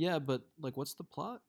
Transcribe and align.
Yeah, 0.00 0.18
but 0.18 0.40
like, 0.58 0.78
what's 0.78 0.94
the 0.94 1.04
plot? 1.04 1.42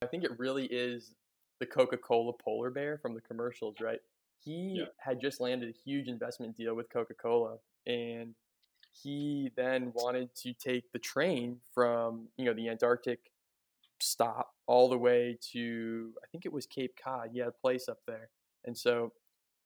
I 0.00 0.06
think 0.06 0.22
it 0.22 0.38
really 0.38 0.66
is 0.66 1.16
the 1.58 1.66
Coca 1.66 1.96
Cola 1.96 2.32
polar 2.32 2.70
bear 2.70 2.96
from 2.96 3.12
the 3.12 3.20
commercials, 3.20 3.80
right? 3.80 3.98
He 4.44 4.76
Yeah. 4.78 4.86
had 4.98 5.20
just 5.20 5.40
landed 5.40 5.68
a 5.68 5.72
huge 5.72 6.06
investment 6.06 6.56
deal 6.56 6.76
with 6.76 6.88
Coca 6.90 7.14
Cola, 7.14 7.58
and 7.84 8.36
he 8.92 9.50
then 9.56 9.92
wanted 9.94 10.32
to 10.36 10.54
take 10.54 10.92
the 10.92 11.00
train 11.00 11.60
from 11.74 12.28
you 12.36 12.44
know 12.44 12.54
the 12.54 12.68
Antarctic 12.68 13.32
stop 14.00 14.54
all 14.66 14.88
the 14.88 14.98
way 14.98 15.36
to 15.52 16.14
I 16.22 16.26
think 16.28 16.46
it 16.46 16.52
was 16.52 16.66
Cape 16.66 16.96
Cod. 16.96 17.30
He 17.32 17.40
had 17.40 17.48
a 17.48 17.52
place 17.52 17.88
up 17.88 17.98
there, 18.06 18.30
and 18.64 18.78
so 18.78 19.12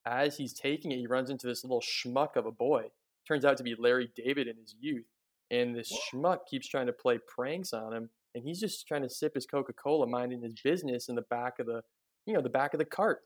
as 0.07 0.39
he's 0.39 0.55
taking 0.55 0.93
it, 0.93 0.96
he 0.98 1.07
runs 1.07 1.29
into 1.29 1.46
this 1.46 1.64
little 1.64 1.82
schmuck 1.82 2.37
of 2.37 2.46
a 2.46 2.53
boy. 2.53 2.91
Turns 3.29 3.45
out 3.45 3.59
to 3.59 3.62
be 3.62 3.75
Larry 3.75 4.11
David 4.17 4.48
in 4.48 4.57
his 4.57 4.75
youth, 4.80 5.07
and 5.51 5.75
this 5.75 5.93
schmuck 5.93 6.39
keeps 6.48 6.69
trying 6.69 6.87
to 6.87 6.93
play 6.93 7.19
pranks 7.27 7.73
on 7.73 7.93
him, 7.93 8.11
and 8.35 8.45
he's 8.45 8.61
just 8.61 8.87
trying 8.87 9.03
to 9.03 9.09
sip 9.09 9.35
his 9.35 9.46
Coca 9.46 9.73
Cola, 9.73 10.06
minding 10.06 10.42
his 10.42 10.55
business 10.62 11.09
in 11.09 11.15
the 11.15 11.23
back 11.23 11.59
of 11.59 11.66
the 11.66 11.83
you 12.27 12.34
know 12.34 12.42
the 12.42 12.48
back 12.48 12.75
of 12.75 12.79
the 12.79 12.84
cart. 12.84 13.20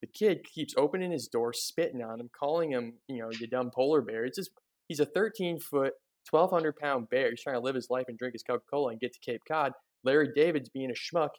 The 0.00 0.06
kid 0.06 0.44
keeps 0.44 0.74
opening 0.76 1.12
his 1.12 1.28
door, 1.28 1.52
spitting 1.52 2.02
on 2.02 2.20
him, 2.20 2.30
calling 2.38 2.70
him, 2.72 2.94
you 3.06 3.18
know, 3.18 3.30
you 3.30 3.46
dumb 3.46 3.70
polar 3.70 4.00
bear. 4.00 4.24
It's 4.24 4.38
just 4.38 4.50
he's 4.88 5.00
a 5.00 5.04
13 5.04 5.60
foot, 5.60 5.92
1,200 6.30 6.76
pound 6.76 7.10
bear. 7.10 7.30
He's 7.30 7.42
trying 7.42 7.56
to 7.56 7.60
live 7.60 7.74
his 7.74 7.90
life 7.90 8.06
and 8.08 8.18
drink 8.18 8.32
his 8.32 8.42
Coca 8.42 8.64
Cola 8.70 8.92
and 8.92 9.00
get 9.00 9.12
to 9.12 9.20
Cape 9.20 9.42
Cod. 9.46 9.72
Larry 10.02 10.30
David's 10.34 10.70
being 10.70 10.90
a 10.90 10.94
schmuck. 10.94 11.30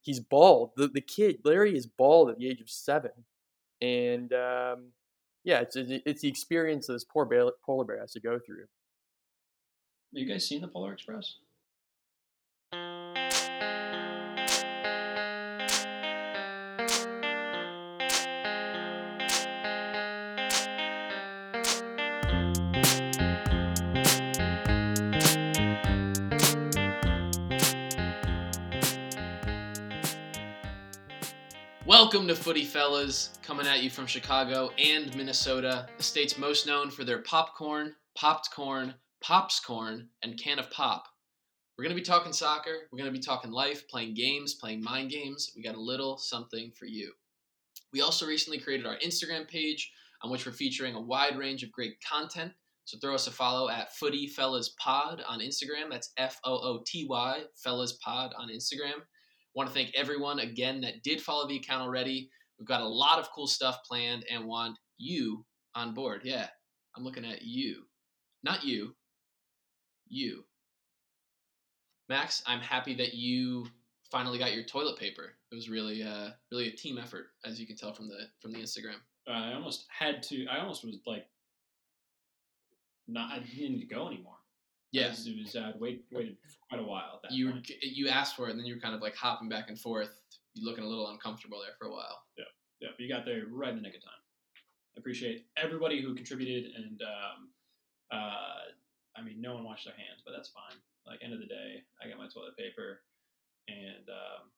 He's 0.00 0.18
bald. 0.18 0.70
The, 0.76 0.88
the 0.88 1.00
kid, 1.00 1.36
Larry, 1.44 1.76
is 1.76 1.86
bald 1.86 2.30
at 2.30 2.38
the 2.38 2.48
age 2.48 2.60
of 2.60 2.68
seven. 2.68 3.12
And 3.80 4.32
um, 4.32 4.90
yeah, 5.44 5.60
it's, 5.60 5.76
it's 5.76 6.22
the 6.22 6.28
experience 6.28 6.88
that 6.88 6.94
this 6.94 7.04
poor 7.04 7.24
bear, 7.24 7.44
polar 7.64 7.84
bear 7.84 8.00
has 8.00 8.12
to 8.12 8.20
go 8.20 8.40
through. 8.44 8.64
Have 10.14 10.20
you 10.20 10.28
guys 10.30 10.46
seen 10.46 10.60
the 10.60 10.68
Polar 10.68 10.92
Express? 10.92 11.36
Welcome 31.86 32.28
to 32.28 32.34
Footy 32.34 32.64
Fellas, 32.66 33.30
coming 33.42 33.66
at 33.66 33.82
you 33.82 33.88
from 33.88 34.06
Chicago 34.06 34.72
and 34.76 35.16
Minnesota, 35.16 35.86
the 35.96 36.02
states 36.02 36.36
most 36.36 36.66
known 36.66 36.90
for 36.90 37.02
their 37.02 37.20
popcorn, 37.20 37.94
popped 38.14 38.50
corn, 38.50 38.92
pops 39.22 39.60
corn, 39.60 40.08
and 40.22 40.38
can 40.38 40.58
of 40.58 40.70
pop. 40.70 41.06
We're 41.76 41.84
going 41.84 41.96
to 41.96 42.00
be 42.00 42.04
talking 42.04 42.32
soccer, 42.32 42.88
we're 42.90 42.98
going 42.98 43.12
to 43.12 43.18
be 43.18 43.24
talking 43.24 43.50
life, 43.50 43.88
playing 43.88 44.14
games, 44.14 44.54
playing 44.54 44.82
mind 44.82 45.10
games. 45.10 45.50
We 45.56 45.62
got 45.62 45.74
a 45.74 45.80
little 45.80 46.18
something 46.18 46.72
for 46.78 46.86
you. 46.86 47.12
We 47.92 48.02
also 48.02 48.26
recently 48.26 48.58
created 48.58 48.86
our 48.86 48.98
Instagram 48.98 49.48
page 49.48 49.90
on 50.22 50.30
which 50.30 50.46
we're 50.46 50.52
featuring 50.52 50.94
a 50.94 51.00
wide 51.00 51.38
range 51.38 51.62
of 51.62 51.72
great 51.72 51.94
content. 52.08 52.52
So 52.84 52.98
throw 52.98 53.14
us 53.14 53.26
a 53.26 53.30
follow 53.30 53.68
at 53.68 53.94
Footy 53.96 54.26
Fellas 54.26 54.74
Pod 54.78 55.22
on 55.26 55.40
Instagram. 55.40 55.90
That's 55.90 56.12
F 56.16 56.40
O 56.44 56.54
O 56.54 56.82
T 56.86 57.06
Y 57.08 57.42
Fellas 57.62 57.92
Pod 58.04 58.32
on 58.36 58.48
Instagram. 58.48 59.02
Want 59.54 59.68
to 59.68 59.74
thank 59.74 59.94
everyone 59.94 60.40
again 60.40 60.80
that 60.80 61.02
did 61.04 61.20
follow 61.20 61.46
the 61.46 61.56
account 61.56 61.82
already. 61.82 62.28
We've 62.58 62.66
got 62.66 62.80
a 62.80 62.88
lot 62.88 63.18
of 63.18 63.30
cool 63.34 63.46
stuff 63.46 63.78
planned 63.88 64.24
and 64.30 64.46
want 64.46 64.78
you 64.98 65.44
on 65.74 65.94
board. 65.94 66.22
Yeah, 66.24 66.48
I'm 66.96 67.04
looking 67.04 67.24
at 67.24 67.42
you. 67.42 67.82
Not 68.42 68.64
you. 68.64 68.94
You. 70.12 70.44
Max, 72.10 72.42
I'm 72.46 72.60
happy 72.60 72.94
that 72.96 73.14
you 73.14 73.66
finally 74.10 74.38
got 74.38 74.52
your 74.52 74.62
toilet 74.62 74.98
paper. 74.98 75.32
It 75.50 75.54
was 75.54 75.70
really 75.70 76.02
uh 76.02 76.30
really 76.50 76.68
a 76.68 76.70
team 76.70 76.98
effort 76.98 77.28
as 77.46 77.58
you 77.58 77.66
can 77.66 77.76
tell 77.76 77.94
from 77.94 78.08
the 78.08 78.26
from 78.40 78.52
the 78.52 78.58
Instagram. 78.58 79.00
Uh, 79.26 79.32
I 79.32 79.54
almost 79.54 79.86
had 79.88 80.22
to. 80.24 80.46
I 80.48 80.58
almost 80.60 80.84
was 80.84 80.96
like, 81.06 81.24
not. 83.08 83.32
I 83.32 83.38
didn't 83.38 83.72
need 83.72 83.88
to 83.88 83.94
go 83.94 84.06
anymore. 84.06 84.34
Yes. 84.92 85.26
it 85.26 85.34
was. 85.42 85.56
Uh, 85.56 85.72
wait, 85.80 86.04
waited 86.12 86.36
quite 86.68 86.82
a 86.82 86.84
while. 86.84 87.22
You 87.30 87.46
were, 87.46 87.62
you 87.80 88.08
asked 88.08 88.36
for 88.36 88.48
it 88.48 88.50
and 88.50 88.58
then 88.58 88.66
you 88.66 88.74
were 88.74 88.80
kind 88.80 88.94
of 88.94 89.00
like 89.00 89.16
hopping 89.16 89.48
back 89.48 89.70
and 89.70 89.78
forth. 89.78 90.10
You 90.52 90.66
looking 90.68 90.84
a 90.84 90.86
little 90.86 91.08
uncomfortable 91.08 91.60
there 91.60 91.74
for 91.78 91.86
a 91.86 91.90
while. 91.90 92.20
Yeah, 92.36 92.88
but 92.90 93.00
you 93.00 93.08
got 93.08 93.24
there 93.24 93.44
right 93.50 93.70
in 93.70 93.76
the 93.76 93.82
nick 93.82 93.94
of 93.94 94.02
time. 94.02 94.12
I 94.94 95.00
appreciate 95.00 95.46
everybody 95.56 96.02
who 96.02 96.14
contributed, 96.14 96.72
and 96.76 97.00
um, 97.00 97.48
uh, 98.12 98.72
I 99.16 99.22
mean, 99.22 99.40
no 99.40 99.54
one 99.54 99.64
washed 99.64 99.84
their 99.84 99.94
hands, 99.94 100.22
but 100.24 100.32
that's 100.34 100.48
fine. 100.48 100.78
Like 101.06 101.20
end 101.22 101.32
of 101.32 101.40
the 101.40 101.46
day, 101.46 101.82
I 102.02 102.08
got 102.08 102.18
my 102.18 102.28
toilet 102.32 102.56
paper, 102.56 103.00
and 103.68 104.08
um, 104.08 104.48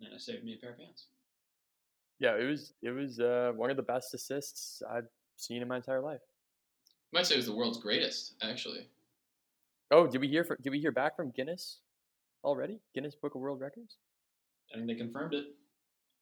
then 0.00 0.12
it 0.12 0.20
saved 0.20 0.44
me 0.44 0.54
a 0.54 0.60
pair 0.60 0.70
of 0.70 0.78
pants. 0.78 1.06
Yeah, 2.18 2.36
it 2.36 2.44
was 2.44 2.72
it 2.82 2.90
was 2.90 3.20
uh, 3.20 3.52
one 3.54 3.70
of 3.70 3.76
the 3.76 3.82
best 3.82 4.14
assists 4.14 4.82
I've 4.88 5.08
seen 5.36 5.60
in 5.60 5.68
my 5.68 5.76
entire 5.76 6.00
life. 6.00 6.20
I 7.12 7.18
might 7.18 7.26
say 7.26 7.34
it 7.34 7.38
was 7.38 7.46
the 7.46 7.54
world's 7.54 7.78
greatest, 7.78 8.34
actually. 8.42 8.86
Oh, 9.90 10.06
did 10.06 10.20
we 10.20 10.28
hear 10.28 10.44
from, 10.44 10.56
did 10.62 10.70
we 10.70 10.80
hear 10.80 10.92
back 10.92 11.16
from 11.16 11.30
Guinness 11.30 11.80
already? 12.44 12.80
Guinness 12.94 13.14
Book 13.14 13.34
of 13.34 13.42
World 13.42 13.60
Records. 13.60 13.96
I 14.72 14.76
think 14.76 14.86
they 14.86 14.94
confirmed 14.94 15.34
it. 15.34 15.46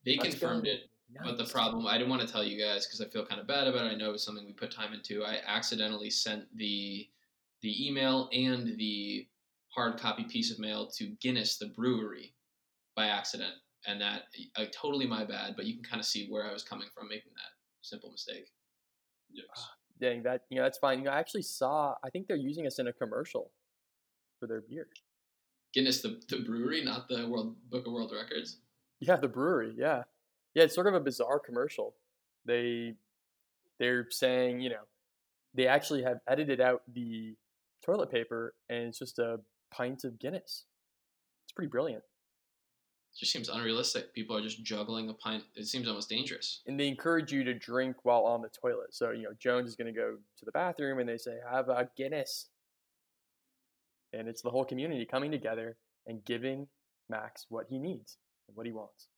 They 0.04 0.16
confirmed 0.16 0.66
it, 0.66 0.88
but 1.22 1.38
the 1.38 1.44
problem 1.44 1.86
I 1.86 1.96
didn't 1.98 2.10
want 2.10 2.22
to 2.22 2.28
tell 2.28 2.42
you 2.42 2.60
guys 2.60 2.86
because 2.86 3.00
I 3.00 3.04
feel 3.04 3.24
kind 3.24 3.40
of 3.40 3.46
bad 3.46 3.68
about 3.68 3.86
it. 3.86 3.92
I 3.92 3.94
know 3.94 4.08
it 4.08 4.12
was 4.12 4.24
something 4.24 4.44
we 4.44 4.52
put 4.52 4.72
time 4.72 4.92
into. 4.92 5.22
I 5.22 5.38
accidentally 5.46 6.10
sent 6.10 6.44
the 6.56 7.06
the 7.62 7.88
email 7.88 8.28
and 8.32 8.78
the 8.78 9.26
hard 9.74 9.98
copy 9.98 10.24
piece 10.24 10.50
of 10.50 10.58
mail 10.58 10.88
to 10.98 11.14
Guinness, 11.20 11.58
the 11.58 11.66
brewery, 11.76 12.34
by 12.96 13.06
accident, 13.06 13.52
and 13.86 14.00
that 14.00 14.22
uh, 14.56 14.64
totally 14.72 15.06
my 15.06 15.24
bad. 15.24 15.54
But 15.56 15.66
you 15.66 15.74
can 15.74 15.84
kind 15.84 16.00
of 16.00 16.06
see 16.06 16.28
where 16.28 16.48
I 16.48 16.52
was 16.52 16.62
coming 16.62 16.88
from 16.94 17.08
making 17.08 17.32
that 17.34 17.52
simple 17.82 18.10
mistake. 18.10 18.46
Yes. 19.32 19.46
Dang 20.00 20.22
that 20.22 20.42
you 20.50 20.56
know 20.56 20.62
that's 20.62 20.78
fine. 20.78 20.98
You 20.98 21.04
know, 21.04 21.10
I 21.10 21.18
actually 21.18 21.42
saw 21.42 21.94
I 22.02 22.10
think 22.10 22.26
they're 22.26 22.36
using 22.36 22.66
us 22.66 22.78
in 22.78 22.88
a 22.88 22.92
commercial 22.92 23.52
for 24.38 24.46
their 24.46 24.62
beer. 24.62 24.88
Guinness, 25.72 26.02
the, 26.02 26.20
the 26.28 26.40
brewery, 26.40 26.82
not 26.82 27.08
the 27.08 27.28
World 27.28 27.54
Book 27.70 27.86
of 27.86 27.92
World 27.92 28.12
Records. 28.14 28.58
Yeah, 28.98 29.16
the 29.16 29.28
brewery. 29.28 29.74
Yeah, 29.76 30.02
yeah. 30.54 30.64
It's 30.64 30.74
sort 30.74 30.88
of 30.88 30.94
a 30.94 31.00
bizarre 31.00 31.38
commercial. 31.38 31.94
They 32.44 32.94
they're 33.78 34.06
saying 34.10 34.60
you 34.60 34.70
know 34.70 34.82
they 35.54 35.66
actually 35.66 36.02
have 36.02 36.18
edited 36.26 36.60
out 36.60 36.82
the 36.92 37.36
toilet 37.84 38.10
paper 38.10 38.54
and 38.68 38.88
it's 38.88 38.98
just 38.98 39.18
a 39.18 39.40
pint 39.72 40.04
of 40.04 40.18
Guinness. 40.18 40.64
It's 41.44 41.52
pretty 41.54 41.70
brilliant. 41.70 42.02
It 43.12 43.18
just 43.18 43.32
seems 43.32 43.48
unrealistic. 43.48 44.14
People 44.14 44.36
are 44.36 44.42
just 44.42 44.62
juggling 44.62 45.08
a 45.08 45.14
pint. 45.14 45.42
It 45.56 45.66
seems 45.66 45.88
almost 45.88 46.08
dangerous. 46.08 46.62
and 46.66 46.78
they 46.78 46.86
encourage 46.86 47.32
you 47.32 47.42
to 47.44 47.54
drink 47.54 47.96
while 48.04 48.24
on 48.24 48.40
the 48.40 48.48
toilet. 48.48 48.94
So, 48.94 49.10
you 49.10 49.22
know, 49.24 49.32
Jones 49.38 49.68
is 49.68 49.76
going 49.76 49.92
to 49.92 49.98
go 49.98 50.16
to 50.38 50.44
the 50.44 50.52
bathroom 50.52 51.00
and 51.00 51.08
they 51.08 51.18
say, 51.18 51.38
have 51.50 51.68
a 51.68 51.88
Guinness. 51.96 52.48
And 54.12 54.28
it's 54.28 54.42
the 54.42 54.50
whole 54.50 54.64
community 54.64 55.04
coming 55.06 55.30
together 55.30 55.76
and 56.06 56.24
giving 56.24 56.68
Max 57.08 57.46
what 57.48 57.66
he 57.68 57.78
needs 57.78 58.16
and 58.48 58.56
what 58.56 58.66
he 58.66 58.72
wants. 58.72 59.08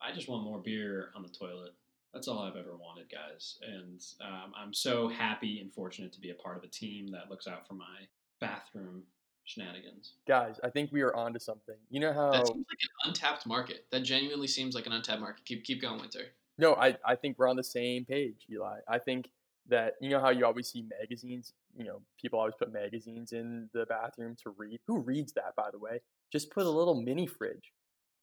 I 0.00 0.12
just 0.12 0.28
want 0.28 0.44
more 0.44 0.60
beer 0.60 1.10
on 1.16 1.22
the 1.22 1.28
toilet. 1.28 1.72
That's 2.14 2.28
all 2.28 2.40
I've 2.40 2.56
ever 2.56 2.76
wanted, 2.76 3.10
guys. 3.10 3.58
And 3.62 4.00
um, 4.20 4.52
I'm 4.56 4.72
so 4.72 5.08
happy 5.08 5.60
and 5.60 5.72
fortunate 5.72 6.12
to 6.14 6.20
be 6.20 6.30
a 6.30 6.34
part 6.34 6.56
of 6.56 6.64
a 6.64 6.68
team 6.68 7.08
that 7.08 7.28
looks 7.28 7.46
out 7.46 7.68
for 7.68 7.74
my 7.74 8.06
bathroom 8.40 9.02
shenanigans. 9.44 10.14
Guys, 10.26 10.58
I 10.64 10.70
think 10.70 10.92
we 10.92 11.02
are 11.02 11.14
onto 11.14 11.38
something. 11.38 11.76
You 11.90 12.00
know 12.00 12.12
how. 12.12 12.32
That 12.32 12.46
seems 12.46 12.66
like 12.70 12.78
an 12.80 13.10
untapped 13.10 13.46
market. 13.46 13.84
That 13.90 14.02
genuinely 14.02 14.48
seems 14.48 14.74
like 14.74 14.86
an 14.86 14.92
untapped 14.92 15.20
market. 15.20 15.44
Keep 15.44 15.64
keep 15.64 15.82
going, 15.82 16.00
Winter. 16.00 16.26
No, 16.58 16.74
I, 16.74 16.96
I 17.04 17.16
think 17.16 17.38
we're 17.38 17.48
on 17.48 17.56
the 17.56 17.64
same 17.64 18.04
page, 18.04 18.46
Eli. 18.50 18.78
I 18.88 18.98
think 18.98 19.28
that, 19.68 19.94
you 20.00 20.08
know 20.08 20.20
how 20.20 20.30
you 20.30 20.46
always 20.46 20.68
see 20.68 20.86
magazines? 21.00 21.52
You 21.76 21.84
know, 21.84 22.00
people 22.20 22.38
always 22.38 22.54
put 22.58 22.72
magazines 22.72 23.32
in 23.32 23.68
the 23.74 23.84
bathroom 23.84 24.36
to 24.42 24.50
read. 24.56 24.80
Who 24.86 25.00
reads 25.00 25.32
that, 25.34 25.54
by 25.54 25.70
the 25.70 25.78
way? 25.78 26.00
Just 26.32 26.50
put 26.50 26.64
a 26.64 26.70
little 26.70 27.00
mini 27.00 27.26
fridge, 27.26 27.72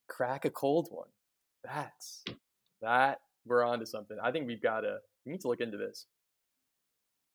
crack 0.08 0.46
a 0.46 0.50
cold 0.50 0.88
one. 0.90 1.10
That's 1.64 2.24
that. 2.82 3.22
We're 3.46 3.64
on 3.64 3.80
to 3.80 3.86
something. 3.86 4.18
I 4.22 4.32
think 4.32 4.48
we've 4.48 4.62
got 4.62 4.82
to, 4.82 5.00
we 5.26 5.32
need 5.34 5.42
to 5.42 5.48
look 5.48 5.60
into 5.62 5.78
this. 5.78 6.06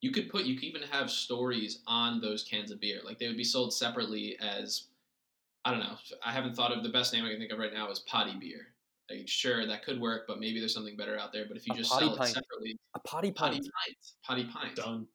You 0.00 0.12
could 0.12 0.30
put 0.30 0.44
you 0.44 0.54
could 0.54 0.64
even 0.64 0.82
have 0.82 1.10
stories 1.10 1.80
on 1.88 2.20
those 2.20 2.44
cans 2.44 2.70
of 2.70 2.80
beer. 2.80 3.00
Like 3.04 3.18
they 3.18 3.26
would 3.26 3.36
be 3.36 3.42
sold 3.44 3.72
separately 3.74 4.36
as 4.40 4.84
I 5.64 5.72
don't 5.72 5.80
know. 5.80 5.96
I 6.24 6.30
haven't 6.32 6.54
thought 6.54 6.70
of 6.70 6.84
the 6.84 6.88
best 6.88 7.12
name 7.12 7.24
I 7.24 7.30
can 7.30 7.38
think 7.40 7.50
of 7.50 7.58
right 7.58 7.74
now 7.74 7.90
is 7.90 7.98
potty 8.00 8.36
beer. 8.38 8.68
Like 9.10 9.26
sure 9.26 9.66
that 9.66 9.84
could 9.84 10.00
work, 10.00 10.22
but 10.28 10.38
maybe 10.38 10.60
there's 10.60 10.72
something 10.72 10.96
better 10.96 11.18
out 11.18 11.32
there. 11.32 11.46
But 11.48 11.56
if 11.56 11.66
you 11.66 11.74
A 11.74 11.76
just 11.78 11.90
potty 11.90 12.06
sell 12.06 12.14
it 12.22 12.26
separately, 12.28 12.78
A 12.94 13.00
potty 13.00 13.32
potty 13.32 13.56
pint. 13.56 13.64
pint, 13.86 13.96
potty 14.22 14.44
pint, 14.44 14.76
Done. 14.76 15.06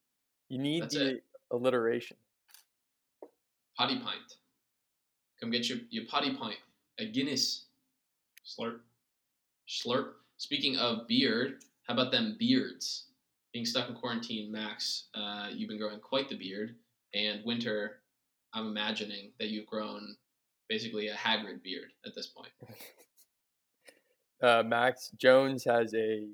You 0.50 0.58
need 0.58 0.84
That's 0.84 0.96
the 0.96 1.10
it. 1.16 1.24
alliteration. 1.52 2.18
potty 3.78 4.00
pint. 4.00 4.36
Come 5.40 5.50
get 5.50 5.70
your 5.70 5.78
your 5.92 6.04
potty 6.08 6.36
pint. 6.36 6.58
A 7.00 7.06
Guinness 7.06 7.68
Slurp. 8.46 8.80
Slurp. 9.70 10.10
Speaking 10.44 10.76
of 10.76 11.08
beard, 11.08 11.64
how 11.88 11.94
about 11.94 12.12
them 12.12 12.36
beards? 12.38 13.06
Being 13.54 13.66
stuck 13.66 13.88
in 13.88 13.96
quarantine, 13.96 14.52
Max, 14.52 15.06
uh, 15.16 15.48
you've 15.54 15.70
been 15.70 15.78
growing 15.78 16.02
quite 16.02 16.28
the 16.28 16.36
beard, 16.36 16.76
and 17.14 17.40
Winter, 17.46 18.02
I'm 18.54 18.68
imagining 18.68 19.32
that 19.40 19.48
you've 19.48 19.68
grown 19.68 20.18
basically 20.68 21.08
a 21.08 21.16
Hagrid 21.16 21.64
beard 21.64 21.92
at 22.06 22.14
this 22.14 22.28
point. 22.28 22.52
Uh, 24.42 24.62
Max 24.62 25.10
Jones 25.18 25.64
has 25.64 25.94
a 25.94 26.28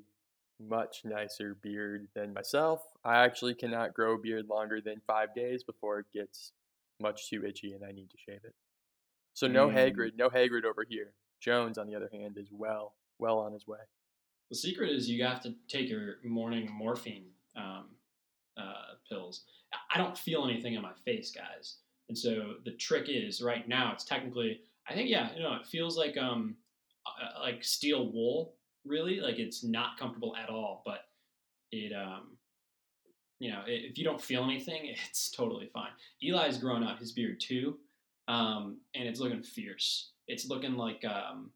much 0.58 1.02
nicer 1.04 1.54
beard 1.62 2.08
than 2.12 2.34
myself. 2.34 2.82
I 3.04 3.18
actually 3.18 3.54
cannot 3.54 3.94
grow 3.94 4.14
a 4.14 4.18
beard 4.18 4.48
longer 4.48 4.80
than 4.80 5.00
five 5.06 5.32
days 5.32 5.62
before 5.62 6.00
it 6.00 6.06
gets 6.12 6.50
much 7.00 7.30
too 7.30 7.46
itchy 7.46 7.72
and 7.72 7.84
I 7.84 7.92
need 7.92 8.10
to 8.10 8.16
shave 8.18 8.40
it. 8.42 8.56
So 9.34 9.46
no 9.46 9.68
Mm. 9.68 9.74
Hagrid, 9.74 10.16
no 10.16 10.28
Hagrid 10.28 10.64
over 10.64 10.82
here. 10.82 11.12
Jones, 11.38 11.78
on 11.78 11.86
the 11.86 11.94
other 11.94 12.08
hand, 12.12 12.36
is 12.36 12.48
well, 12.50 12.94
well 13.20 13.38
on 13.38 13.52
his 13.52 13.68
way. 13.68 13.78
The 14.50 14.56
secret 14.56 14.90
is 14.90 15.08
you 15.08 15.22
have 15.24 15.42
to 15.42 15.54
take 15.68 15.88
your 15.88 16.16
morning 16.24 16.68
morphine 16.72 17.26
um, 17.56 17.86
uh, 18.56 18.94
pills. 19.08 19.44
I- 19.94 19.98
don't 19.98 20.16
feel 20.18 20.44
anything 20.44 20.74
in 20.74 20.82
my 20.82 20.92
face, 21.04 21.30
guys. 21.30 21.76
And 22.08 22.18
so 22.18 22.54
the 22.64 22.72
trick 22.72 23.06
is 23.08 23.40
right 23.40 23.68
now 23.68 23.92
it's 23.92 24.04
technically 24.04 24.60
I 24.88 24.94
think 24.94 25.08
yeah 25.08 25.32
you 25.36 25.42
know 25.42 25.54
it 25.54 25.66
feels 25.66 25.96
like 25.96 26.16
um 26.16 26.56
uh, 27.06 27.40
like 27.40 27.62
steel 27.62 28.10
wool 28.12 28.56
really 28.84 29.20
like 29.20 29.38
it's 29.38 29.62
not 29.62 29.96
comfortable 29.96 30.34
at 30.36 30.48
all 30.48 30.82
but 30.84 31.02
it 31.70 31.92
um 31.92 32.36
you 33.38 33.50
know 33.50 33.62
if 33.66 33.96
you 33.96 34.04
don't 34.04 34.20
feel 34.20 34.44
anything 34.44 34.92
it's 35.08 35.30
totally 35.30 35.70
fine. 35.72 35.90
Eli's 36.22 36.58
grown 36.58 36.82
out 36.84 36.98
his 36.98 37.12
beard 37.12 37.40
too, 37.40 37.78
um, 38.28 38.78
and 38.94 39.08
it's 39.08 39.20
looking 39.20 39.42
fierce. 39.42 40.10
It's 40.28 40.46
looking 40.48 40.76
like 40.76 41.04
um 41.04 41.50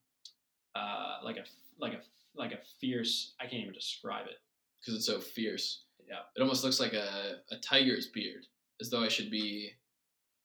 uh 0.75 1.19
like 1.25 1.37
a 1.37 1.45
like 1.79 1.93
a 1.95 2.01
like 2.37 2.53
a 2.53 2.59
fierce 2.81 3.35
I 3.41 3.45
can't 3.45 3.63
even 3.63 3.75
describe 3.75 4.27
it. 4.27 4.39
because 4.81 4.95
it's 4.95 5.07
so 5.07 5.21
fierce. 5.21 5.85
Yeah. 6.09 6.21
It 6.37 6.43
almost 6.43 6.65
looks 6.65 6.81
like 6.81 6.93
a, 6.93 7.37
a 7.51 7.57
tiger's 7.59 8.09
beard, 8.09 8.47
as 8.81 8.91
though 8.91 9.03
I 9.03 9.09
should 9.09 9.31
be 9.31 9.71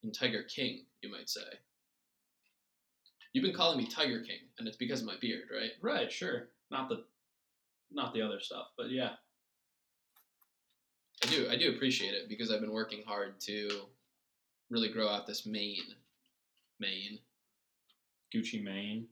in 0.04 0.12
Tiger 0.12 0.44
King, 0.44 0.86
you 1.02 1.12
might 1.12 1.30
say. 1.30 1.42
You've 3.34 3.44
been 3.44 3.54
calling 3.56 3.78
me 3.78 3.86
Tiger 3.86 4.22
King, 4.22 4.40
and 4.58 4.68
it's 4.68 4.78
because 4.78 5.02
of 5.02 5.08
my 5.08 5.16
beard, 5.22 5.50
right? 5.54 5.72
Right, 5.82 6.12
sure. 6.12 6.50
Not 6.72 6.90
the 6.90 7.04
not 7.92 8.14
the 8.14 8.22
other 8.22 8.40
stuff, 8.40 8.68
but 8.78 8.90
yeah. 8.92 9.12
I 11.24 11.28
do. 11.28 11.48
I 11.52 11.58
do 11.58 11.72
appreciate 11.76 12.14
it 12.14 12.30
because 12.30 12.52
I've 12.52 12.62
been 12.62 12.72
working 12.72 13.04
hard 13.06 13.40
to 13.42 13.70
really 14.70 14.90
grow 14.90 15.10
out 15.10 15.28
this 15.28 15.46
mane. 15.46 15.96
Mane. 16.80 17.20
Gucci 18.34 18.64
Mane. 18.64 19.08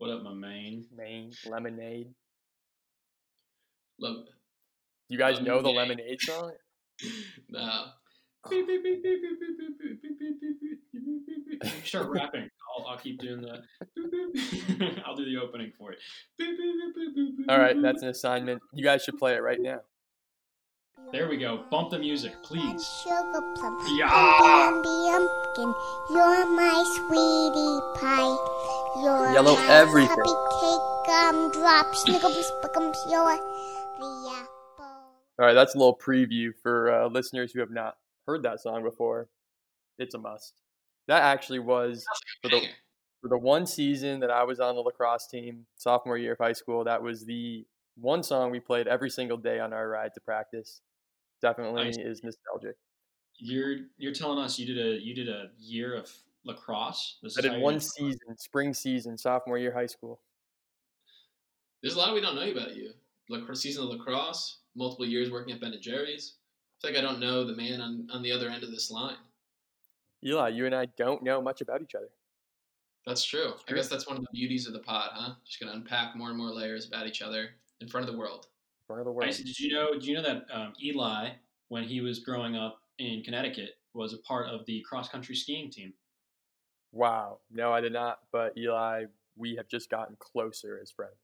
What 0.00 0.08
up, 0.08 0.22
my 0.22 0.32
main? 0.32 0.86
Maine 0.96 1.30
lemonade. 1.46 2.14
Love. 4.00 4.24
You 5.10 5.18
guys 5.18 5.42
know 5.42 5.60
the 5.60 5.68
Lemonade. 5.68 5.98
lemonade 5.98 6.22
song? 6.22 6.52
No. 7.50 7.84
You 8.50 8.64
start 11.84 12.08
rapping. 12.08 12.48
I'll, 12.78 12.86
I'll 12.86 12.96
keep 12.96 13.20
doing 13.20 13.42
the. 13.42 13.60
I'll 15.04 15.16
do 15.16 15.26
the 15.26 15.38
opening 15.38 15.70
for 15.76 15.92
it. 15.92 15.98
All 17.50 17.58
right, 17.58 17.76
that's 17.82 18.00
an 18.00 18.08
assignment. 18.08 18.62
You 18.72 18.82
guys 18.82 19.04
should 19.04 19.18
play 19.18 19.34
it 19.34 19.42
right 19.42 19.60
now. 19.60 19.80
There 21.12 21.28
we 21.28 21.36
go. 21.36 21.64
Bump 21.70 21.90
the 21.90 21.98
music, 21.98 22.32
please. 22.42 22.88
Sugar 23.02 23.42
plum. 23.54 23.78
Yeah. 23.98 24.70
You're 26.10 26.46
my 26.46 26.84
sweetie 26.96 28.00
pie. 28.00 28.79
You're 28.96 29.32
Yellow 29.32 29.54
my 29.54 29.66
everything. 29.68 30.16
Cupcake 30.16 31.06
gumdrop. 31.06 31.86
Snickles, 31.94 32.50
pickums. 32.62 32.96
You're 33.08 33.36
the 33.98 34.30
apple. 34.34 34.84
All 35.38 35.46
right, 35.46 35.54
that's 35.54 35.74
a 35.74 35.78
little 35.78 35.96
preview 35.96 36.50
for 36.62 36.92
uh, 36.92 37.08
listeners 37.08 37.52
who 37.52 37.60
have 37.60 37.70
not 37.70 37.96
heard 38.26 38.42
that 38.42 38.60
song 38.60 38.82
before. 38.82 39.28
It's 39.98 40.14
a 40.14 40.18
must. 40.18 40.54
That 41.08 41.22
actually 41.22 41.60
was 41.60 42.04
for 42.42 42.48
the 42.48 42.60
for 43.22 43.28
the 43.28 43.38
one 43.38 43.66
season 43.66 44.20
that 44.20 44.30
I 44.30 44.44
was 44.44 44.60
on 44.60 44.74
the 44.74 44.80
lacrosse 44.80 45.26
team, 45.28 45.66
sophomore 45.76 46.16
year 46.18 46.32
of 46.32 46.38
high 46.38 46.52
school. 46.52 46.84
That 46.84 47.02
was 47.02 47.24
the 47.24 47.64
one 47.96 48.22
song 48.22 48.50
we 48.50 48.60
played 48.60 48.86
every 48.88 49.10
single 49.10 49.36
day 49.36 49.60
on 49.60 49.72
our 49.72 49.88
ride 49.88 50.14
to 50.14 50.20
practice. 50.20 50.80
Definitely 51.42 51.84
Nice. 51.84 51.96
is 51.98 52.22
nostalgic. 52.24 52.76
You're 53.38 53.76
you're 53.98 54.12
telling 54.12 54.38
us 54.38 54.58
you 54.58 54.66
did 54.66 54.78
a 54.78 55.00
you 55.00 55.14
did 55.14 55.28
a 55.28 55.50
year 55.58 55.94
of 55.94 56.10
lacrosse. 56.44 57.18
This 57.22 57.36
I 57.36 57.40
is 57.40 57.46
how 57.46 57.52
did 57.54 57.62
one 57.62 57.74
did- 57.74 57.82
season, 57.82 58.38
spring 58.38 58.74
season, 58.74 59.16
sophomore 59.18 59.58
year 59.58 59.72
high 59.72 59.86
school. 59.86 60.20
There's 61.82 61.94
a 61.94 61.98
lot 61.98 62.14
we 62.14 62.20
don't 62.20 62.34
know 62.34 62.50
about 62.50 62.76
you. 62.76 62.92
Lacrosse, 63.28 63.60
season 63.62 63.84
of 63.84 63.90
lacrosse, 63.90 64.58
multiple 64.74 65.06
years 65.06 65.30
working 65.30 65.54
at 65.54 65.60
Ben 65.60 65.72
and 65.72 65.80
Jerry's. 65.80 66.34
It's 66.76 66.84
like 66.84 66.96
I 66.96 67.00
don't 67.00 67.20
know 67.20 67.44
the 67.44 67.54
man 67.56 67.80
on, 67.80 68.08
on 68.12 68.22
the 68.22 68.32
other 68.32 68.48
end 68.48 68.64
of 68.64 68.70
this 68.70 68.90
line. 68.90 69.16
Eli, 70.24 70.48
you 70.50 70.66
and 70.66 70.74
I 70.74 70.86
don't 70.98 71.22
know 71.22 71.40
much 71.40 71.60
about 71.60 71.80
each 71.82 71.94
other. 71.94 72.10
That's 73.06 73.24
true. 73.24 73.54
I 73.68 73.72
guess 73.72 73.88
that's 73.88 74.06
one 74.06 74.18
of 74.18 74.22
the 74.22 74.28
beauties 74.32 74.66
of 74.66 74.74
the 74.74 74.80
pod, 74.80 75.10
huh? 75.14 75.34
Just 75.46 75.58
gonna 75.60 75.72
unpack 75.72 76.14
more 76.16 76.28
and 76.28 76.36
more 76.36 76.50
layers 76.50 76.86
about 76.86 77.06
each 77.06 77.22
other 77.22 77.50
in 77.80 77.88
front 77.88 78.06
of 78.06 78.12
the 78.12 78.18
world. 78.18 78.46
In 78.82 78.86
front 78.86 79.00
of 79.00 79.06
the 79.06 79.12
I 79.12 79.14
world. 79.14 79.26
used 79.26 79.44
did 79.46 79.58
you 79.58 79.72
know? 79.72 79.92
Did 79.94 80.04
you 80.04 80.14
know 80.14 80.22
that 80.22 80.44
um, 80.52 80.74
Eli, 80.82 81.30
when 81.68 81.84
he 81.84 82.00
was 82.02 82.18
growing 82.18 82.56
up 82.56 82.80
in 82.98 83.22
Connecticut, 83.22 83.78
was 83.94 84.12
a 84.12 84.18
part 84.18 84.48
of 84.48 84.66
the 84.66 84.84
cross 84.86 85.08
country 85.08 85.34
skiing 85.34 85.70
team? 85.70 85.94
Wow. 86.92 87.40
No, 87.50 87.72
I 87.72 87.80
did 87.80 87.92
not. 87.92 88.20
But 88.32 88.56
Eli, 88.56 89.04
we 89.36 89.56
have 89.56 89.68
just 89.68 89.90
gotten 89.90 90.16
closer 90.18 90.78
as 90.82 90.90
friends. 90.90 91.14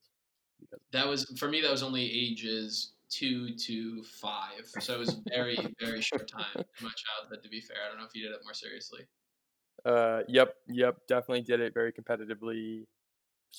Because 0.60 0.80
That 0.92 1.06
was 1.06 1.36
for 1.38 1.48
me. 1.48 1.60
That 1.60 1.70
was 1.70 1.82
only 1.82 2.04
ages 2.04 2.92
two 3.08 3.54
to 3.56 4.02
five, 4.02 4.66
so 4.80 4.94
it 4.94 4.98
was 4.98 5.14
very 5.28 5.56
very 5.80 6.00
short 6.00 6.28
time 6.28 6.46
in 6.56 6.84
my 6.84 6.90
childhood. 6.96 7.42
To 7.42 7.48
be 7.48 7.60
fair, 7.60 7.76
I 7.84 7.88
don't 7.88 7.98
know 7.98 8.06
if 8.06 8.14
you 8.14 8.22
did 8.22 8.32
it 8.32 8.40
more 8.44 8.54
seriously. 8.54 9.06
uh, 9.84 10.22
yep, 10.28 10.56
yep, 10.68 10.96
definitely 11.06 11.42
did 11.42 11.60
it 11.60 11.74
very 11.74 11.92
competitively. 11.92 12.86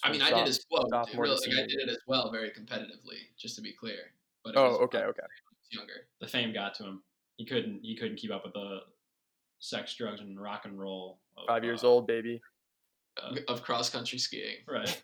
I 0.03 0.11
mean, 0.11 0.19
from 0.21 0.33
I 0.33 0.37
did 0.39 0.47
as 0.47 0.65
well. 0.69 0.87
sophomore 0.89 1.25
to 1.25 1.31
Really, 1.31 1.55
like, 1.55 1.63
I 1.63 1.67
did 1.67 1.79
it 1.79 1.89
as 1.89 1.99
well, 2.07 2.31
very 2.31 2.51
competitively, 2.51 3.17
just 3.37 3.55
to 3.55 3.61
be 3.61 3.73
clear. 3.73 4.13
But 4.43 4.55
Oh, 4.55 4.77
okay, 4.83 4.99
okay. 4.99 5.23
Younger. 5.71 6.07
The 6.19 6.27
fame 6.27 6.53
got 6.53 6.75
to 6.75 6.83
him. 6.85 7.03
He 7.37 7.45
couldn't. 7.45 7.83
He 7.83 7.95
couldn't 7.95 8.17
keep 8.17 8.31
up 8.31 8.43
with 8.45 8.53
the 8.53 8.79
sex, 9.59 9.95
drugs, 9.95 10.21
and 10.21 10.39
rock 10.41 10.63
and 10.65 10.79
roll. 10.79 11.19
Of, 11.37 11.45
Five 11.47 11.63
years 11.63 11.83
uh, 11.83 11.87
old, 11.87 12.07
baby. 12.07 12.41
Uh, 13.21 13.35
of 13.47 13.63
cross 13.63 13.89
country 13.89 14.19
skiing. 14.19 14.57
Right. 14.67 15.03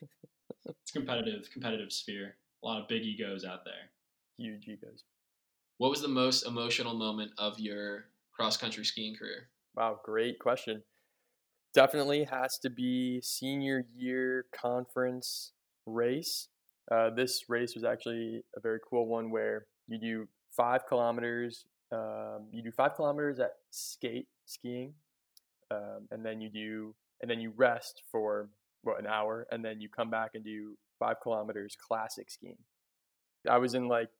it's 0.66 0.90
competitive, 0.92 1.48
competitive 1.52 1.92
sphere. 1.92 2.36
A 2.62 2.66
lot 2.66 2.80
of 2.80 2.88
big 2.88 3.02
egos 3.02 3.44
out 3.44 3.64
there. 3.64 3.90
Huge 4.36 4.66
egos. 4.68 5.04
What 5.78 5.90
was 5.90 6.02
the 6.02 6.08
most 6.08 6.44
emotional 6.44 6.94
moment 6.94 7.32
of 7.38 7.58
your 7.58 8.06
cross 8.32 8.56
country 8.56 8.84
skiing 8.84 9.14
career? 9.16 9.48
Wow, 9.74 10.00
great 10.04 10.38
question. 10.38 10.82
Definitely 11.72 12.24
has 12.24 12.58
to 12.62 12.70
be 12.70 13.20
senior 13.22 13.84
year 13.94 14.46
conference 14.52 15.52
race. 15.86 16.48
Uh, 16.90 17.10
this 17.10 17.44
race 17.48 17.74
was 17.74 17.84
actually 17.84 18.42
a 18.56 18.60
very 18.60 18.78
cool 18.88 19.06
one 19.06 19.30
where 19.30 19.66
you 19.86 19.98
do 19.98 20.28
five 20.56 20.86
kilometers. 20.88 21.66
Um, 21.90 22.48
you 22.52 22.62
do 22.62 22.70
five 22.70 22.94
kilometers 22.94 23.40
at 23.40 23.52
skate 23.70 24.28
skiing, 24.44 24.94
um, 25.70 26.08
and 26.10 26.24
then 26.24 26.40
you 26.40 26.50
do, 26.50 26.94
and 27.20 27.30
then 27.30 27.40
you 27.40 27.52
rest 27.56 28.02
for 28.10 28.50
what 28.82 29.00
an 29.00 29.06
hour, 29.06 29.46
and 29.50 29.64
then 29.64 29.80
you 29.80 29.88
come 29.88 30.10
back 30.10 30.32
and 30.34 30.44
do 30.44 30.76
five 30.98 31.16
kilometers 31.22 31.76
classic 31.76 32.30
skiing. 32.30 32.58
I 33.48 33.58
was 33.58 33.74
in 33.74 33.88
like 33.88 34.10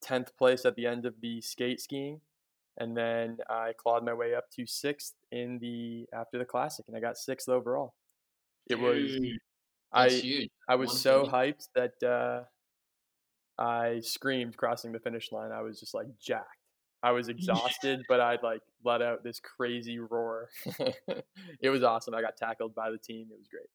tenth 0.00 0.36
place 0.36 0.64
at 0.64 0.76
the 0.76 0.86
end 0.86 1.04
of 1.06 1.20
the 1.20 1.40
skate 1.40 1.80
skiing, 1.80 2.20
and 2.78 2.96
then 2.96 3.38
I 3.48 3.72
clawed 3.76 4.04
my 4.04 4.14
way 4.14 4.34
up 4.34 4.50
to 4.56 4.66
sixth 4.66 5.14
in 5.30 5.58
the 5.58 6.06
after 6.14 6.38
the 6.38 6.44
classic, 6.44 6.86
and 6.88 6.96
I 6.96 7.00
got 7.00 7.16
sixth 7.18 7.48
overall. 7.48 7.94
It 8.68 8.78
was 8.78 9.18
I 9.92 10.08
huge. 10.10 10.50
I 10.68 10.76
was 10.76 10.90
One 10.90 10.96
so 10.96 11.22
me. 11.22 11.28
hyped 11.28 11.68
that 11.74 12.02
uh, 12.02 12.44
I 13.58 14.00
screamed 14.00 14.56
crossing 14.56 14.92
the 14.92 15.00
finish 15.00 15.32
line. 15.32 15.52
I 15.52 15.62
was 15.62 15.80
just 15.80 15.94
like 15.94 16.06
jacked. 16.20 16.67
I 17.02 17.12
was 17.12 17.28
exhausted, 17.28 18.02
but 18.08 18.20
I'd 18.20 18.42
like 18.42 18.62
let 18.84 19.02
out 19.02 19.22
this 19.22 19.40
crazy 19.40 19.98
roar. 19.98 20.48
it 21.60 21.70
was 21.70 21.82
awesome. 21.82 22.14
I 22.14 22.22
got 22.22 22.36
tackled 22.36 22.74
by 22.74 22.90
the 22.90 22.98
team. 22.98 23.28
It 23.30 23.38
was 23.38 23.48
great. 23.48 23.68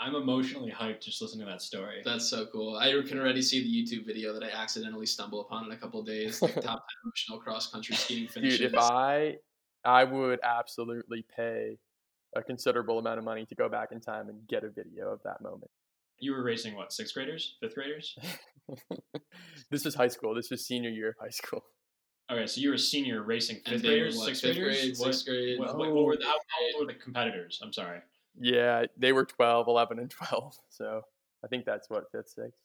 I'm 0.00 0.14
emotionally 0.14 0.70
hyped 0.70 1.00
just 1.00 1.20
listening 1.20 1.44
to 1.44 1.50
that 1.50 1.60
story. 1.60 2.02
That's 2.04 2.28
so 2.28 2.46
cool. 2.52 2.76
I 2.76 2.90
can 3.06 3.18
already 3.18 3.42
see 3.42 3.62
the 3.62 3.68
YouTube 3.68 4.06
video 4.06 4.32
that 4.32 4.44
I 4.44 4.50
accidentally 4.50 5.06
stumble 5.06 5.40
upon 5.40 5.66
in 5.66 5.72
a 5.72 5.76
couple 5.76 6.00
days, 6.04 6.40
like 6.40 6.54
top 6.62 6.62
ten 6.62 6.96
emotional 7.04 7.40
cross 7.40 7.70
country 7.70 7.96
skiing 7.96 8.28
finishes. 8.28 8.58
Dude, 8.58 8.74
if 8.74 8.78
I 8.78 9.38
I 9.84 10.04
would 10.04 10.38
absolutely 10.44 11.24
pay 11.34 11.78
a 12.36 12.42
considerable 12.42 12.98
amount 12.98 13.18
of 13.18 13.24
money 13.24 13.44
to 13.46 13.54
go 13.56 13.68
back 13.68 13.90
in 13.90 14.00
time 14.00 14.28
and 14.28 14.46
get 14.46 14.62
a 14.62 14.68
video 14.68 15.08
of 15.10 15.20
that 15.24 15.40
moment. 15.40 15.70
You 16.20 16.32
were 16.32 16.44
racing 16.44 16.76
what? 16.76 16.92
Sixth 16.92 17.14
graders? 17.14 17.56
Fifth 17.60 17.74
graders? 17.74 18.16
this 19.70 19.84
was 19.84 19.94
high 19.94 20.08
school. 20.08 20.34
This 20.34 20.50
was 20.50 20.64
senior 20.64 20.90
year 20.90 21.10
of 21.10 21.14
high 21.20 21.30
school. 21.30 21.64
Okay, 22.30 22.46
so 22.46 22.60
you 22.60 22.68
were 22.68 22.74
a 22.74 22.78
senior 22.78 23.22
racing 23.22 23.56
fifth 23.64 23.82
graders, 23.82 24.22
sixth 24.22 24.42
fifth 24.42 24.56
graders. 24.56 24.80
grade, 24.80 24.94
What- 24.98 25.14
sixth 25.14 25.26
grade. 25.26 25.58
What, 25.58 25.76
what, 25.78 25.88
oh, 25.88 25.94
what 25.94 26.04
were 26.04 26.16
the, 26.16 26.24
how, 26.24 26.32
how 26.32 26.66
old 26.78 26.86
were 26.86 26.92
the 26.92 26.98
competitors? 26.98 27.58
I'm 27.62 27.72
sorry. 27.72 28.00
Yeah, 28.38 28.84
they 28.96 29.12
were 29.12 29.24
12, 29.24 29.66
11, 29.66 29.98
and 29.98 30.10
12. 30.28 30.56
So 30.68 31.02
I 31.44 31.48
think 31.48 31.64
that's 31.64 31.88
what 31.88 32.04
fifth, 32.12 32.28
sixth. 32.28 32.60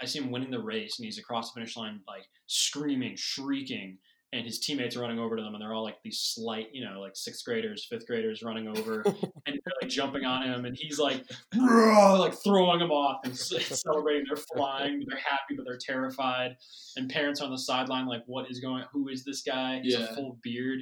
I 0.00 0.04
see 0.06 0.18
him 0.18 0.30
winning 0.30 0.50
the 0.50 0.62
race, 0.62 0.98
and 0.98 1.04
he's 1.04 1.18
across 1.18 1.52
the 1.52 1.60
finish 1.60 1.76
line, 1.76 2.00
like 2.06 2.24
screaming, 2.46 3.16
shrieking, 3.16 3.98
and 4.36 4.44
his 4.44 4.58
teammates 4.58 4.96
are 4.96 5.00
running 5.00 5.18
over 5.18 5.34
to 5.36 5.42
them, 5.42 5.54
and 5.54 5.62
they're 5.62 5.72
all 5.72 5.82
like 5.82 5.96
these 6.04 6.20
slight, 6.20 6.68
you 6.72 6.84
know, 6.84 7.00
like 7.00 7.16
sixth 7.16 7.44
graders, 7.44 7.86
fifth 7.88 8.06
graders 8.06 8.42
running 8.42 8.68
over, 8.68 9.00
and 9.06 9.14
they're 9.46 9.74
like 9.80 9.90
jumping 9.90 10.24
on 10.24 10.42
him, 10.42 10.64
and 10.66 10.76
he's 10.76 10.98
like, 10.98 11.24
like 11.56 12.34
throwing 12.44 12.78
them 12.80 12.90
off 12.90 13.20
and 13.24 13.36
celebrating. 13.38 14.24
They're 14.28 14.44
flying, 14.54 15.02
they're 15.08 15.18
happy, 15.18 15.54
but 15.56 15.64
they're 15.64 15.78
terrified. 15.80 16.56
And 16.96 17.08
parents 17.08 17.40
on 17.40 17.50
the 17.50 17.58
sideline, 17.58 18.06
like, 18.06 18.22
what 18.26 18.50
is 18.50 18.60
going? 18.60 18.84
Who 18.92 19.08
is 19.08 19.24
this 19.24 19.42
guy? 19.42 19.80
He's 19.82 19.94
Yeah. 19.94 20.04
a 20.10 20.14
full 20.14 20.38
beard. 20.42 20.80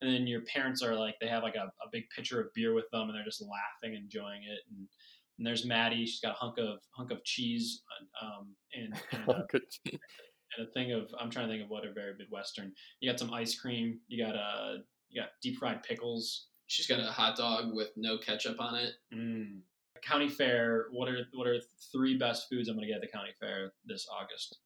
And 0.00 0.12
then 0.12 0.26
your 0.26 0.42
parents 0.42 0.82
are 0.82 0.96
like, 0.96 1.14
they 1.20 1.28
have 1.28 1.42
like 1.44 1.54
a, 1.54 1.64
a 1.66 1.88
big 1.92 2.04
pitcher 2.14 2.40
of 2.40 2.52
beer 2.54 2.74
with 2.74 2.86
them, 2.92 3.08
and 3.08 3.14
they're 3.14 3.24
just 3.24 3.42
laughing, 3.42 3.96
enjoying 3.96 4.42
it. 4.42 4.60
And, 4.70 4.86
and 5.38 5.46
there's 5.46 5.64
Maddie. 5.66 6.06
She's 6.06 6.20
got 6.20 6.32
a 6.32 6.38
hunk 6.38 6.58
of 6.58 6.78
hunk 6.96 7.10
of 7.10 7.22
cheese, 7.24 7.82
um, 8.20 8.54
and, 8.74 8.94
and 9.12 9.44
Good. 9.50 9.62
And 10.56 10.66
a 10.66 10.70
thing 10.70 10.92
of 10.92 11.08
I'm 11.18 11.30
trying 11.30 11.48
to 11.48 11.52
think 11.52 11.64
of 11.64 11.70
what 11.70 11.84
are 11.84 11.92
very 11.92 12.14
midwestern. 12.18 12.72
You 13.00 13.10
got 13.10 13.18
some 13.18 13.32
ice 13.32 13.58
cream. 13.58 14.00
You 14.08 14.24
got 14.24 14.36
uh 14.36 14.78
you 15.08 15.20
got 15.20 15.30
deep 15.42 15.58
fried 15.58 15.82
pickles. 15.82 16.46
She's 16.66 16.86
got 16.86 17.00
a 17.00 17.04
hot 17.04 17.36
dog 17.36 17.74
with 17.74 17.90
no 17.96 18.18
ketchup 18.18 18.60
on 18.60 18.76
it. 18.76 18.92
Mm. 19.14 19.60
County 20.02 20.28
fair. 20.28 20.86
What 20.90 21.08
are 21.08 21.26
what 21.34 21.46
are 21.46 21.60
three 21.92 22.16
best 22.18 22.48
foods 22.48 22.68
I'm 22.68 22.76
gonna 22.76 22.86
get 22.86 22.96
at 22.96 23.02
the 23.02 23.08
county 23.08 23.32
fair 23.38 23.72
this 23.84 24.06
August? 24.10 24.58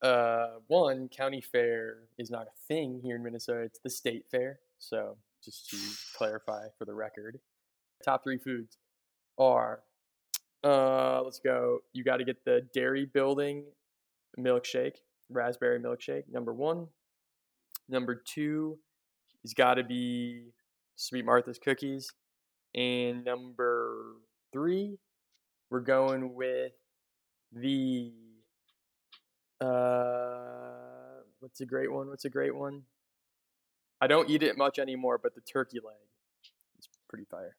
Uh, 0.00 0.60
one 0.68 1.08
county 1.08 1.40
fair 1.40 2.04
is 2.18 2.30
not 2.30 2.42
a 2.42 2.56
thing 2.68 3.00
here 3.02 3.16
in 3.16 3.22
Minnesota. 3.22 3.62
It's 3.62 3.80
the 3.82 3.90
state 3.90 4.26
fair. 4.30 4.60
So 4.78 5.16
just 5.44 5.70
to 5.70 5.76
clarify 6.16 6.68
for 6.78 6.84
the 6.84 6.94
record, 6.94 7.40
top 8.04 8.22
three 8.22 8.38
foods 8.38 8.78
are. 9.38 9.80
Uh, 10.64 11.22
let's 11.22 11.38
go. 11.38 11.80
You 11.92 12.04
got 12.04 12.16
to 12.16 12.24
get 12.24 12.44
the 12.44 12.66
dairy 12.74 13.06
building 13.06 13.64
milkshake, 14.38 14.96
raspberry 15.30 15.80
milkshake. 15.80 16.24
Number 16.30 16.52
one. 16.52 16.88
Number 17.88 18.14
two 18.14 18.78
has 19.42 19.54
got 19.54 19.74
to 19.74 19.84
be 19.84 20.52
Sweet 20.96 21.24
Martha's 21.24 21.58
cookies, 21.58 22.12
and 22.74 23.24
number 23.24 24.16
three, 24.52 24.98
we're 25.70 25.80
going 25.80 26.34
with 26.34 26.72
the 27.52 28.12
uh, 29.60 31.22
what's 31.40 31.60
a 31.60 31.66
great 31.66 31.90
one? 31.90 32.08
What's 32.08 32.24
a 32.24 32.30
great 32.30 32.54
one? 32.54 32.82
I 34.00 34.06
don't 34.06 34.28
eat 34.28 34.42
it 34.42 34.58
much 34.58 34.78
anymore, 34.78 35.18
but 35.22 35.34
the 35.34 35.40
turkey 35.40 35.78
leg 35.84 35.96
is 36.78 36.88
pretty 37.08 37.24
fire. 37.30 37.56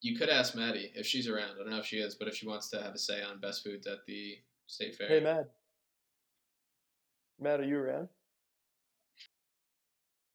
You 0.00 0.16
could 0.16 0.28
ask 0.28 0.54
Maddie 0.54 0.92
if 0.94 1.06
she's 1.06 1.28
around. 1.28 1.52
I 1.54 1.62
don't 1.62 1.70
know 1.70 1.78
if 1.78 1.86
she 1.86 1.96
is, 1.96 2.14
but 2.14 2.28
if 2.28 2.34
she 2.34 2.46
wants 2.46 2.68
to 2.70 2.80
have 2.80 2.94
a 2.94 2.98
say 2.98 3.22
on 3.22 3.40
best 3.40 3.64
foods 3.64 3.86
at 3.86 4.04
the 4.06 4.36
state 4.66 4.96
fair. 4.96 5.08
Hey, 5.08 5.20
Matt. 5.20 5.50
Matt, 7.42 7.60
are 7.60 7.64
you 7.64 7.78
around? 7.78 8.08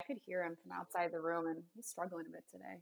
I 0.02 0.04
could 0.04 0.18
hear 0.26 0.44
him 0.44 0.58
from 0.62 0.74
outside 0.74 1.12
the 1.14 1.22
room, 1.22 1.48
and 1.48 1.64
he's 1.74 1.88
struggling 1.88 2.26
a 2.28 2.32
bit 2.32 2.44
today. 2.52 2.82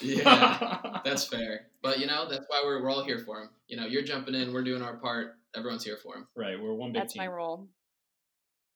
Yeah, 0.00 1.00
that's 1.04 1.24
fair. 1.24 1.66
But 1.82 1.98
you 1.98 2.06
know, 2.06 2.28
that's 2.28 2.44
why 2.48 2.62
we're, 2.64 2.80
we're 2.80 2.90
all 2.90 3.04
here 3.04 3.18
for 3.18 3.40
him. 3.40 3.50
You 3.66 3.76
know, 3.76 3.86
you're 3.86 4.02
jumping 4.02 4.34
in, 4.34 4.52
we're 4.52 4.62
doing 4.64 4.82
our 4.82 4.96
part. 4.98 5.32
Everyone's 5.56 5.84
here 5.84 5.98
for 6.00 6.14
him. 6.14 6.28
right. 6.36 6.60
We're 6.60 6.74
one 6.74 6.92
big 6.92 7.02
That's 7.02 7.14
team. 7.14 7.22
my 7.22 7.26
role. 7.26 7.68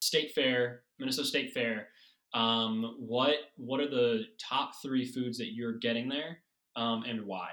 State 0.00 0.32
fair, 0.34 0.82
Minnesota 0.98 1.28
State 1.28 1.52
Fair. 1.54 1.88
Um, 2.34 2.96
what 2.98 3.36
what 3.56 3.80
are 3.80 3.88
the 3.88 4.24
top 4.40 4.72
three 4.82 5.06
foods 5.06 5.38
that 5.38 5.54
you're 5.54 5.78
getting 5.78 6.08
there, 6.08 6.38
um, 6.74 7.04
and 7.06 7.24
why? 7.26 7.50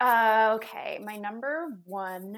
Uh, 0.00 0.52
okay, 0.56 1.00
my 1.02 1.16
number 1.16 1.78
one 1.84 2.36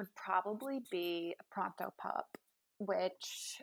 would 0.00 0.14
probably 0.14 0.80
be 0.90 1.34
a 1.38 1.54
pronto 1.54 1.92
pup, 1.98 2.38
which 2.78 3.60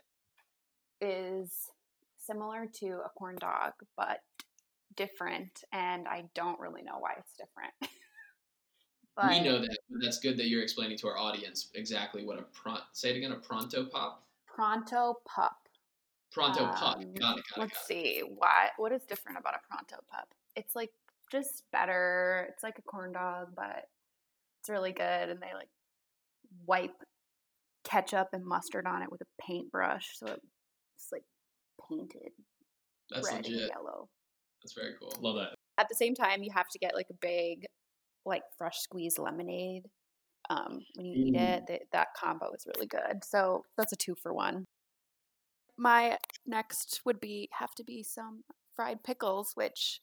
is 1.02 1.72
similar 2.16 2.68
to 2.76 3.00
a 3.04 3.10
corn 3.18 3.38
dog, 3.40 3.74
but 3.96 4.20
different, 4.96 5.64
and 5.74 6.08
I 6.08 6.26
don't 6.36 6.60
really 6.60 6.84
know 6.84 7.00
why 7.00 7.14
it's 7.18 7.34
different. 7.34 7.74
but 9.16 9.30
we 9.30 9.40
know 9.40 9.58
that, 9.58 9.78
but 9.90 10.00
that's 10.04 10.20
good 10.20 10.38
that 10.38 10.48
you're 10.48 10.62
explaining 10.62 11.00
to 11.00 11.08
our 11.08 11.18
audience 11.18 11.70
exactly 11.74 12.24
what 12.24 12.38
a 12.38 12.44
pron. 12.54 12.82
Say 12.92 13.10
it 13.10 13.18
again. 13.18 13.32
A 13.32 13.38
pronto 13.38 13.86
pop. 13.86 14.24
pronto 14.46 15.16
pup. 15.26 15.58
Pronto 16.32 16.68
pup. 16.68 16.98
Um, 16.98 17.14
Got 17.16 17.40
it. 17.40 17.46
Got 17.50 17.58
it. 17.58 17.58
Let's 17.58 17.82
it. 17.82 17.88
see 17.88 18.22
what 18.28 18.74
what 18.78 18.92
is 18.92 19.02
different 19.06 19.40
about 19.40 19.56
a 19.56 19.68
pronto 19.68 20.04
pup. 20.12 20.28
It's 20.56 20.76
like 20.76 20.92
just 21.32 21.64
better. 21.72 22.48
It's 22.52 22.62
like 22.62 22.78
a 22.78 22.84
corn 22.84 23.14
dog, 23.14 23.54
but 23.56 23.88
it's 24.60 24.70
really 24.70 24.92
good. 24.92 25.30
And 25.30 25.42
they 25.42 25.56
like 25.56 25.70
wipe 26.66 27.04
ketchup 27.84 28.30
and 28.34 28.46
mustard 28.46 28.86
on 28.86 29.02
it 29.02 29.12
with 29.12 29.22
a 29.22 29.42
paintbrush, 29.42 30.10
so 30.16 30.28
it's 30.28 31.12
like 31.12 31.24
painted 31.90 32.32
That's 33.10 33.32
red 33.32 33.46
and 33.46 33.56
yellow. 33.56 34.10
That's 34.62 34.74
very 34.74 34.94
cool. 35.00 35.14
Love 35.22 35.36
that. 35.36 35.56
At 35.78 35.88
the 35.90 35.96
same 35.96 36.16
time, 36.16 36.44
you 36.44 36.52
have 36.54 36.68
to 36.70 36.80
get 36.80 36.96
like 36.96 37.08
a 37.10 37.18
big, 37.22 37.66
like 38.26 38.44
fresh 38.58 38.80
squeezed 38.80 39.20
lemonade. 39.20 39.86
Um, 40.50 40.80
when 40.96 41.06
you 41.06 41.26
eat 41.26 41.34
Mm. 41.36 41.58
it, 41.58 41.64
that, 41.68 41.82
that 41.92 42.08
combo 42.16 42.52
is 42.54 42.66
really 42.66 42.88
good. 42.88 43.24
So 43.24 43.64
that's 43.78 43.92
a 43.92 43.98
two 43.98 44.16
for 44.16 44.34
one. 44.34 44.66
My 45.78 46.18
next 46.46 47.02
would 47.06 47.20
be 47.20 47.50
have 47.52 47.76
to 47.76 47.84
be 47.84 48.02
some 48.02 48.44
fried 48.74 49.04
pickles, 49.04 49.52
which 49.56 50.00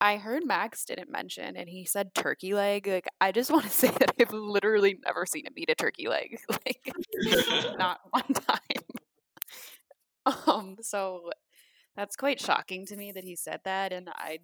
I 0.00 0.16
heard 0.16 0.44
Max 0.44 0.84
didn't 0.84 1.10
mention, 1.10 1.56
and 1.56 1.68
he 1.68 1.84
said 1.84 2.14
turkey 2.14 2.54
leg. 2.54 2.86
Like 2.86 3.08
I 3.20 3.32
just 3.32 3.50
want 3.50 3.64
to 3.64 3.70
say 3.70 3.88
that 3.88 4.12
I've 4.20 4.32
literally 4.32 4.98
never 5.04 5.26
seen 5.26 5.46
him 5.46 5.54
eat 5.56 5.70
a 5.70 5.74
turkey 5.74 6.08
leg, 6.08 6.38
like 6.50 6.92
not 7.78 8.00
one 8.10 8.32
time. 8.32 10.34
Um, 10.46 10.76
so 10.80 11.30
that's 11.96 12.16
quite 12.16 12.40
shocking 12.40 12.86
to 12.86 12.96
me 12.96 13.12
that 13.12 13.24
he 13.24 13.36
said 13.36 13.60
that, 13.64 13.92
and 13.92 14.08
I 14.12 14.38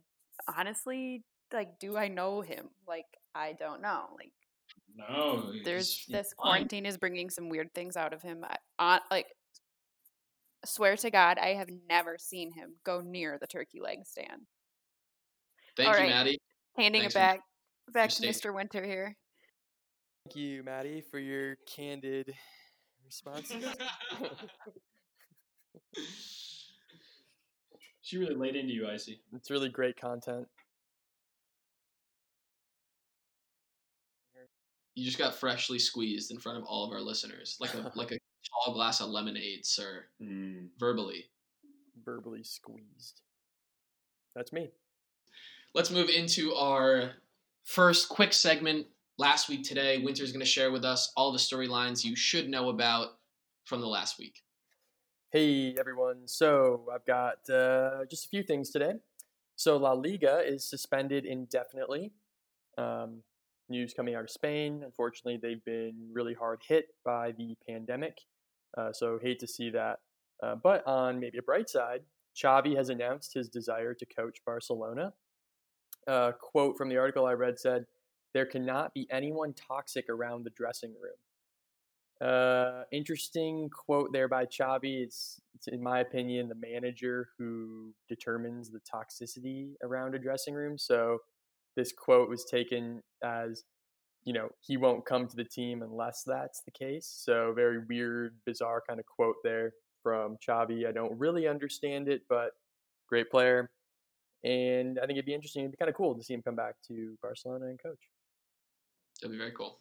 honestly 0.56 1.22
like, 1.52 1.78
do 1.78 1.96
I 1.96 2.08
know 2.08 2.40
him? 2.40 2.68
Like 2.86 3.06
I 3.34 3.52
don't 3.52 3.82
know. 3.82 4.06
Like 4.16 4.32
No, 4.96 5.52
there's 5.64 6.04
this 6.08 6.34
quarantine 6.34 6.86
is 6.86 6.96
bringing 6.96 7.30
some 7.30 7.48
weird 7.48 7.72
things 7.74 7.96
out 7.96 8.12
of 8.12 8.22
him. 8.22 8.44
I, 8.44 8.56
on 8.78 9.00
like 9.10 9.26
swear 10.64 10.96
to 10.96 11.10
God, 11.10 11.38
I 11.38 11.54
have 11.54 11.68
never 11.88 12.16
seen 12.18 12.52
him 12.52 12.74
go 12.84 13.00
near 13.00 13.38
the 13.40 13.46
turkey 13.46 13.80
leg 13.80 14.06
stand. 14.06 14.42
Thank 15.78 15.88
All 15.88 15.94
you, 15.94 16.00
right. 16.02 16.10
Maddie. 16.10 16.38
Handing 16.76 17.00
Thanks 17.02 17.14
it 17.14 17.18
for- 17.18 17.22
back 17.22 17.40
back 17.92 18.10
to 18.10 18.16
staying. 18.16 18.32
Mr. 18.34 18.54
Winter 18.54 18.84
here. 18.84 19.16
Thank 20.26 20.36
you, 20.36 20.62
Maddie, 20.64 21.00
for 21.10 21.18
your 21.18 21.56
candid 21.74 22.34
responses. 23.06 23.64
She 28.00 28.16
really 28.16 28.36
laid 28.36 28.56
into 28.56 28.72
you, 28.72 28.88
Icy. 28.88 29.20
it's 29.34 29.50
really 29.50 29.68
great 29.68 30.00
content. 30.00 30.48
You 34.94 35.04
just 35.04 35.18
got 35.18 35.34
freshly 35.34 35.78
squeezed 35.78 36.30
in 36.30 36.38
front 36.38 36.56
of 36.56 36.64
all 36.64 36.84
of 36.86 36.90
our 36.92 37.02
listeners, 37.02 37.58
like 37.60 37.74
a 37.74 37.92
like 37.94 38.10
a 38.12 38.18
tall 38.64 38.72
glass 38.72 39.02
of 39.02 39.10
lemonade, 39.10 39.66
sir. 39.66 40.06
Mm. 40.22 40.68
Verbally. 40.78 41.26
Verbally 42.02 42.42
squeezed. 42.44 43.20
That's 44.34 44.54
me. 44.54 44.70
Let's 45.74 45.90
move 45.90 46.08
into 46.08 46.54
our 46.54 47.12
first 47.64 48.08
quick 48.08 48.32
segment. 48.32 48.86
Last 49.18 49.48
week 49.48 49.64
today, 49.64 49.98
Winter's 49.98 50.32
going 50.32 50.40
to 50.40 50.46
share 50.46 50.72
with 50.72 50.84
us 50.84 51.12
all 51.14 51.30
the 51.30 51.38
storylines 51.38 52.04
you 52.04 52.16
should 52.16 52.48
know 52.48 52.70
about 52.70 53.08
from 53.64 53.80
the 53.80 53.86
last 53.86 54.18
week. 54.18 54.40
Hey 55.30 55.76
everyone. 55.78 56.26
So 56.26 56.86
I've 56.92 57.04
got 57.04 57.50
uh, 57.50 58.06
just 58.10 58.24
a 58.24 58.28
few 58.30 58.42
things 58.42 58.70
today. 58.70 58.94
So 59.56 59.76
La 59.76 59.92
Liga 59.92 60.40
is 60.42 60.64
suspended 60.64 61.26
indefinitely. 61.26 62.12
Um, 62.78 63.22
news 63.68 63.92
coming 63.92 64.14
out 64.14 64.24
of 64.24 64.30
Spain. 64.30 64.80
Unfortunately, 64.82 65.38
they've 65.40 65.64
been 65.66 66.08
really 66.12 66.32
hard 66.32 66.62
hit 66.66 66.86
by 67.04 67.32
the 67.32 67.54
pandemic. 67.68 68.16
Uh, 68.76 68.92
so 68.92 69.18
hate 69.22 69.38
to 69.40 69.46
see 69.46 69.68
that. 69.70 69.98
Uh, 70.42 70.54
but 70.54 70.86
on 70.86 71.20
maybe 71.20 71.36
a 71.36 71.42
bright 71.42 71.68
side, 71.68 72.00
Xavi 72.42 72.74
has 72.74 72.88
announced 72.88 73.34
his 73.34 73.50
desire 73.50 73.92
to 73.92 74.06
coach 74.06 74.38
Barcelona. 74.46 75.12
A 76.06 76.32
quote 76.40 76.76
from 76.78 76.88
the 76.88 76.96
article 76.96 77.26
I 77.26 77.32
read 77.32 77.58
said, 77.58 77.86
"There 78.34 78.46
cannot 78.46 78.94
be 78.94 79.06
anyone 79.10 79.52
toxic 79.54 80.08
around 80.08 80.44
the 80.44 80.50
dressing 80.50 80.94
room." 81.02 81.16
Uh, 82.20 82.82
interesting 82.90 83.70
quote 83.70 84.12
there 84.12 84.26
by 84.26 84.44
Xavi. 84.44 85.04
It's, 85.04 85.40
it's, 85.54 85.68
in 85.68 85.80
my 85.82 86.00
opinion, 86.00 86.48
the 86.48 86.54
manager 86.56 87.28
who 87.38 87.94
determines 88.08 88.70
the 88.70 88.80
toxicity 88.80 89.74
around 89.84 90.16
a 90.16 90.18
dressing 90.18 90.54
room. 90.54 90.78
So 90.78 91.18
this 91.76 91.92
quote 91.92 92.28
was 92.28 92.44
taken 92.44 93.02
as, 93.22 93.62
you 94.24 94.32
know, 94.32 94.48
he 94.60 94.76
won't 94.76 95.06
come 95.06 95.28
to 95.28 95.36
the 95.36 95.44
team 95.44 95.82
unless 95.82 96.24
that's 96.26 96.62
the 96.62 96.72
case. 96.72 97.06
So 97.06 97.52
very 97.54 97.78
weird, 97.88 98.34
bizarre 98.44 98.82
kind 98.88 98.98
of 98.98 99.06
quote 99.06 99.36
there 99.44 99.74
from 100.02 100.38
Xavi. 100.44 100.88
I 100.88 100.92
don't 100.92 101.16
really 101.16 101.46
understand 101.46 102.08
it, 102.08 102.22
but 102.28 102.50
great 103.08 103.30
player. 103.30 103.70
And 104.44 104.98
I 104.98 105.06
think 105.06 105.16
it'd 105.16 105.26
be 105.26 105.34
interesting. 105.34 105.62
It'd 105.62 105.72
be 105.72 105.76
kind 105.76 105.88
of 105.88 105.96
cool 105.96 106.14
to 106.14 106.22
see 106.22 106.34
him 106.34 106.42
come 106.42 106.56
back 106.56 106.76
to 106.88 107.16
Barcelona 107.20 107.66
and 107.66 107.82
coach. 107.82 108.08
That'd 109.20 109.32
be 109.32 109.38
very 109.38 109.52
cool. 109.52 109.80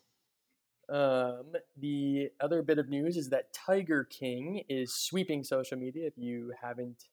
Um, 0.89 1.53
the 1.77 2.29
other 2.39 2.61
bit 2.61 2.79
of 2.79 2.89
news 2.89 3.17
is 3.17 3.29
that 3.29 3.53
Tiger 3.53 4.05
King 4.05 4.63
is 4.69 4.93
sweeping 4.93 5.43
social 5.43 5.77
media. 5.77 6.07
If 6.07 6.13
you 6.17 6.53
haven't 6.61 7.03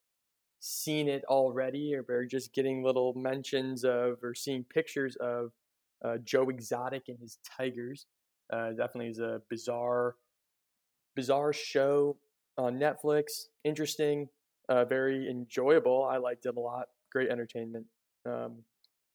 seen 0.60 1.08
it 1.08 1.24
already, 1.26 1.94
or 1.94 2.04
are 2.08 2.24
just 2.24 2.54
getting 2.54 2.82
little 2.82 3.12
mentions 3.14 3.84
of 3.84 4.22
or 4.22 4.34
seeing 4.34 4.64
pictures 4.64 5.16
of 5.16 5.52
uh, 6.04 6.18
Joe 6.24 6.48
Exotic 6.48 7.08
and 7.08 7.18
his 7.18 7.38
tigers, 7.44 8.06
uh, 8.52 8.70
definitely 8.70 9.08
is 9.08 9.18
a 9.18 9.42
bizarre, 9.50 10.16
bizarre 11.16 11.52
show 11.52 12.16
on 12.56 12.78
Netflix. 12.78 13.46
Interesting, 13.64 14.28
uh, 14.68 14.84
very 14.84 15.28
enjoyable. 15.28 16.04
I 16.04 16.18
liked 16.18 16.46
it 16.46 16.56
a 16.56 16.60
lot. 16.60 16.86
Great 17.14 17.30
entertainment. 17.30 17.86
Um, 18.26 18.64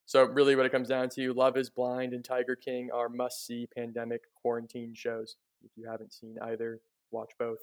so 0.05 0.23
really, 0.23 0.55
what 0.55 0.65
it 0.65 0.71
comes 0.71 0.87
down 0.87 1.09
to, 1.09 1.33
Love 1.33 1.57
Is 1.57 1.69
Blind 1.69 2.13
and 2.13 2.23
Tiger 2.23 2.55
King 2.55 2.89
are 2.91 3.09
must-see 3.09 3.67
pandemic 3.75 4.21
quarantine 4.41 4.93
shows. 4.95 5.35
If 5.63 5.71
you 5.75 5.87
haven't 5.87 6.13
seen 6.13 6.37
either, 6.41 6.79
watch 7.11 7.31
both. 7.37 7.59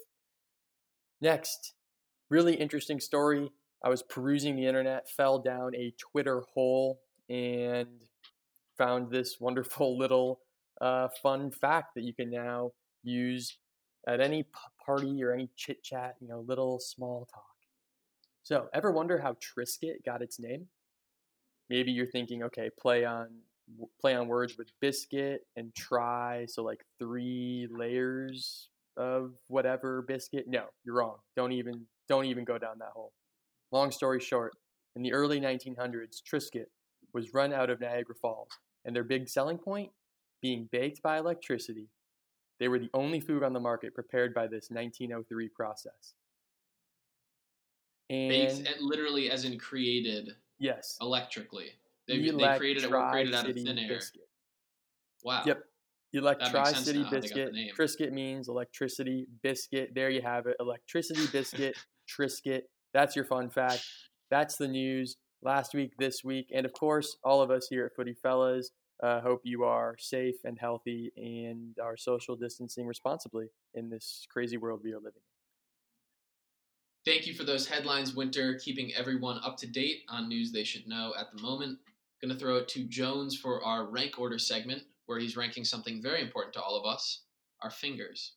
Next, 1.21 1.73
really 2.31 2.55
interesting 2.55 3.01
story. 3.01 3.51
I 3.83 3.89
was 3.89 4.03
perusing 4.03 4.57
the 4.57 4.67
internet, 4.67 5.09
fell 5.09 5.39
down 5.39 5.75
a 5.75 5.95
Twitter 5.99 6.43
hole, 6.55 7.01
and 7.29 7.89
found 8.77 9.11
this 9.11 9.41
wonderful 9.41 9.97
little 9.99 10.41
uh, 10.81 11.09
fun 11.23 11.51
fact 11.51 11.95
that 11.95 12.05
you 12.05 12.13
can 12.13 12.31
now 12.31 12.73
use 13.03 13.57
at 14.07 14.21
any 14.21 14.45
party 14.85 15.25
or 15.25 15.33
any 15.33 15.49
chit 15.57 15.83
chat. 15.83 16.17
You 16.21 16.29
know, 16.29 16.45
little 16.47 16.79
small 16.79 17.27
talk. 17.33 17.56
So, 18.47 18.69
ever 18.73 18.93
wonder 18.93 19.19
how 19.19 19.35
Triscuit 19.35 20.05
got 20.05 20.23
its 20.23 20.39
name? 20.39 20.69
maybe 21.69 21.93
you're 21.93 22.07
thinking, 22.07 22.43
okay, 22.45 22.71
play 22.79 23.05
on 23.05 23.29
play 24.01 24.15
on 24.15 24.29
words 24.29 24.57
with 24.57 24.71
biscuit 24.81 25.43
and 25.57 25.75
try, 25.75 26.47
so 26.47 26.63
like 26.63 26.85
three 27.01 27.67
layers 27.71 28.69
of 28.97 29.33
whatever 29.49 30.03
biscuit. 30.03 30.45
No, 30.47 30.67
you're 30.85 30.95
wrong. 30.95 31.17
Don't 31.35 31.53
even 31.53 31.87
don't 32.09 32.27
even 32.27 32.45
go 32.45 32.59
down 32.59 32.79
that 32.79 32.93
hole. 32.95 33.13
Long 33.73 33.91
story 33.91 34.21
short, 34.21 34.53
in 34.95 35.03
the 35.03 35.13
early 35.13 35.41
1900s, 35.41 36.23
Triscuit 36.23 36.67
was 37.13 37.35
run 37.35 37.53
out 37.53 37.71
of 37.71 37.81
Niagara 37.81 38.15
Falls, 38.15 38.51
and 38.85 38.95
their 38.95 39.05
big 39.05 39.29
selling 39.29 39.59
point 39.59 39.91
being 40.41 40.69
baked 40.71 41.03
by 41.03 41.19
electricity. 41.19 41.89
They 42.61 42.69
were 42.69 42.79
the 42.79 42.91
only 42.95 43.21
food 43.21 43.43
on 43.43 43.53
the 43.53 43.61
market 43.61 43.95
prepared 43.95 44.33
by 44.33 44.47
this 44.47 44.71
1903 44.71 45.49
process. 45.49 46.15
And 48.09 48.29
Baked, 48.29 48.69
and 48.69 48.81
literally 48.81 49.31
as 49.31 49.45
in 49.45 49.59
created 49.59 50.31
yes, 50.59 50.97
electrically. 51.01 51.71
They, 52.07 52.19
they 52.19 52.57
created 52.57 52.85
it 52.85 52.91
were 52.91 53.11
created 53.11 53.35
out 53.35 53.49
of 53.49 53.57
thin 53.57 53.79
air. 53.79 53.89
biscuit. 53.89 54.29
Wow. 55.25 55.43
Yep. 55.45 55.65
makes 56.13 56.27
Electri 56.27 56.77
City 56.77 56.99
now 57.01 57.05
how 57.07 57.11
they 57.11 57.21
got 57.21 57.35
the 57.35 57.71
biscuit. 57.71 57.77
Triscuit 57.77 58.13
means 58.13 58.49
electricity 58.49 59.27
biscuit. 59.43 59.91
There 59.95 60.09
you 60.09 60.23
have 60.23 60.47
it. 60.47 60.57
Electricity 60.61 61.27
biscuit. 61.33 61.77
Triscuit. 62.09 62.63
That's 62.95 63.17
your 63.17 63.25
fun 63.25 63.51
fact. 63.51 63.85
That's 64.31 64.57
the 64.57 64.69
news 64.69 65.17
last 65.43 65.75
week, 65.75 65.93
this 65.99 66.23
week, 66.25 66.51
and 66.55 66.65
of 66.65 66.73
course, 66.73 67.17
all 67.25 67.43
of 67.43 67.51
us 67.51 67.67
here 67.69 67.87
at 67.87 67.95
Footy 67.95 68.15
Fellas 68.15 68.71
uh, 69.03 69.21
hope 69.21 69.41
you 69.45 69.65
are 69.65 69.95
safe 69.99 70.37
and 70.45 70.59
healthy 70.59 71.13
and 71.17 71.77
are 71.83 71.97
social 71.97 72.37
distancing 72.37 72.87
responsibly 72.87 73.49
in 73.75 73.91
this 73.91 74.27
crazy 74.31 74.57
world 74.57 74.81
we 74.83 74.93
are 74.93 74.99
living. 74.99 75.21
Thank 77.07 77.29
you 77.29 77.35
for 77.35 77.45
those 77.45 77.69
headlines, 77.69 78.17
Winter, 78.17 78.59
keeping 78.59 78.93
everyone 78.95 79.39
up 79.45 79.57
to 79.59 79.67
date 79.69 80.03
on 80.09 80.29
news 80.29 80.51
they 80.51 80.65
should 80.65 80.89
know 80.89 81.15
at 81.17 81.31
the 81.33 81.41
moment. 81.41 81.79
Going 82.21 82.35
to 82.35 82.39
throw 82.39 82.57
it 82.57 82.67
to 82.71 82.83
Jones 82.85 83.39
for 83.39 83.65
our 83.65 83.87
rank 83.87 84.19
order 84.19 84.41
segment, 84.41 84.83
where 85.07 85.21
he's 85.21 85.37
ranking 85.37 85.65
something 85.65 86.03
very 86.03 86.21
important 86.21 86.53
to 86.55 86.61
all 86.61 86.77
of 86.77 86.85
us 86.85 87.23
our 87.63 87.71
fingers. 87.71 88.33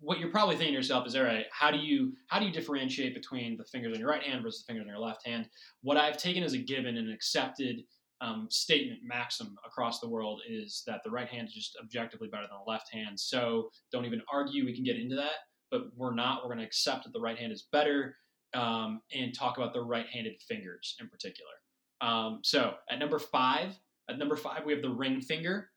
what 0.00 0.18
you're 0.18 0.30
probably 0.30 0.56
thinking 0.56 0.72
to 0.72 0.78
yourself 0.78 1.06
is, 1.06 1.14
all 1.14 1.22
right, 1.22 1.46
how 1.52 1.70
do 1.70 1.78
you 1.78 2.14
how 2.28 2.38
do 2.38 2.46
you 2.46 2.52
differentiate 2.52 3.14
between 3.14 3.56
the 3.56 3.64
fingers 3.64 3.92
on 3.94 4.00
your 4.00 4.08
right 4.08 4.22
hand 4.22 4.42
versus 4.42 4.62
the 4.62 4.72
fingers 4.72 4.84
on 4.84 4.88
your 4.88 4.98
left 4.98 5.26
hand? 5.26 5.46
What 5.82 5.96
I've 5.96 6.16
taken 6.16 6.42
as 6.42 6.54
a 6.54 6.58
given 6.58 6.96
and 6.96 7.12
accepted 7.12 7.82
um, 8.22 8.46
statement 8.50 9.00
maxim 9.02 9.56
across 9.66 10.00
the 10.00 10.08
world 10.08 10.40
is 10.48 10.82
that 10.86 11.00
the 11.04 11.10
right 11.10 11.28
hand 11.28 11.48
is 11.48 11.54
just 11.54 11.78
objectively 11.82 12.28
better 12.28 12.44
than 12.44 12.58
the 12.64 12.70
left 12.70 12.92
hand. 12.92 13.18
So 13.18 13.70
don't 13.92 14.06
even 14.06 14.22
argue. 14.32 14.64
We 14.64 14.74
can 14.74 14.84
get 14.84 14.96
into 14.96 15.16
that, 15.16 15.32
but 15.70 15.82
we're 15.96 16.14
not. 16.14 16.42
We're 16.42 16.48
going 16.48 16.58
to 16.58 16.64
accept 16.64 17.04
that 17.04 17.12
the 17.12 17.20
right 17.20 17.38
hand 17.38 17.52
is 17.52 17.66
better 17.72 18.16
um, 18.54 19.02
and 19.12 19.34
talk 19.34 19.58
about 19.58 19.72
the 19.72 19.80
right-handed 19.80 20.40
fingers 20.42 20.96
in 21.00 21.08
particular. 21.08 21.52
Um, 22.00 22.40
so 22.42 22.74
at 22.90 22.98
number 22.98 23.18
five, 23.18 23.78
at 24.08 24.18
number 24.18 24.36
five 24.36 24.64
we 24.64 24.72
have 24.72 24.82
the 24.82 24.90
ring 24.90 25.20
finger. 25.20 25.70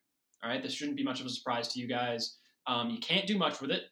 All 0.43 0.49
right, 0.49 0.61
this 0.61 0.73
shouldn't 0.73 0.97
be 0.97 1.03
much 1.03 1.19
of 1.19 1.25
a 1.25 1.29
surprise 1.29 1.67
to 1.69 1.79
you 1.79 1.87
guys. 1.87 2.37
Um, 2.67 2.89
you 2.89 2.99
can't 2.99 3.27
do 3.27 3.37
much 3.37 3.61
with 3.61 3.71
it. 3.71 3.83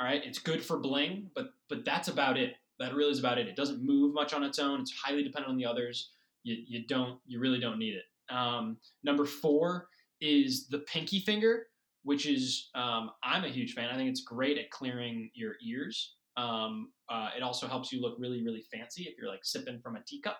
All 0.00 0.06
right, 0.06 0.22
it's 0.24 0.38
good 0.38 0.62
for 0.62 0.78
bling, 0.78 1.30
but 1.34 1.50
but 1.68 1.84
that's 1.84 2.08
about 2.08 2.36
it. 2.36 2.54
That 2.78 2.94
really 2.94 3.12
is 3.12 3.18
about 3.18 3.38
it. 3.38 3.48
It 3.48 3.56
doesn't 3.56 3.82
move 3.82 4.12
much 4.12 4.34
on 4.34 4.42
its 4.42 4.58
own. 4.58 4.80
It's 4.80 4.92
highly 4.92 5.22
dependent 5.22 5.50
on 5.50 5.56
the 5.56 5.64
others. 5.64 6.10
You, 6.42 6.56
you 6.66 6.86
don't 6.86 7.18
you 7.26 7.40
really 7.40 7.60
don't 7.60 7.78
need 7.78 7.94
it. 7.94 8.04
Um, 8.34 8.78
number 9.02 9.24
four 9.24 9.88
is 10.20 10.68
the 10.68 10.80
pinky 10.80 11.20
finger, 11.20 11.66
which 12.06 12.24
is 12.24 12.70
um, 12.76 13.10
I'm 13.24 13.42
a 13.42 13.48
huge 13.48 13.74
fan. 13.74 13.90
I 13.90 13.96
think 13.96 14.08
it's 14.08 14.22
great 14.22 14.58
at 14.58 14.70
clearing 14.70 15.28
your 15.34 15.54
ears. 15.60 16.14
Um, 16.36 16.92
uh, 17.08 17.30
it 17.36 17.42
also 17.42 17.66
helps 17.66 17.92
you 17.92 18.00
look 18.00 18.14
really 18.16 18.44
really 18.44 18.62
fancy 18.72 19.02
if 19.02 19.18
you're 19.18 19.28
like 19.28 19.44
sipping 19.44 19.80
from 19.80 19.96
a 19.96 20.04
teacup, 20.06 20.38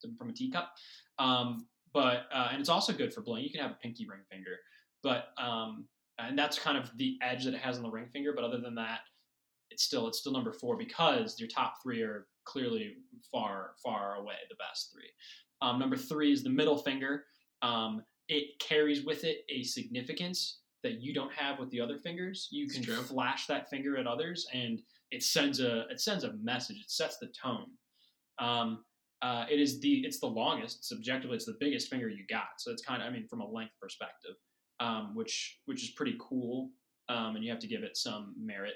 sipping 0.00 0.16
from 0.16 0.30
a 0.30 0.32
teacup. 0.32 0.70
Um, 1.20 1.68
but 1.94 2.24
uh, 2.34 2.48
and 2.50 2.58
it's 2.58 2.68
also 2.68 2.92
good 2.92 3.14
for 3.14 3.20
blowing. 3.20 3.44
You 3.44 3.50
can 3.50 3.60
have 3.60 3.70
a 3.70 3.78
pinky 3.80 4.04
ring 4.10 4.22
finger, 4.28 4.56
but 5.04 5.28
um, 5.38 5.86
and 6.18 6.36
that's 6.36 6.58
kind 6.58 6.76
of 6.76 6.90
the 6.96 7.16
edge 7.22 7.44
that 7.44 7.54
it 7.54 7.60
has 7.60 7.76
on 7.76 7.84
the 7.84 7.90
ring 7.90 8.08
finger. 8.12 8.32
But 8.34 8.42
other 8.42 8.58
than 8.58 8.74
that, 8.74 9.02
it's 9.70 9.84
still 9.84 10.08
it's 10.08 10.18
still 10.18 10.32
number 10.32 10.52
four 10.52 10.76
because 10.76 11.38
your 11.38 11.48
top 11.48 11.74
three 11.84 12.02
are 12.02 12.26
clearly 12.44 12.94
far 13.30 13.74
far 13.80 14.16
away 14.16 14.34
the 14.48 14.56
best 14.56 14.92
three. 14.92 15.10
Um, 15.62 15.78
number 15.78 15.96
three 15.96 16.32
is 16.32 16.42
the 16.42 16.50
middle 16.50 16.78
finger. 16.78 17.26
Um, 17.62 18.02
it 18.28 18.58
carries 18.58 19.04
with 19.04 19.22
it 19.22 19.44
a 19.48 19.62
significance 19.62 20.60
that 20.82 21.00
you 21.00 21.12
don't 21.12 21.32
have 21.32 21.58
with 21.58 21.70
the 21.70 21.80
other 21.80 21.98
fingers. 21.98 22.48
You 22.50 22.68
can 22.68 22.82
flash 22.84 23.46
that 23.46 23.68
finger 23.68 23.96
at 23.96 24.06
others, 24.06 24.46
and 24.52 24.80
it 25.10 25.22
sends 25.22 25.60
a 25.60 25.86
it 25.88 26.00
sends 26.00 26.24
a 26.24 26.32
message. 26.34 26.78
It 26.78 26.90
sets 26.90 27.18
the 27.18 27.28
tone. 27.28 27.66
Um, 28.38 28.84
uh, 29.22 29.44
it 29.50 29.60
is 29.60 29.80
the 29.80 29.98
it's 30.06 30.20
the 30.20 30.26
longest. 30.26 30.86
Subjectively, 30.86 31.36
it's 31.36 31.46
the 31.46 31.56
biggest 31.60 31.88
finger 31.88 32.08
you 32.08 32.24
got. 32.28 32.48
So 32.58 32.70
it's 32.70 32.82
kind 32.82 33.02
of 33.02 33.08
I 33.08 33.12
mean 33.12 33.26
from 33.28 33.40
a 33.40 33.48
length 33.48 33.74
perspective, 33.80 34.34
um, 34.80 35.14
which 35.14 35.58
which 35.66 35.82
is 35.82 35.90
pretty 35.90 36.16
cool. 36.18 36.70
Um, 37.08 37.34
and 37.34 37.44
you 37.44 37.50
have 37.50 37.60
to 37.60 37.66
give 37.66 37.82
it 37.82 37.96
some 37.96 38.34
merit. 38.38 38.74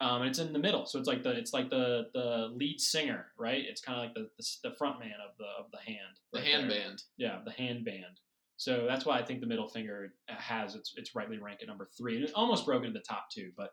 Um, 0.00 0.22
and 0.22 0.30
it's 0.30 0.38
in 0.38 0.52
the 0.52 0.58
middle, 0.58 0.86
so 0.86 0.98
it's 0.98 1.08
like 1.08 1.24
the 1.24 1.30
it's 1.30 1.52
like 1.52 1.70
the 1.70 2.08
the 2.14 2.52
lead 2.54 2.80
singer, 2.80 3.26
right? 3.36 3.64
It's 3.66 3.80
kind 3.80 3.98
of 3.98 4.04
like 4.04 4.14
the, 4.14 4.28
the 4.38 4.70
the 4.70 4.76
front 4.76 5.00
man 5.00 5.14
of 5.24 5.36
the 5.38 5.46
of 5.58 5.70
the 5.72 5.78
hand. 5.78 6.20
The 6.32 6.40
right 6.40 6.48
hand 6.48 6.70
there. 6.70 6.80
band. 6.80 7.02
Yeah, 7.16 7.38
the 7.44 7.50
hand 7.50 7.84
band. 7.84 8.20
So 8.58 8.86
that's 8.88 9.06
why 9.06 9.18
I 9.18 9.24
think 9.24 9.40
the 9.40 9.46
middle 9.46 9.68
finger 9.68 10.12
has 10.26 10.74
its 10.74 10.92
its 10.96 11.14
rightly 11.14 11.38
ranked 11.38 11.62
at 11.62 11.68
number 11.68 11.88
three. 11.96 12.16
And 12.16 12.24
it's 12.24 12.32
almost 12.34 12.66
broken 12.66 12.88
into 12.88 12.98
the 12.98 13.04
top 13.04 13.30
two, 13.30 13.52
but 13.56 13.70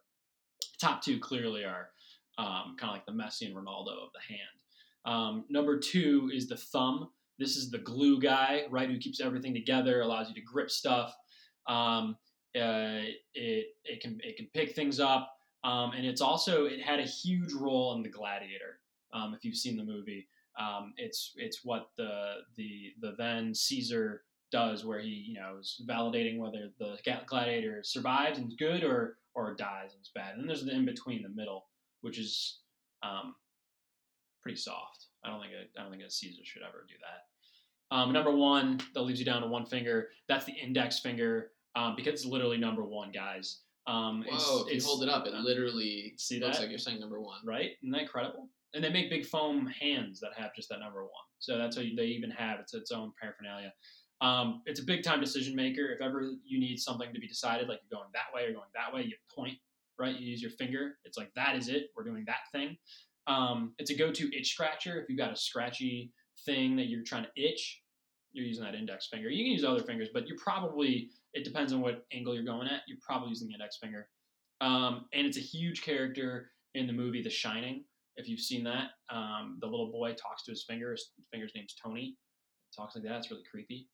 top 0.79 1.01
two 1.01 1.19
clearly 1.19 1.65
are 1.65 1.89
um, 2.37 2.75
kind 2.79 2.89
of 2.89 2.93
like 2.93 3.05
the 3.05 3.11
Messi 3.11 3.47
and 3.47 3.55
Ronaldo 3.55 3.93
of 3.93 4.09
the 4.13 4.21
hand. 4.29 4.61
Um, 5.05 5.45
number 5.49 5.79
two 5.79 6.29
is 6.31 6.47
the 6.47 6.57
thumb. 6.57 7.09
This 7.39 7.55
is 7.57 7.71
the 7.71 7.79
glue 7.79 8.21
guy, 8.21 8.63
right? 8.69 8.87
Who 8.87 8.99
keeps 8.99 9.19
everything 9.19 9.55
together, 9.55 10.01
allows 10.01 10.29
you 10.29 10.35
to 10.35 10.41
grip 10.41 10.69
stuff. 10.69 11.15
Um, 11.67 12.15
uh, 12.55 13.01
it 13.33 13.67
it 13.83 14.01
can 14.01 14.19
it 14.23 14.37
can 14.37 14.47
pick 14.53 14.75
things 14.75 14.99
up, 14.99 15.33
um, 15.63 15.93
and 15.93 16.05
it's 16.05 16.21
also 16.21 16.65
it 16.65 16.79
had 16.79 16.99
a 16.99 17.05
huge 17.05 17.53
role 17.53 17.95
in 17.95 18.03
the 18.03 18.09
Gladiator. 18.09 18.79
Um, 19.13 19.33
if 19.33 19.43
you've 19.43 19.57
seen 19.57 19.77
the 19.77 19.83
movie, 19.83 20.27
um, 20.59 20.93
it's 20.97 21.33
it's 21.37 21.65
what 21.65 21.89
the 21.97 22.35
the 22.55 22.93
the 23.01 23.15
then 23.17 23.53
Caesar 23.53 24.21
does, 24.55 24.85
where 24.85 24.99
he 24.99 25.25
you 25.27 25.35
know 25.39 25.57
is 25.59 25.81
validating 25.89 26.37
whether 26.37 26.69
the 26.79 26.97
gladiator 27.27 27.81
survives 27.83 28.39
and 28.39 28.47
is 28.47 28.55
good 28.57 28.83
or 28.83 29.17
or 29.33 29.53
dies 29.53 29.91
and 29.93 30.01
is 30.01 30.11
bad. 30.15 30.31
And 30.31 30.39
then 30.39 30.47
there's 30.47 30.63
the 30.63 30.71
in 30.71 30.85
between, 30.85 31.21
the 31.21 31.29
middle, 31.29 31.65
which 32.01 32.17
is 32.17 32.59
um, 33.03 33.35
pretty 34.41 34.57
soft. 34.57 35.07
I 35.23 35.29
don't 35.29 35.41
think 35.41 35.53
a, 35.53 35.79
I 35.79 35.83
don't 35.83 35.91
think 35.91 36.03
a 36.03 36.09
Caesar 36.09 36.41
should 36.45 36.61
ever 36.61 36.85
do 36.87 36.95
that. 37.01 37.95
Um, 37.95 38.13
number 38.13 38.31
one, 38.31 38.79
that 38.93 39.01
leaves 39.01 39.19
you 39.19 39.25
down 39.25 39.41
to 39.41 39.47
one 39.47 39.65
finger. 39.65 40.07
That's 40.29 40.45
the 40.45 40.53
index 40.53 40.99
finger 40.99 41.51
um, 41.75 41.95
because 41.97 42.13
it's 42.13 42.25
literally 42.25 42.57
number 42.57 42.83
one, 42.83 43.11
guys. 43.11 43.59
Um, 43.87 44.23
Whoa, 44.27 44.61
it's, 44.61 44.71
if 44.71 44.83
you 44.83 44.87
hold 44.87 45.03
it 45.03 45.09
up, 45.09 45.27
it 45.27 45.33
uh, 45.33 45.39
literally 45.41 46.13
See 46.17 46.39
looks 46.39 46.57
that? 46.57 46.63
like 46.63 46.69
you're 46.69 46.79
saying 46.79 46.99
number 46.99 47.19
one. 47.19 47.39
right? 47.45 47.71
Isn't 47.83 47.91
that 47.91 48.01
incredible? 48.01 48.49
And 48.73 48.83
they 48.83 48.89
make 48.89 49.09
big 49.09 49.25
foam 49.25 49.67
hands 49.67 50.19
that 50.21 50.31
have 50.37 50.55
just 50.55 50.69
that 50.69 50.79
number 50.79 51.03
one. 51.03 51.27
So 51.39 51.57
that's 51.57 51.75
how 51.75 51.81
you, 51.81 51.95
they 51.95 52.05
even 52.05 52.31
have 52.31 52.59
it's 52.59 52.73
its 52.73 52.91
own 52.91 53.11
paraphernalia. 53.21 53.71
Um, 54.25 54.63
it's 54.65 54.79
a 54.79 54.83
big 54.83 55.03
time 55.03 55.21
decision 55.21 55.55
maker. 55.55 55.91
If 55.91 56.01
ever 56.01 56.31
you 56.43 56.59
need 56.59 56.79
something 56.79 57.13
to 57.13 57.19
be 57.19 57.27
decided, 57.27 57.69
like 57.69 57.79
you're 57.83 57.99
going 57.99 58.09
that 58.13 58.33
way 58.33 58.45
or 58.45 58.53
going 58.53 58.65
that 58.73 58.91
way, 58.93 59.03
you 59.03 59.13
point, 59.33 59.57
right? 59.99 60.15
You 60.19 60.31
use 60.31 60.41
your 60.41 60.51
finger. 60.51 60.97
It's 61.05 61.17
like 61.17 61.31
that 61.35 61.55
is 61.55 61.69
it. 61.69 61.91
We're 61.95 62.03
doing 62.03 62.23
that 62.25 62.49
thing. 62.51 62.77
Um, 63.27 63.73
it's 63.77 63.91
a 63.91 63.95
go-to 63.95 64.35
itch 64.35 64.51
scratcher 64.51 64.99
if 64.99 65.09
you've 65.09 65.17
got 65.17 65.31
a 65.31 65.35
scratchy 65.35 66.11
thing 66.45 66.75
that 66.77 66.85
you're 66.85 67.03
trying 67.03 67.25
to 67.25 67.29
itch. 67.35 67.81
you're 68.33 68.45
using 68.45 68.63
that 68.63 68.75
index 68.75 69.07
finger. 69.07 69.29
You 69.29 69.43
can 69.43 69.51
use 69.51 69.63
other 69.63 69.83
fingers, 69.83 70.09
but 70.13 70.27
you're 70.27 70.37
probably 70.37 71.09
it 71.33 71.43
depends 71.43 71.71
on 71.71 71.81
what 71.81 72.05
angle 72.11 72.33
you're 72.33 72.43
going 72.43 72.67
at. 72.67 72.81
You're 72.87 72.97
probably 73.05 73.29
using 73.29 73.47
the 73.47 73.53
index 73.53 73.77
finger. 73.77 74.07
Um, 74.61 75.05
and 75.13 75.27
it's 75.27 75.37
a 75.37 75.41
huge 75.41 75.83
character 75.83 76.51
in 76.73 76.87
the 76.87 76.93
movie 76.93 77.21
The 77.21 77.29
Shining. 77.29 77.83
If 78.17 78.27
you've 78.27 78.39
seen 78.39 78.63
that, 78.63 78.91
um, 79.09 79.57
the 79.59 79.67
little 79.67 79.91
boy 79.91 80.13
talks 80.13 80.43
to 80.45 80.51
his 80.51 80.63
finger. 80.63 80.91
His 80.91 81.11
finger's 81.31 81.51
name's 81.55 81.75
Tony. 81.75 82.17
Talks 82.75 82.95
like 82.95 83.03
that. 83.03 83.17
It's 83.17 83.29
really 83.29 83.43
creepy. 83.49 83.89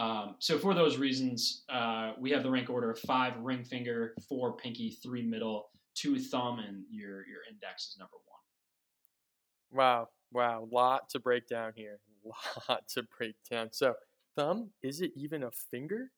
Um, 0.00 0.36
so 0.38 0.58
for 0.58 0.72
those 0.72 0.96
reasons, 0.96 1.64
uh, 1.68 2.12
we 2.18 2.30
have 2.30 2.42
the 2.42 2.50
rank 2.50 2.70
order 2.70 2.90
of 2.90 2.98
five 3.00 3.34
ring 3.38 3.62
finger, 3.62 4.14
four 4.26 4.56
pinky, 4.56 4.96
three 5.02 5.22
middle, 5.22 5.68
two 5.94 6.18
thumb, 6.18 6.58
and 6.58 6.84
your 6.90 7.26
your 7.26 7.40
index 7.50 7.88
is 7.88 7.96
number 7.98 8.16
one. 8.26 9.78
Wow, 9.78 10.08
wow, 10.32 10.66
lot 10.72 11.10
to 11.10 11.20
break 11.20 11.46
down 11.46 11.72
here. 11.76 11.98
Lot 12.68 12.86
to 12.88 13.02
break 13.16 13.34
down. 13.50 13.70
So, 13.72 13.94
thumb, 14.36 14.72
is 14.82 15.00
it 15.00 15.12
even 15.16 15.42
a 15.42 15.50
finger? 15.50 16.10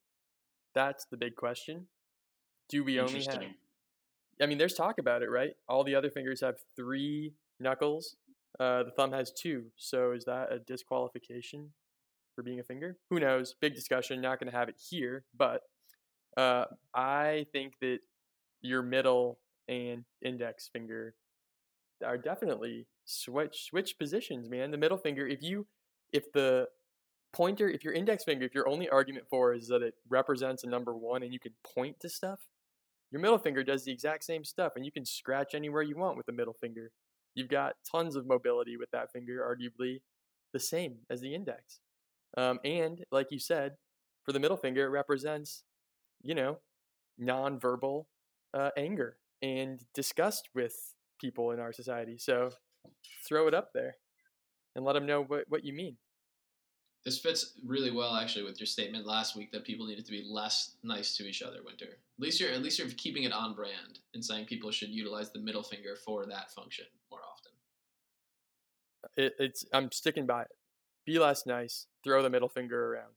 That's 0.74 1.04
the 1.04 1.16
big 1.16 1.36
question. 1.36 1.86
Do 2.68 2.82
we 2.82 2.98
only 2.98 3.12
have 3.12 3.22
Interesting. 3.22 3.54
I 4.40 4.46
mean, 4.46 4.58
there's 4.58 4.74
talk 4.74 4.98
about 4.98 5.22
it, 5.22 5.30
right? 5.30 5.52
All 5.68 5.84
the 5.84 5.94
other 5.94 6.10
fingers 6.10 6.40
have 6.40 6.56
three 6.74 7.34
knuckles. 7.60 8.16
Uh, 8.58 8.82
the 8.82 8.90
thumb 8.90 9.12
has 9.12 9.30
two. 9.30 9.66
So 9.76 10.10
is 10.10 10.24
that 10.24 10.52
a 10.52 10.58
disqualification 10.58 11.70
for 12.34 12.42
being 12.42 12.60
a 12.60 12.64
finger? 12.64 12.96
Who 13.10 13.20
knows? 13.20 13.54
Big 13.60 13.74
discussion. 13.74 14.20
Not 14.20 14.40
going 14.40 14.50
to 14.50 14.56
have 14.56 14.68
it 14.68 14.76
here, 14.90 15.24
but 15.36 15.62
uh, 16.36 16.64
I 16.94 17.46
think 17.52 17.74
that 17.80 17.98
your 18.60 18.82
middle 18.82 19.38
and 19.68 20.04
index 20.24 20.68
finger 20.72 21.14
are 22.04 22.18
definitely 22.18 22.86
switch 23.04 23.64
switch 23.68 23.98
positions, 23.98 24.48
man. 24.48 24.70
The 24.70 24.78
middle 24.78 24.98
finger, 24.98 25.26
if 25.26 25.42
you 25.42 25.66
if 26.12 26.32
the 26.32 26.68
pointer, 27.32 27.68
if 27.68 27.84
your 27.84 27.94
index 27.94 28.24
finger, 28.24 28.44
if 28.44 28.54
your 28.54 28.68
only 28.68 28.88
argument 28.88 29.26
for 29.28 29.54
is 29.54 29.68
that 29.68 29.82
it 29.82 29.94
represents 30.08 30.64
a 30.64 30.68
number 30.68 30.94
one 30.94 31.22
and 31.22 31.32
you 31.32 31.40
can 31.40 31.52
point 31.74 31.98
to 32.00 32.08
stuff, 32.08 32.40
your 33.10 33.20
middle 33.20 33.38
finger 33.38 33.62
does 33.62 33.84
the 33.84 33.92
exact 33.92 34.24
same 34.24 34.44
stuff, 34.44 34.72
and 34.76 34.84
you 34.84 34.92
can 34.92 35.04
scratch 35.04 35.54
anywhere 35.54 35.82
you 35.82 35.96
want 35.96 36.16
with 36.16 36.26
the 36.26 36.32
middle 36.32 36.56
finger. 36.60 36.90
You've 37.34 37.48
got 37.48 37.76
tons 37.90 38.16
of 38.16 38.26
mobility 38.26 38.76
with 38.76 38.90
that 38.90 39.12
finger, 39.12 39.40
arguably 39.40 40.00
the 40.52 40.60
same 40.60 40.98
as 41.08 41.20
the 41.20 41.34
index. 41.34 41.80
Um, 42.36 42.60
and 42.64 43.04
like 43.10 43.28
you 43.30 43.38
said, 43.38 43.72
for 44.24 44.32
the 44.32 44.40
middle 44.40 44.56
finger, 44.56 44.84
it 44.84 44.90
represents, 44.90 45.64
you 46.22 46.34
know, 46.34 46.58
nonverbal 47.20 48.04
uh, 48.54 48.70
anger 48.76 49.16
and 49.42 49.82
disgust 49.94 50.48
with 50.54 50.74
people 51.20 51.50
in 51.50 51.60
our 51.60 51.72
society. 51.72 52.16
So 52.18 52.50
throw 53.26 53.48
it 53.48 53.54
up 53.54 53.70
there 53.74 53.96
and 54.74 54.84
let 54.84 54.94
them 54.94 55.06
know 55.06 55.22
what, 55.22 55.44
what 55.48 55.64
you 55.64 55.72
mean. 55.72 55.96
This 57.04 57.18
fits 57.18 57.54
really 57.66 57.90
well, 57.90 58.14
actually, 58.14 58.44
with 58.44 58.60
your 58.60 58.66
statement 58.66 59.06
last 59.06 59.36
week 59.36 59.50
that 59.50 59.64
people 59.64 59.86
needed 59.86 60.04
to 60.06 60.12
be 60.12 60.24
less 60.24 60.76
nice 60.84 61.16
to 61.16 61.24
each 61.24 61.42
other. 61.42 61.58
Winter. 61.64 61.86
At 61.86 62.22
least 62.22 62.38
you're 62.40 62.52
at 62.52 62.62
least 62.62 62.78
you're 62.78 62.88
keeping 62.96 63.24
it 63.24 63.32
on 63.32 63.54
brand 63.54 63.98
and 64.14 64.24
saying 64.24 64.46
people 64.46 64.70
should 64.70 64.90
utilize 64.90 65.32
the 65.32 65.40
middle 65.40 65.64
finger 65.64 65.96
for 65.96 66.26
that 66.26 66.52
function 66.52 66.84
more 67.10 67.20
often. 67.20 67.52
It, 69.16 69.34
it's 69.40 69.64
I'm 69.72 69.90
sticking 69.90 70.26
by 70.26 70.42
it. 70.42 70.48
Be 71.04 71.18
less 71.18 71.46
nice. 71.46 71.86
Throw 72.04 72.22
the 72.22 72.30
middle 72.30 72.48
finger 72.48 72.92
around. 72.92 73.12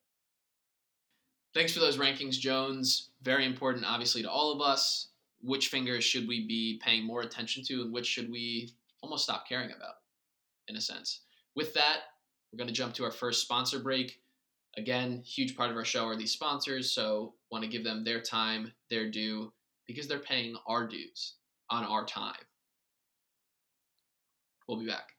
Thanks 1.54 1.74
for 1.74 1.80
those 1.80 1.98
rankings, 1.98 2.40
Jones. 2.40 3.12
Very 3.22 3.46
important, 3.46 3.86
obviously, 3.86 4.22
to 4.24 4.30
all 4.30 4.52
of 4.52 4.62
us. 4.62 5.10
Which 5.42 5.68
fingers 5.68 6.04
should 6.04 6.28
we 6.28 6.48
be 6.48 6.82
paying 6.84 7.06
more 7.06 7.22
attention 7.22 7.64
to, 7.66 7.82
and 7.82 7.94
which 7.94 8.08
should 8.08 8.32
we 8.32 8.72
almost 9.02 9.26
stop 9.26 9.48
caring 9.48 9.70
about, 9.70 9.96
in 10.68 10.76
a 10.76 10.82
sense? 10.82 11.22
With 11.56 11.74
that, 11.76 11.98
we're 12.52 12.58
going 12.58 12.68
to 12.68 12.74
jump 12.74 12.96
to 12.96 13.04
our 13.04 13.12
first 13.12 13.44
sponsor 13.44 13.78
break. 13.78 14.22
Again, 14.76 15.22
huge 15.24 15.56
part 15.56 15.70
of 15.70 15.78
our 15.78 15.86
show 15.86 16.06
are 16.06 16.16
these 16.16 16.32
sponsors, 16.32 16.92
so 16.92 17.36
want 17.52 17.64
to 17.64 17.70
give 17.70 17.84
them 17.84 18.04
their 18.04 18.22
time, 18.22 18.74
their 18.90 19.12
due, 19.12 19.54
because 19.86 20.08
they're 20.08 20.20
paying 20.20 20.56
our 20.68 20.88
dues 20.88 21.36
on 21.70 21.84
our 21.84 22.06
time. 22.06 22.34
We'll 24.68 24.80
be 24.80 24.88
back. 24.88 25.15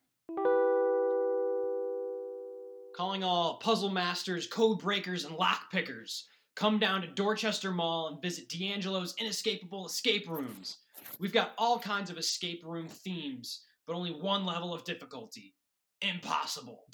Calling 2.97 3.23
all 3.23 3.59
puzzle 3.59 3.91
masters, 3.91 4.47
code 4.47 4.79
breakers, 4.79 5.27
and 5.27 5.37
lock 5.37 5.71
pickers. 5.71 6.25
Come 6.55 6.79
down 6.79 7.03
to 7.03 7.07
Dorchester 7.07 7.71
Mall 7.71 8.09
and 8.09 8.23
visit 8.23 8.49
D'Angelo's 8.49 9.15
Inescapable 9.19 9.85
Escape 9.85 10.27
Rooms. 10.27 10.79
We've 11.19 11.33
got 11.33 11.53
all 11.59 11.79
kinds 11.79 12.09
of 12.09 12.17
escape 12.17 12.63
room 12.65 12.89
themes, 12.89 13.65
but 13.87 13.95
only 13.95 14.13
one 14.13 14.47
level 14.47 14.73
of 14.73 14.85
difficulty 14.85 15.53
impossible. 16.01 16.87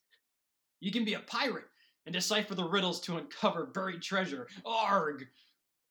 you 0.80 0.92
can 0.92 1.04
be 1.04 1.14
a 1.14 1.20
pirate 1.20 1.66
and 2.06 2.12
decipher 2.12 2.54
the 2.54 2.62
riddles 2.62 3.00
to 3.00 3.16
uncover 3.16 3.66
buried 3.66 4.00
treasure. 4.00 4.46
Arg! 4.64 5.26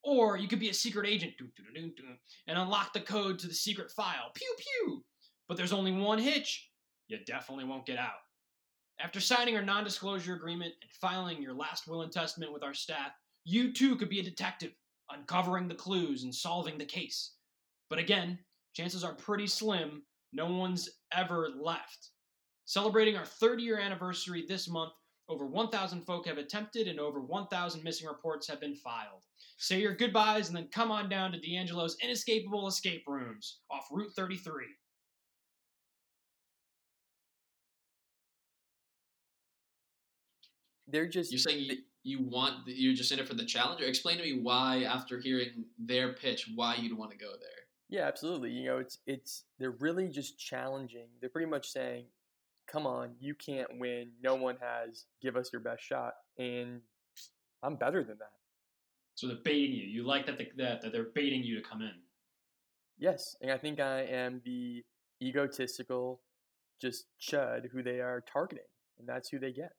Or 0.02 0.38
you 0.38 0.48
could 0.48 0.62
be 0.62 0.70
a 0.70 0.74
secret 0.74 1.10
agent 1.10 1.34
and 2.48 2.58
unlock 2.58 2.94
the 2.94 3.02
code 3.02 3.38
to 3.40 3.48
the 3.48 3.54
secret 3.54 3.92
file. 3.92 4.32
Pew 4.34 4.56
pew! 4.58 5.04
But 5.50 5.58
there's 5.58 5.74
only 5.74 5.92
one 5.92 6.20
hitch. 6.20 6.70
You 7.10 7.18
definitely 7.26 7.66
won't 7.66 7.86
get 7.86 7.98
out. 7.98 8.22
After 9.04 9.20
signing 9.20 9.56
our 9.56 9.64
non 9.64 9.84
disclosure 9.84 10.36
agreement 10.36 10.76
and 10.82 10.92
filing 10.92 11.42
your 11.42 11.56
last 11.56 11.88
will 11.88 12.04
and 12.04 12.12
testament 12.12 12.54
with 12.54 12.64
our 12.64 12.76
staff, 12.76 13.14
you 13.44 13.74
too 13.74 13.96
could 13.96 14.10
be 14.10 14.20
a 14.20 14.24
detective, 14.24 14.74
uncovering 15.10 15.68
the 15.68 15.74
clues 15.76 16.24
and 16.24 16.34
solving 16.34 16.78
the 16.78 16.86
case. 16.86 17.34
But 17.90 17.98
again, 17.98 18.38
chances 18.74 19.04
are 19.04 19.16
pretty 19.16 19.48
slim 19.48 20.04
no 20.34 20.54
one's 20.54 20.88
ever 21.12 21.50
left. 21.50 22.12
Celebrating 22.66 23.18
our 23.18 23.26
30 23.26 23.64
year 23.64 23.80
anniversary 23.80 24.46
this 24.48 24.70
month, 24.70 24.94
over 25.28 25.48
1,000 25.48 26.02
folk 26.02 26.28
have 26.28 26.38
attempted 26.38 26.88
and 26.88 27.00
over 27.00 27.22
1,000 27.22 27.84
missing 27.84 28.08
reports 28.08 28.48
have 28.48 28.60
been 28.60 28.76
filed. 28.76 29.22
Say 29.58 29.82
your 29.82 29.96
goodbyes 29.96 30.48
and 30.48 30.56
then 30.56 30.68
come 30.72 30.92
on 30.92 31.10
down 31.10 31.32
to 31.32 31.40
D'Angelo's 31.40 31.98
Inescapable 32.04 32.68
Escape 32.68 33.04
Rooms 33.08 33.62
off 33.72 33.88
Route 33.92 34.12
33. 34.16 34.66
They're 40.92 41.08
just 41.08 41.32
You're 41.32 41.40
saying 41.40 41.64
you, 41.64 41.78
you 42.04 42.24
want 42.24 42.68
you're 42.68 42.94
just 42.94 43.12
in 43.12 43.20
it 43.20 43.28
for 43.28 43.36
the 43.36 43.46
challenge, 43.46 43.82
or 43.82 43.86
explain 43.86 44.18
to 44.18 44.24
me 44.24 44.40
why, 44.42 44.84
after 44.84 45.20
hearing 45.20 45.66
their 45.78 46.14
pitch, 46.14 46.50
why 46.56 46.76
you'd 46.76 46.98
want 46.98 47.12
to 47.12 47.18
go 47.18 47.32
there. 47.32 47.50
Yeah, 47.90 48.08
absolutely. 48.08 48.52
You 48.52 48.66
know, 48.66 48.78
it's 48.78 49.00
it's 49.06 49.44
they're 49.60 49.72
really 49.72 50.08
just 50.08 50.40
challenging. 50.40 51.08
They're 51.20 51.30
pretty 51.30 51.50
much 51.50 51.70
saying, 51.70 52.06
"Come 52.68 52.88
on, 52.88 53.12
you 53.20 53.36
can't 53.36 53.80
win. 53.80 54.12
No 54.24 54.36
one 54.36 54.58
has. 54.62 55.06
Give 55.22 55.36
us 55.36 55.52
your 55.52 55.62
best 55.62 55.84
shot." 55.84 56.14
And 56.38 56.82
I'm 57.64 57.76
better 57.76 58.04
than 58.04 58.18
that. 58.20 58.32
So 59.16 59.28
they're 59.28 59.38
baiting 59.44 59.76
you. 59.76 59.84
You 59.84 60.04
like 60.04 60.26
that, 60.26 60.38
they, 60.38 60.50
that, 60.58 60.82
that 60.82 60.92
they're 60.92 61.10
baiting 61.14 61.44
you 61.44 61.62
to 61.62 61.62
come 61.62 61.82
in. 61.82 61.92
Yes, 62.98 63.36
and 63.42 63.52
I 63.52 63.58
think 63.58 63.80
I 63.80 64.02
am 64.02 64.42
the 64.46 64.84
egotistical, 65.22 66.22
just 66.82 67.06
chud 67.22 67.70
who 67.72 67.84
they 67.84 68.00
are 68.00 68.24
targeting, 68.32 68.66
and 68.98 69.08
that's 69.08 69.30
who 69.30 69.38
they 69.38 69.52
get. 69.52 69.74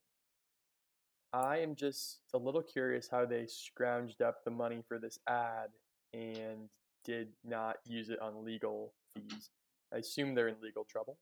I 1.33 1.59
am 1.59 1.75
just 1.75 2.21
a 2.35 2.39
little 2.39 2.63
curious 2.63 3.09
how 3.11 3.25
they 3.25 3.47
scrounged 3.47 4.21
up 4.21 4.45
the 4.45 4.51
money 4.51 4.83
for 4.87 4.99
this 4.99 5.19
ad 5.29 5.69
and 6.13 6.69
did 7.05 7.29
not 7.45 7.77
use 7.85 8.11
it 8.11 8.21
on 8.21 8.45
legal 8.45 8.93
fees. 9.15 9.51
I 9.93 9.99
assume 9.99 10.35
they're 10.35 10.49
in 10.49 10.57
legal 10.63 10.85
trouble. 10.85 11.19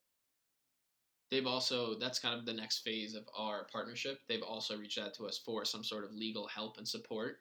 They've 1.30 1.46
also 1.46 1.94
that's 1.94 2.18
kind 2.18 2.36
of 2.36 2.44
the 2.44 2.52
next 2.52 2.80
phase 2.80 3.14
of 3.14 3.22
our 3.36 3.66
partnership. 3.72 4.18
They've 4.28 4.42
also 4.42 4.76
reached 4.76 4.98
out 4.98 5.14
to 5.14 5.26
us 5.26 5.38
for 5.38 5.64
some 5.64 5.84
sort 5.84 6.04
of 6.04 6.12
legal 6.12 6.48
help 6.48 6.78
and 6.78 6.86
support, 6.86 7.36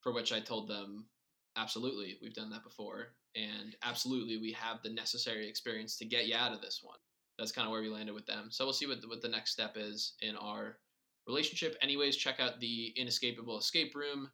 for 0.00 0.14
which 0.14 0.32
I 0.32 0.40
told 0.40 0.68
them 0.68 1.06
absolutely, 1.56 2.16
we've 2.22 2.34
done 2.34 2.50
that 2.50 2.64
before, 2.64 3.08
and 3.36 3.76
absolutely 3.82 4.38
we 4.38 4.52
have 4.52 4.78
the 4.82 4.90
necessary 4.90 5.46
experience 5.46 5.96
to 5.98 6.06
get 6.06 6.26
you 6.26 6.36
out 6.36 6.52
of 6.52 6.62
this 6.62 6.80
one. 6.82 6.98
That's 7.38 7.52
kind 7.52 7.66
of 7.66 7.72
where 7.72 7.82
we 7.82 7.90
landed 7.90 8.14
with 8.14 8.26
them. 8.26 8.48
So 8.50 8.64
we'll 8.64 8.72
see 8.72 8.86
what 8.86 9.02
the, 9.02 9.08
what 9.08 9.20
the 9.20 9.28
next 9.28 9.52
step 9.52 9.74
is 9.76 10.14
in 10.22 10.34
our 10.36 10.78
relationship. 11.28 11.76
Anyways, 11.82 12.16
check 12.16 12.40
out 12.40 12.58
the 12.58 12.92
Inescapable 12.96 13.58
Escape 13.58 13.94
Room 13.94 14.30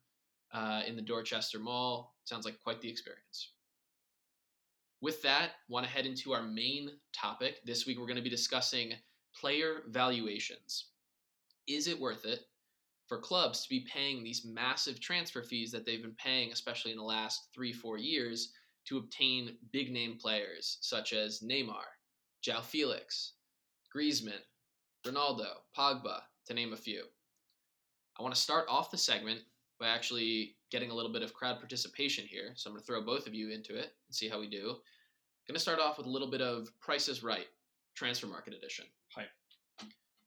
uh, 0.52 0.82
in 0.86 0.96
the 0.96 1.02
Dorchester 1.02 1.58
Mall. 1.58 2.14
Sounds 2.24 2.44
like 2.44 2.62
quite 2.62 2.80
the 2.80 2.88
experience. 2.88 3.50
With 5.02 5.20
that, 5.22 5.50
want 5.68 5.84
to 5.84 5.92
head 5.92 6.06
into 6.06 6.32
our 6.32 6.42
main 6.42 6.92
topic. 7.12 7.56
This 7.66 7.84
week 7.84 7.98
we're 7.98 8.06
going 8.06 8.16
to 8.16 8.22
be 8.22 8.30
discussing 8.30 8.92
player 9.38 9.82
valuations. 9.88 10.86
Is 11.66 11.88
it 11.88 12.00
worth 12.00 12.24
it 12.24 12.40
for 13.08 13.18
clubs 13.18 13.62
to 13.62 13.68
be 13.68 13.86
paying 13.92 14.22
these 14.22 14.46
massive 14.46 15.00
transfer 15.00 15.42
fees 15.42 15.70
that 15.72 15.84
they've 15.84 16.00
been 16.00 16.16
paying, 16.16 16.52
especially 16.52 16.92
in 16.92 16.96
the 16.96 17.04
last 17.04 17.48
three, 17.54 17.72
four 17.72 17.98
years, 17.98 18.52
to 18.86 18.98
obtain 18.98 19.56
big 19.72 19.90
name 19.90 20.16
players 20.18 20.78
such 20.80 21.12
as 21.12 21.40
Neymar, 21.40 21.84
João 22.46 22.62
Felix, 22.62 23.32
Griezmann, 23.94 24.40
Ronaldo, 25.06 25.48
Pogba, 25.76 26.20
to 26.46 26.54
name 26.54 26.72
a 26.72 26.76
few. 26.76 27.04
I 28.18 28.22
want 28.22 28.34
to 28.34 28.40
start 28.40 28.66
off 28.68 28.90
the 28.90 28.98
segment 28.98 29.40
by 29.80 29.88
actually 29.88 30.56
getting 30.70 30.90
a 30.90 30.94
little 30.94 31.12
bit 31.12 31.22
of 31.22 31.34
crowd 31.34 31.58
participation 31.58 32.24
here. 32.26 32.52
So 32.54 32.68
I'm 32.68 32.74
going 32.74 32.82
to 32.82 32.86
throw 32.86 33.02
both 33.02 33.26
of 33.26 33.34
you 33.34 33.50
into 33.50 33.76
it 33.76 33.92
and 34.08 34.14
see 34.14 34.28
how 34.28 34.38
we 34.38 34.48
do. 34.48 34.70
I'm 34.70 35.48
Going 35.48 35.54
to 35.54 35.60
start 35.60 35.80
off 35.80 35.98
with 35.98 36.06
a 36.06 36.10
little 36.10 36.30
bit 36.30 36.40
of 36.40 36.68
Price 36.80 37.08
is 37.08 37.22
Right, 37.22 37.46
Transfer 37.94 38.26
Market 38.26 38.54
Edition. 38.54 38.86
Hype. 39.14 39.28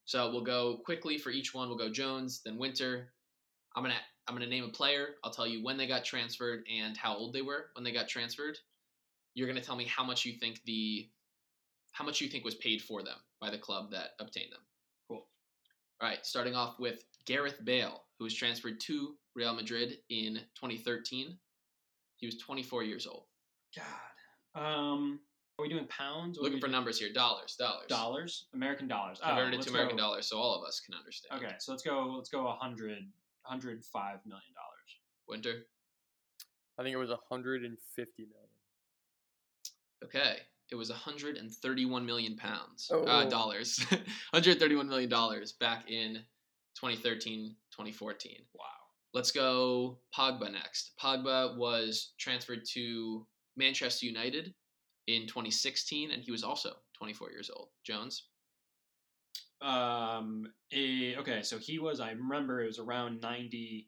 So 0.07 0.31
we'll 0.31 0.41
go 0.41 0.77
quickly 0.85 1.17
for 1.17 1.31
each 1.31 1.53
one. 1.53 1.67
We'll 1.67 1.77
go 1.77 1.89
Jones, 1.91 2.41
then 2.43 2.57
Winter. 2.57 3.09
I'm 3.75 3.83
gonna 3.83 3.95
I'm 4.27 4.33
gonna 4.35 4.47
name 4.47 4.63
a 4.63 4.69
player. 4.69 5.15
I'll 5.23 5.31
tell 5.31 5.45
you 5.45 5.63
when 5.63 5.77
they 5.77 5.85
got 5.85 6.05
transferred 6.05 6.63
and 6.73 6.95
how 6.95 7.15
old 7.15 7.33
they 7.33 7.41
were 7.41 7.67
when 7.73 7.83
they 7.83 7.91
got 7.91 8.07
transferred. 8.07 8.57
You're 9.33 9.49
gonna 9.49 9.61
tell 9.61 9.75
me 9.75 9.83
how 9.83 10.05
much 10.05 10.23
you 10.23 10.33
think 10.33 10.61
the 10.65 11.09
how 11.91 12.05
much 12.05 12.21
you 12.21 12.29
think 12.29 12.45
was 12.45 12.55
paid 12.55 12.81
for 12.81 13.03
them 13.03 13.17
by 13.41 13.51
the 13.51 13.57
club 13.57 13.91
that 13.91 14.11
obtained 14.19 14.53
them. 14.53 14.61
Cool. 15.99 16.07
All 16.07 16.13
right, 16.13 16.25
starting 16.25 16.55
off 16.55 16.79
with 16.79 17.03
Gareth 17.25 17.63
Bale, 17.63 18.03
who 18.17 18.23
was 18.25 18.33
transferred 18.33 18.79
to 18.81 19.15
Real 19.35 19.53
Madrid 19.53 19.97
in 20.09 20.35
2013. 20.55 21.37
He 22.17 22.25
was 22.25 22.37
24 22.37 22.83
years 22.83 23.05
old. 23.07 23.23
God. 23.75 24.61
Um, 24.61 25.19
are 25.59 25.63
we 25.63 25.69
doing 25.69 25.85
pounds? 25.87 26.37
or 26.37 26.41
Looking 26.43 26.59
for 26.59 26.67
doing 26.67 26.71
numbers 26.73 26.99
here. 26.99 27.11
Dollars, 27.13 27.55
dollars. 27.55 27.87
Dollars, 27.87 28.45
American 28.53 28.87
dollars. 28.87 29.19
Oh, 29.23 29.27
Converted 29.27 29.59
it 29.59 29.63
to 29.63 29.69
American 29.69 29.97
go- 29.97 30.03
dollars, 30.03 30.27
so 30.27 30.37
all 30.37 30.55
of 30.59 30.67
us 30.67 30.79
can 30.79 30.95
understand. 30.95 31.41
Okay, 31.43 31.53
so 31.59 31.71
let's 31.71 31.83
go. 31.83 32.13
Let's 32.15 32.29
go. 32.29 32.43
100, 32.45 32.89
105 33.43 34.19
million 34.25 34.41
dollars. 34.55 34.99
Winter. 35.27 35.65
I 36.79 36.83
think 36.83 36.93
it 36.93 36.97
was 36.97 37.09
150 37.09 38.21
million. 38.23 38.33
Okay. 40.03 40.37
It 40.71 40.75
was 40.75 40.89
131 40.89 42.05
million 42.05 42.35
pounds. 42.35 42.89
Uh, 42.91 42.97
Oh. 43.25 43.29
dollars. 43.29 43.79
131 44.31 44.87
million 44.87 45.09
dollars 45.09 45.53
back 45.53 45.89
in 45.89 46.15
2013, 46.75 47.55
2014. 47.71 48.37
Wow. 48.53 48.65
Let's 49.13 49.31
go 49.31 49.99
Pogba 50.15 50.51
next. 50.51 50.91
Pogba 51.01 51.57
was 51.57 52.13
transferred 52.19 52.63
to 52.73 53.25
Manchester 53.55 54.05
United 54.05 54.53
in 55.07 55.25
2016, 55.27 56.11
and 56.11 56.21
he 56.21 56.31
was 56.31 56.43
also 56.43 56.73
24 56.97 57.31
years 57.31 57.49
old. 57.55 57.69
Jones. 57.85 58.27
Um. 59.61 60.51
A, 60.73 61.15
okay, 61.15 61.41
so 61.41 61.57
he 61.57 61.79
was. 61.79 61.99
I 61.99 62.11
remember 62.11 62.61
it 62.61 62.67
was 62.67 62.77
around 62.77 63.21
ninety. 63.21 63.87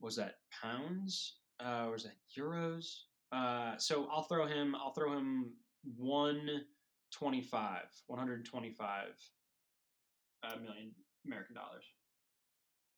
Was 0.00 0.14
that 0.16 0.34
pounds? 0.62 1.38
Uh, 1.58 1.86
or 1.86 1.92
was 1.92 2.04
that 2.04 2.14
euros? 2.38 3.00
Uh, 3.32 3.76
so 3.78 4.06
I'll 4.12 4.22
throw 4.22 4.46
him. 4.46 4.76
I'll 4.76 4.92
throw 4.92 5.16
him 5.18 5.50
one 5.96 6.62
twenty-five. 7.12 7.86
One 8.06 8.18
hundred 8.18 8.44
twenty-five 8.44 9.14
uh, 10.44 10.56
million 10.62 10.92
American 11.26 11.54
dollars. 11.54 11.84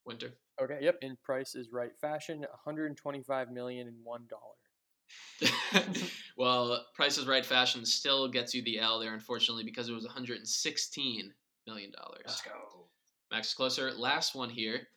Winter. 0.06 0.32
Okay, 0.60 0.78
yep. 0.80 0.98
In 1.02 1.16
Price 1.22 1.54
is 1.54 1.68
Right 1.72 1.92
fashion, 2.00 2.40
125 2.40 3.50
million 3.50 3.88
and 3.88 3.96
one 4.02 4.26
dollar. 4.28 5.82
well, 6.36 6.84
Price 6.94 7.18
is 7.18 7.26
Right 7.26 7.44
fashion 7.44 7.84
still 7.84 8.28
gets 8.28 8.54
you 8.54 8.62
the 8.62 8.78
L 8.78 9.00
there, 9.00 9.14
unfortunately, 9.14 9.64
because 9.64 9.88
it 9.88 9.92
was 9.92 10.04
116 10.04 11.32
million 11.66 11.90
dollars. 11.90 12.22
Let's 12.26 12.42
go. 12.42 12.86
Max 13.30 13.54
closer. 13.54 13.92
Last 13.92 14.34
one 14.34 14.50
here. 14.50 14.88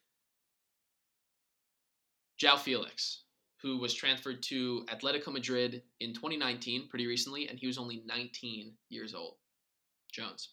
João 2.41 2.57
Felix, 2.57 3.23
who 3.63 3.77
was 3.79 3.93
transferred 3.93 4.43
to 4.43 4.85
Atletico 4.93 5.31
Madrid 5.31 5.81
in 6.01 6.13
2019, 6.13 6.89
pretty 6.89 7.07
recently, 7.07 7.47
and 7.47 7.57
he 7.57 7.65
was 7.65 7.77
only 7.77 8.03
19 8.05 8.73
years 8.89 9.15
old. 9.15 9.35
Jones. 10.11 10.49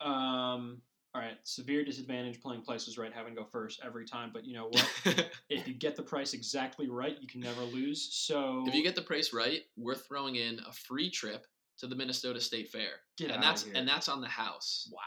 Um. 0.00 0.82
All 1.14 1.22
right. 1.22 1.38
Severe 1.44 1.82
disadvantage 1.82 2.42
playing 2.42 2.60
Price 2.62 2.88
is 2.88 2.98
Right, 2.98 3.10
having 3.10 3.34
to 3.34 3.40
go 3.40 3.46
first 3.50 3.80
every 3.82 4.04
time. 4.04 4.30
But 4.34 4.44
you 4.44 4.52
know 4.52 4.66
what? 4.66 5.30
if 5.48 5.66
you 5.66 5.72
get 5.72 5.96
the 5.96 6.02
price 6.02 6.34
exactly 6.34 6.90
right, 6.90 7.16
you 7.18 7.26
can 7.26 7.40
never 7.40 7.62
lose. 7.62 8.08
So 8.12 8.64
if 8.66 8.74
you 8.74 8.82
get 8.82 8.94
the 8.96 9.00
price 9.00 9.32
right, 9.32 9.62
we're 9.78 9.94
throwing 9.94 10.36
in 10.36 10.58
a 10.68 10.72
free 10.74 11.08
trip 11.08 11.46
to 11.78 11.86
the 11.86 11.94
Minnesota 11.94 12.38
State 12.38 12.68
Fair, 12.68 13.00
Get 13.16 13.30
and 13.30 13.38
outta 13.38 13.46
that's 13.46 13.62
here. 13.62 13.72
and 13.76 13.88
that's 13.88 14.08
on 14.10 14.20
the 14.20 14.28
house, 14.28 14.90
wow. 14.92 15.00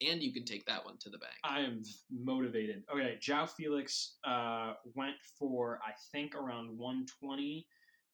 And 0.00 0.22
you 0.22 0.32
can 0.32 0.44
take 0.44 0.64
that 0.66 0.84
one 0.84 0.96
to 1.00 1.10
the 1.10 1.18
bank. 1.18 1.34
I 1.44 1.60
am 1.60 1.82
motivated. 2.10 2.84
Okay, 2.92 3.18
João 3.20 3.48
Felix 3.48 4.14
uh, 4.24 4.74
went 4.94 5.16
for 5.38 5.78
I 5.84 5.92
think 6.12 6.34
around 6.34 6.76
120, 6.78 7.66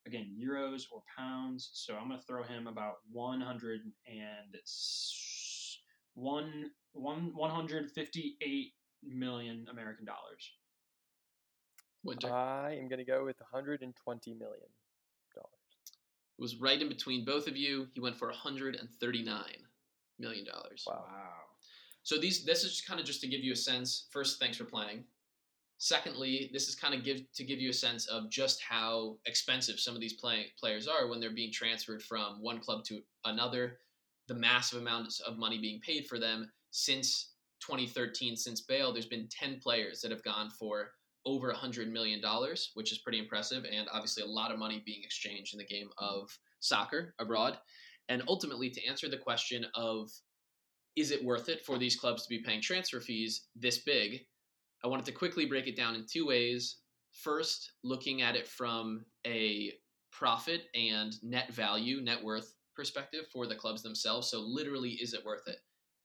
again 0.06 0.34
euros 0.38 0.84
or 0.90 1.02
pounds. 1.16 1.70
So 1.72 1.94
I'm 1.94 2.08
gonna 2.08 2.20
throw 2.26 2.42
him 2.42 2.66
about 2.66 2.96
100 3.12 3.80
and 4.06 4.56
one, 6.14 6.70
one 6.92 7.32
158 7.34 8.72
million 9.04 9.66
American 9.70 10.04
dollars. 10.04 10.52
Winter 12.04 12.32
I 12.32 12.76
am 12.80 12.88
going 12.88 12.98
to 12.98 13.04
go 13.04 13.24
with 13.24 13.40
120 13.40 14.34
million 14.34 14.68
dollars. 15.34 15.50
It 16.38 16.42
was 16.42 16.56
right 16.56 16.80
in 16.80 16.88
between 16.88 17.24
both 17.24 17.46
of 17.48 17.56
you. 17.56 17.88
He 17.94 18.00
went 18.00 18.16
for 18.16 18.28
139 18.28 19.44
million 20.18 20.44
dollars. 20.44 20.84
Wow. 20.86 21.04
So 22.06 22.16
these 22.16 22.44
this 22.44 22.62
is 22.62 22.80
kind 22.80 23.00
of 23.00 23.04
just 23.04 23.20
to 23.22 23.26
give 23.26 23.40
you 23.40 23.52
a 23.52 23.56
sense. 23.56 24.06
First, 24.12 24.38
thanks 24.38 24.56
for 24.56 24.64
playing. 24.64 25.02
Secondly, 25.78 26.48
this 26.52 26.68
is 26.68 26.76
kind 26.76 26.94
of 26.94 27.02
give 27.02 27.20
to 27.32 27.42
give 27.42 27.58
you 27.58 27.70
a 27.70 27.72
sense 27.72 28.06
of 28.06 28.30
just 28.30 28.62
how 28.62 29.16
expensive 29.26 29.80
some 29.80 29.96
of 29.96 30.00
these 30.00 30.12
play, 30.12 30.46
players 30.56 30.86
are 30.86 31.08
when 31.08 31.18
they're 31.18 31.34
being 31.34 31.50
transferred 31.52 32.00
from 32.00 32.40
one 32.40 32.60
club 32.60 32.84
to 32.84 33.00
another. 33.24 33.78
The 34.28 34.34
massive 34.34 34.80
amounts 34.80 35.18
of 35.18 35.36
money 35.36 35.58
being 35.58 35.80
paid 35.80 36.06
for 36.06 36.20
them 36.20 36.48
since 36.70 37.32
2013, 37.66 38.36
since 38.36 38.60
Bale, 38.60 38.92
there's 38.92 39.06
been 39.06 39.28
10 39.28 39.58
players 39.58 40.00
that 40.00 40.12
have 40.12 40.22
gone 40.22 40.50
for 40.50 40.92
over 41.24 41.52
$100 41.52 41.90
million, 41.90 42.22
which 42.74 42.92
is 42.92 42.98
pretty 42.98 43.18
impressive, 43.18 43.64
and 43.64 43.88
obviously 43.92 44.22
a 44.22 44.26
lot 44.26 44.52
of 44.52 44.60
money 44.60 44.80
being 44.86 45.02
exchanged 45.02 45.54
in 45.54 45.58
the 45.58 45.64
game 45.64 45.90
of 45.98 46.30
soccer 46.60 47.14
abroad. 47.18 47.58
And 48.08 48.22
ultimately, 48.28 48.70
to 48.70 48.86
answer 48.86 49.08
the 49.08 49.16
question 49.16 49.66
of 49.74 50.08
is 50.96 51.10
it 51.10 51.24
worth 51.24 51.48
it 51.48 51.64
for 51.64 51.78
these 51.78 51.96
clubs 51.96 52.22
to 52.22 52.28
be 52.28 52.42
paying 52.42 52.62
transfer 52.62 53.00
fees 53.00 53.48
this 53.54 53.78
big? 53.78 54.20
I 54.82 54.88
wanted 54.88 55.04
to 55.06 55.12
quickly 55.12 55.46
break 55.46 55.66
it 55.66 55.76
down 55.76 55.94
in 55.94 56.06
two 56.10 56.26
ways. 56.26 56.78
First, 57.12 57.72
looking 57.84 58.22
at 58.22 58.36
it 58.36 58.46
from 58.46 59.04
a 59.26 59.72
profit 60.10 60.64
and 60.74 61.14
net 61.22 61.52
value, 61.52 62.00
net 62.00 62.22
worth 62.22 62.54
perspective 62.74 63.26
for 63.32 63.46
the 63.46 63.54
clubs 63.54 63.82
themselves. 63.82 64.30
So, 64.30 64.40
literally, 64.40 64.92
is 64.92 65.12
it 65.12 65.24
worth 65.24 65.46
it? 65.46 65.58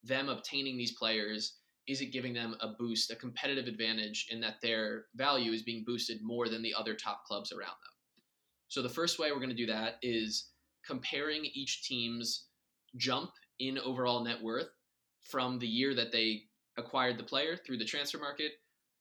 Them 0.04 0.30
obtaining 0.30 0.78
these 0.78 0.94
players, 0.94 1.58
is 1.88 2.02
it 2.02 2.08
giving 2.08 2.34
them 2.34 2.56
a 2.60 2.70
boost, 2.80 3.12
a 3.12 3.16
competitive 3.16 3.68
advantage 3.68 4.28
in 4.30 4.40
that 4.42 4.62
their 4.62 5.06
value 5.16 5.52
is 5.52 5.64
being 5.64 5.84
boosted 5.86 6.20
more 6.22 6.50
than 6.50 6.62
the 6.62 6.74
other 6.74 6.94
top 6.94 7.24
clubs 7.26 7.52
around 7.52 7.68
them? 7.68 7.94
So, 8.68 8.82
the 8.82 8.90
first 8.90 9.20
way 9.20 9.32
we're 9.32 9.38
going 9.38 9.50
to 9.50 9.56
do 9.56 9.68
that 9.68 9.96
is 10.02 10.50
comparing 10.86 11.46
each 11.46 11.84
team's 11.88 12.48
jump 12.98 13.32
in 13.60 13.78
overall 13.80 14.24
net 14.24 14.42
worth 14.42 14.70
from 15.24 15.60
the 15.60 15.68
year 15.68 15.94
that 15.96 16.12
they 16.12 16.44
acquired 16.78 17.18
the 17.18 17.24
player 17.24 17.56
through 17.56 17.78
the 17.78 17.86
transfer 17.86 18.18
market 18.18 18.54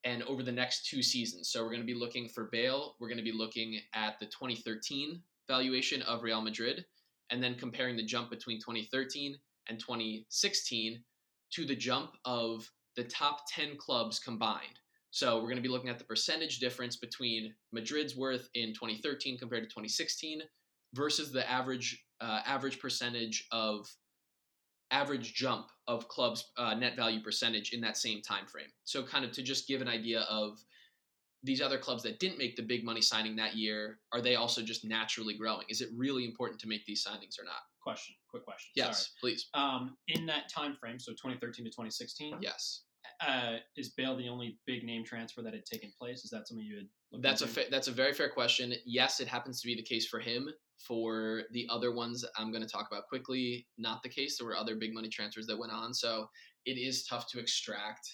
and 0.04 0.22
over 0.24 0.42
the 0.42 0.52
next 0.52 0.86
two 0.86 1.02
seasons. 1.02 1.50
So 1.50 1.62
we're 1.62 1.70
going 1.70 1.80
to 1.80 1.86
be 1.86 1.94
looking 1.94 2.28
for 2.28 2.48
Bale, 2.50 2.96
we're 2.98 3.08
going 3.08 3.18
to 3.18 3.24
be 3.24 3.32
looking 3.32 3.78
at 3.94 4.18
the 4.18 4.26
2013 4.26 5.20
valuation 5.48 6.02
of 6.02 6.22
Real 6.22 6.40
Madrid 6.40 6.84
and 7.30 7.42
then 7.42 7.54
comparing 7.54 7.96
the 7.96 8.04
jump 8.04 8.30
between 8.30 8.58
2013 8.58 9.36
and 9.68 9.78
2016 9.78 11.02
to 11.52 11.64
the 11.64 11.76
jump 11.76 12.12
of 12.24 12.68
the 12.96 13.04
top 13.04 13.42
10 13.48 13.76
clubs 13.76 14.18
combined. 14.18 14.78
So 15.10 15.36
we're 15.36 15.48
going 15.48 15.56
to 15.56 15.62
be 15.62 15.68
looking 15.68 15.90
at 15.90 15.98
the 15.98 16.04
percentage 16.04 16.58
difference 16.58 16.96
between 16.96 17.52
Madrid's 17.72 18.16
worth 18.16 18.48
in 18.54 18.72
2013 18.72 19.38
compared 19.38 19.64
to 19.64 19.68
2016 19.68 20.42
versus 20.94 21.32
the 21.32 21.48
average 21.50 22.04
uh, 22.20 22.40
average 22.44 22.78
percentage 22.78 23.46
of 23.50 23.88
average 24.90 25.34
jump 25.34 25.66
of 25.88 26.08
clubs 26.08 26.52
uh, 26.56 26.74
net 26.74 26.96
value 26.96 27.22
percentage 27.22 27.72
in 27.72 27.80
that 27.80 27.96
same 27.96 28.22
time 28.22 28.46
frame. 28.46 28.70
So 28.84 29.02
kind 29.02 29.24
of 29.24 29.32
to 29.32 29.42
just 29.42 29.68
give 29.68 29.80
an 29.80 29.88
idea 29.88 30.20
of 30.28 30.58
these 31.42 31.60
other 31.60 31.78
clubs 31.78 32.02
that 32.02 32.18
didn't 32.20 32.38
make 32.38 32.56
the 32.56 32.62
big 32.62 32.84
money 32.84 33.00
signing 33.00 33.34
that 33.36 33.56
year, 33.56 33.98
are 34.12 34.20
they 34.20 34.36
also 34.36 34.62
just 34.62 34.84
naturally 34.84 35.34
growing? 35.34 35.64
Is 35.68 35.80
it 35.80 35.88
really 35.96 36.24
important 36.24 36.60
to 36.60 36.68
make 36.68 36.84
these 36.86 37.04
signings 37.04 37.40
or 37.40 37.44
not? 37.44 37.62
Question. 37.82 38.14
Quick 38.28 38.44
question. 38.44 38.70
Yes, 38.76 39.12
please. 39.20 39.48
Um, 39.54 39.96
in 40.08 40.26
that 40.26 40.50
time 40.50 40.76
frame, 40.78 40.98
so 40.98 41.12
2013 41.12 41.64
to 41.64 41.70
2016. 41.70 42.36
Yes. 42.40 42.82
Uh, 43.26 43.56
is 43.76 43.90
Bale 43.96 44.16
the 44.16 44.28
only 44.28 44.58
big 44.66 44.84
name 44.84 45.04
transfer 45.04 45.40
that 45.42 45.54
had 45.54 45.64
taken 45.64 45.90
place? 45.98 46.24
Is 46.24 46.30
that 46.30 46.46
something 46.46 46.64
you 46.64 46.76
had? 46.76 47.22
That's 47.22 47.42
a 47.42 47.46
fa- 47.46 47.66
that's 47.70 47.88
a 47.88 47.92
very 47.92 48.12
fair 48.12 48.28
question. 48.28 48.74
Yes, 48.84 49.20
it 49.20 49.28
happens 49.28 49.60
to 49.62 49.66
be 49.66 49.74
the 49.74 49.82
case 49.82 50.06
for 50.06 50.20
him. 50.20 50.48
For 50.86 51.42
the 51.52 51.66
other 51.70 51.92
ones, 51.92 52.24
I'm 52.38 52.50
going 52.50 52.62
to 52.62 52.68
talk 52.68 52.88
about 52.90 53.06
quickly. 53.08 53.66
Not 53.76 54.02
the 54.02 54.08
case. 54.08 54.38
There 54.38 54.46
were 54.46 54.56
other 54.56 54.76
big 54.76 54.94
money 54.94 55.08
transfers 55.08 55.46
that 55.46 55.58
went 55.58 55.72
on, 55.72 55.92
so 55.92 56.26
it 56.64 56.78
is 56.78 57.04
tough 57.04 57.28
to 57.32 57.38
extract 57.38 58.08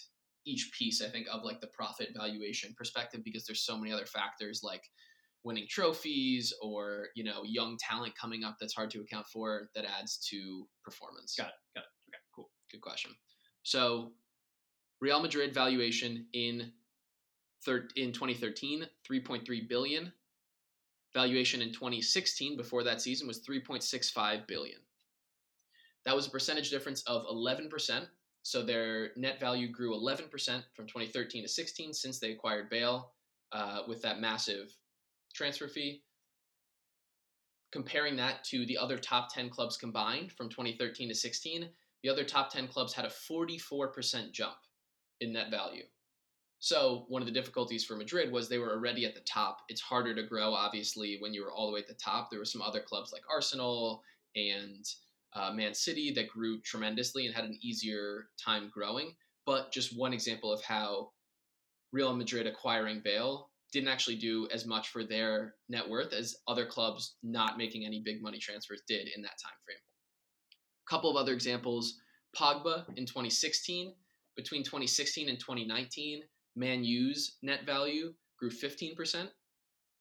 each 0.45 0.69
piece. 0.77 1.01
I 1.01 1.09
think 1.09 1.27
of 1.31 1.43
like 1.43 1.61
the 1.61 1.67
profit 1.67 2.09
valuation 2.15 2.73
perspective 2.77 3.21
because 3.23 3.45
there's 3.45 3.65
so 3.65 3.77
many 3.77 3.91
other 3.91 4.05
factors 4.05 4.61
like 4.63 4.83
winning 5.43 5.67
trophies 5.69 6.53
or 6.61 7.07
you 7.15 7.23
know 7.23 7.43
young 7.43 7.77
talent 7.77 8.13
coming 8.19 8.43
up 8.43 8.57
that's 8.59 8.73
hard 8.73 8.91
to 8.91 8.99
account 9.01 9.25
for 9.27 9.69
that 9.75 9.85
adds 9.85 10.17
to 10.29 10.67
performance. 10.83 11.35
Got 11.37 11.47
it. 11.47 11.53
Got 11.75 11.81
it. 11.81 12.09
Okay. 12.09 12.21
Cool. 12.35 12.49
Good 12.71 12.81
question. 12.81 13.11
So, 13.63 14.11
Real 14.99 15.21
Madrid 15.21 15.53
valuation 15.53 16.27
in 16.33 16.71
thir- 17.65 17.89
in 17.95 18.11
2013, 18.11 18.85
3.3 19.09 19.69
billion. 19.69 20.11
Valuation 21.17 21.63
in 21.63 21.73
2016 21.73 22.55
before 22.55 22.83
that 22.83 23.01
season 23.01 23.27
was 23.27 23.39
3.65 23.39 24.45
billion. 24.45 24.77
That 26.05 26.15
was 26.15 26.27
a 26.27 26.29
percentage 26.29 26.69
difference 26.69 27.01
of 27.07 27.25
11%. 27.25 28.05
So 28.43 28.61
their 28.61 29.13
net 29.15 29.39
value 29.39 29.67
grew 29.67 29.95
11% 29.95 30.29
from 30.75 30.85
2013 30.85 31.41
to 31.41 31.49
16 31.49 31.93
since 31.95 32.19
they 32.19 32.33
acquired 32.33 32.69
Bale 32.69 33.13
uh, 33.51 33.79
with 33.87 33.99
that 34.03 34.21
massive 34.21 34.71
transfer 35.33 35.67
fee. 35.67 36.03
Comparing 37.71 38.15
that 38.17 38.43
to 38.43 38.67
the 38.67 38.77
other 38.77 38.99
top 38.99 39.33
10 39.33 39.49
clubs 39.49 39.75
combined 39.75 40.31
from 40.31 40.49
2013 40.49 41.09
to 41.09 41.15
16, 41.15 41.67
the 42.03 42.09
other 42.09 42.23
top 42.23 42.51
10 42.51 42.67
clubs 42.67 42.93
had 42.93 43.05
a 43.05 43.09
44% 43.09 44.31
jump 44.33 44.57
in 45.19 45.33
net 45.33 45.49
value. 45.49 45.85
So, 46.59 47.05
one 47.07 47.21
of 47.21 47.27
the 47.27 47.33
difficulties 47.33 47.85
for 47.85 47.95
Madrid 47.95 48.31
was 48.31 48.49
they 48.49 48.57
were 48.57 48.71
already 48.71 49.05
at 49.05 49.13
the 49.13 49.21
top. 49.21 49.59
It's 49.69 49.81
harder 49.81 50.15
to 50.15 50.23
grow, 50.23 50.53
obviously, 50.53 51.17
when 51.19 51.33
you 51.33 51.43
were 51.43 51.51
all 51.51 51.67
the 51.67 51.73
way 51.73 51.81
at 51.81 51.87
the 51.87 51.93
top. 52.03 52.29
There 52.29 52.39
were 52.39 52.45
some 52.45 52.63
other 52.63 52.81
clubs 52.81 53.11
like 53.13 53.21
Arsenal 53.31 54.01
and 54.35 54.83
uh, 55.33 55.51
Man 55.53 55.73
City 55.73 56.11
that 56.15 56.29
grew 56.29 56.59
tremendously 56.61 57.25
and 57.25 57.35
had 57.35 57.45
an 57.45 57.57
easier 57.61 58.29
time 58.43 58.71
growing. 58.73 59.13
But 59.45 59.71
just 59.71 59.97
one 59.97 60.13
example 60.13 60.51
of 60.51 60.63
how 60.63 61.11
Real 61.93 62.15
Madrid 62.15 62.47
acquiring 62.47 63.01
Bale 63.03 63.49
didn't 63.71 63.89
actually 63.89 64.15
do 64.15 64.47
as 64.51 64.65
much 64.65 64.89
for 64.89 65.03
their 65.03 65.55
net 65.69 65.87
worth 65.87 66.13
as 66.13 66.37
other 66.47 66.65
clubs 66.65 67.15
not 67.21 67.57
making 67.57 67.85
any 67.85 68.01
big 68.03 68.21
money 68.21 68.39
transfers 68.39 68.81
did 68.87 69.07
in 69.15 69.21
that 69.21 69.37
time 69.43 69.57
frame. 69.65 69.77
A 70.87 70.89
couple 70.89 71.09
of 71.09 71.17
other 71.17 71.33
examples 71.33 71.99
Pogba 72.35 72.85
in 72.97 73.05
2016. 73.05 73.93
Between 74.35 74.63
2016 74.63 75.29
and 75.29 75.39
2019, 75.39 76.21
Man 76.57 76.83
U's 76.83 77.37
net 77.43 77.65
value 77.65 78.13
grew 78.39 78.49
15%. 78.49 79.29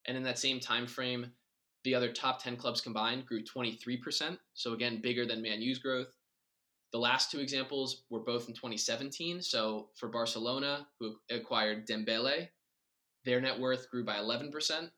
And 0.07 0.17
in 0.17 0.23
that 0.23 0.39
same 0.39 0.59
time 0.59 0.87
frame, 0.87 1.31
the 1.85 1.95
other 1.95 2.11
top 2.11 2.43
10 2.43 2.57
clubs 2.57 2.81
combined 2.81 3.27
grew 3.27 3.45
23%. 3.45 4.39
So 4.55 4.73
again, 4.73 5.01
bigger 5.03 5.27
than 5.27 5.43
Man 5.43 5.61
U's 5.61 5.79
growth. 5.79 6.17
The 6.93 6.99
last 6.99 7.31
two 7.31 7.41
examples 7.41 8.05
were 8.09 8.21
both 8.21 8.49
in 8.49 8.55
2017. 8.55 9.43
So 9.43 9.91
for 9.97 10.09
Barcelona, 10.09 10.87
who 10.99 11.17
acquired 11.31 11.87
Dembele, 11.87 12.49
their 13.25 13.41
net 13.41 13.61
worth 13.61 13.91
grew 13.91 14.05
by 14.05 14.17
11%. 14.17 14.91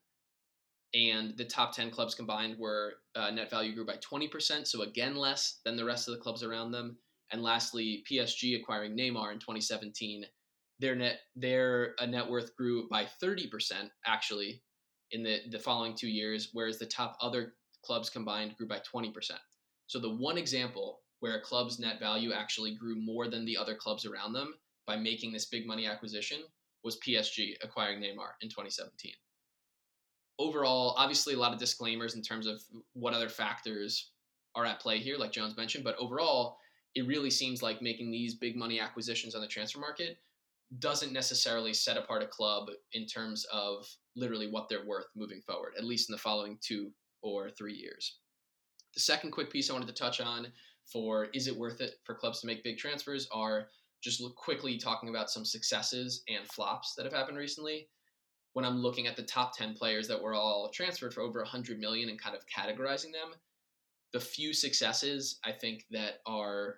And 0.94 1.36
the 1.36 1.44
top 1.44 1.74
10 1.74 1.90
clubs 1.90 2.14
combined 2.14 2.56
were 2.58 2.94
uh, 3.16 3.30
net 3.30 3.50
value 3.50 3.74
grew 3.74 3.84
by 3.84 3.96
20%. 3.96 4.66
So 4.66 4.82
again, 4.82 5.16
less 5.16 5.58
than 5.64 5.76
the 5.76 5.84
rest 5.84 6.08
of 6.08 6.14
the 6.14 6.20
clubs 6.20 6.44
around 6.44 6.70
them. 6.70 6.98
And 7.32 7.42
lastly, 7.42 8.04
PSG 8.10 8.58
acquiring 8.58 8.96
Neymar 8.96 9.32
in 9.32 9.38
2017 9.38 10.24
their 10.80 10.94
net 10.94 11.20
their 11.34 11.94
uh, 11.98 12.06
net 12.06 12.28
worth 12.28 12.56
grew 12.56 12.88
by 12.88 13.06
30% 13.22 13.48
actually 14.06 14.62
in 15.10 15.22
the, 15.22 15.40
the 15.50 15.58
following 15.58 15.94
two 15.94 16.08
years, 16.08 16.50
whereas 16.52 16.78
the 16.78 16.86
top 16.86 17.16
other 17.20 17.54
clubs 17.84 18.10
combined 18.10 18.56
grew 18.56 18.68
by 18.68 18.80
20%. 18.94 19.12
So 19.86 19.98
the 19.98 20.14
one 20.14 20.36
example 20.36 21.00
where 21.20 21.36
a 21.36 21.40
club's 21.40 21.78
net 21.78 21.98
value 21.98 22.32
actually 22.32 22.74
grew 22.74 22.94
more 22.94 23.28
than 23.28 23.44
the 23.44 23.56
other 23.56 23.74
clubs 23.74 24.04
around 24.04 24.32
them 24.32 24.54
by 24.86 24.96
making 24.96 25.32
this 25.32 25.46
big 25.46 25.66
money 25.66 25.86
acquisition 25.86 26.40
was 26.84 26.98
PSG 27.06 27.54
acquiring 27.62 28.00
Neymar 28.00 28.32
in 28.40 28.48
2017. 28.48 29.12
Overall, 30.38 30.94
obviously 30.96 31.34
a 31.34 31.38
lot 31.38 31.52
of 31.52 31.58
disclaimers 31.58 32.14
in 32.14 32.22
terms 32.22 32.46
of 32.46 32.62
what 32.92 33.14
other 33.14 33.28
factors 33.28 34.10
are 34.54 34.64
at 34.64 34.80
play 34.80 34.98
here, 34.98 35.16
like 35.16 35.32
Jones 35.32 35.56
mentioned, 35.56 35.84
but 35.84 35.96
overall, 35.98 36.58
it 36.94 37.06
really 37.06 37.30
seems 37.30 37.62
like 37.62 37.82
making 37.82 38.10
these 38.10 38.34
big 38.34 38.56
money 38.56 38.78
acquisitions 38.78 39.34
on 39.34 39.40
the 39.40 39.48
transfer 39.48 39.80
market 39.80 40.18
doesn't 40.78 41.12
necessarily 41.12 41.72
set 41.72 41.96
apart 41.96 42.22
a 42.22 42.26
club 42.26 42.68
in 42.92 43.07
terms 43.07 43.46
of 43.52 43.87
literally 44.16 44.50
what 44.50 44.68
they're 44.68 44.87
worth 44.87 45.07
moving 45.16 45.40
forward, 45.40 45.72
at 45.78 45.85
least 45.85 46.09
in 46.09 46.12
the 46.12 46.18
following 46.18 46.59
two 46.61 46.90
or 47.22 47.50
three 47.50 47.74
years. 47.74 48.18
The 48.94 49.00
second 49.00 49.31
quick 49.31 49.50
piece 49.50 49.70
I 49.70 49.72
wanted 49.72 49.88
to 49.88 49.94
touch 49.94 50.20
on 50.20 50.48
for 50.92 51.26
is 51.35 51.46
it 51.46 51.57
worth 51.57 51.81
it 51.81 51.94
for 52.04 52.14
clubs 52.14 52.40
to 52.40 52.46
make 52.46 52.64
big 52.64 52.78
transfers 52.78 53.28
are 53.33 53.68
just 54.02 54.22
quickly 54.37 54.78
talking 54.78 55.09
about 55.09 55.31
some 55.31 55.44
successes 55.44 56.22
and 56.28 56.46
flops 56.48 56.94
that 56.96 57.04
have 57.04 57.12
happened 57.12 57.38
recently. 57.38 57.88
When 58.52 58.64
I'm 58.64 58.78
looking 58.78 59.07
at 59.07 59.16
the 59.16 59.22
top 59.22 59.57
10 59.57 59.74
players 59.74 60.09
that 60.09 60.20
were 60.20 60.35
all 60.35 60.70
transferred 60.72 61.14
for 61.14 61.22
over 61.22 61.40
100 61.40 61.78
million 61.78 62.09
and 62.09 62.20
kind 62.20 62.37
of 62.37 62.42
categorizing 62.46 63.12
them, 63.12 63.35
the 64.12 64.20
few 64.20 64.52
successes 64.52 65.38
I 65.44 65.52
think 65.52 65.85
that 65.90 66.20
are 66.26 66.76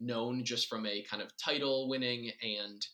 known 0.00 0.44
just 0.44 0.68
from 0.68 0.86
a 0.86 1.02
kind 1.10 1.22
of 1.22 1.36
title 1.36 1.88
winning 1.88 2.30
and 2.42 2.86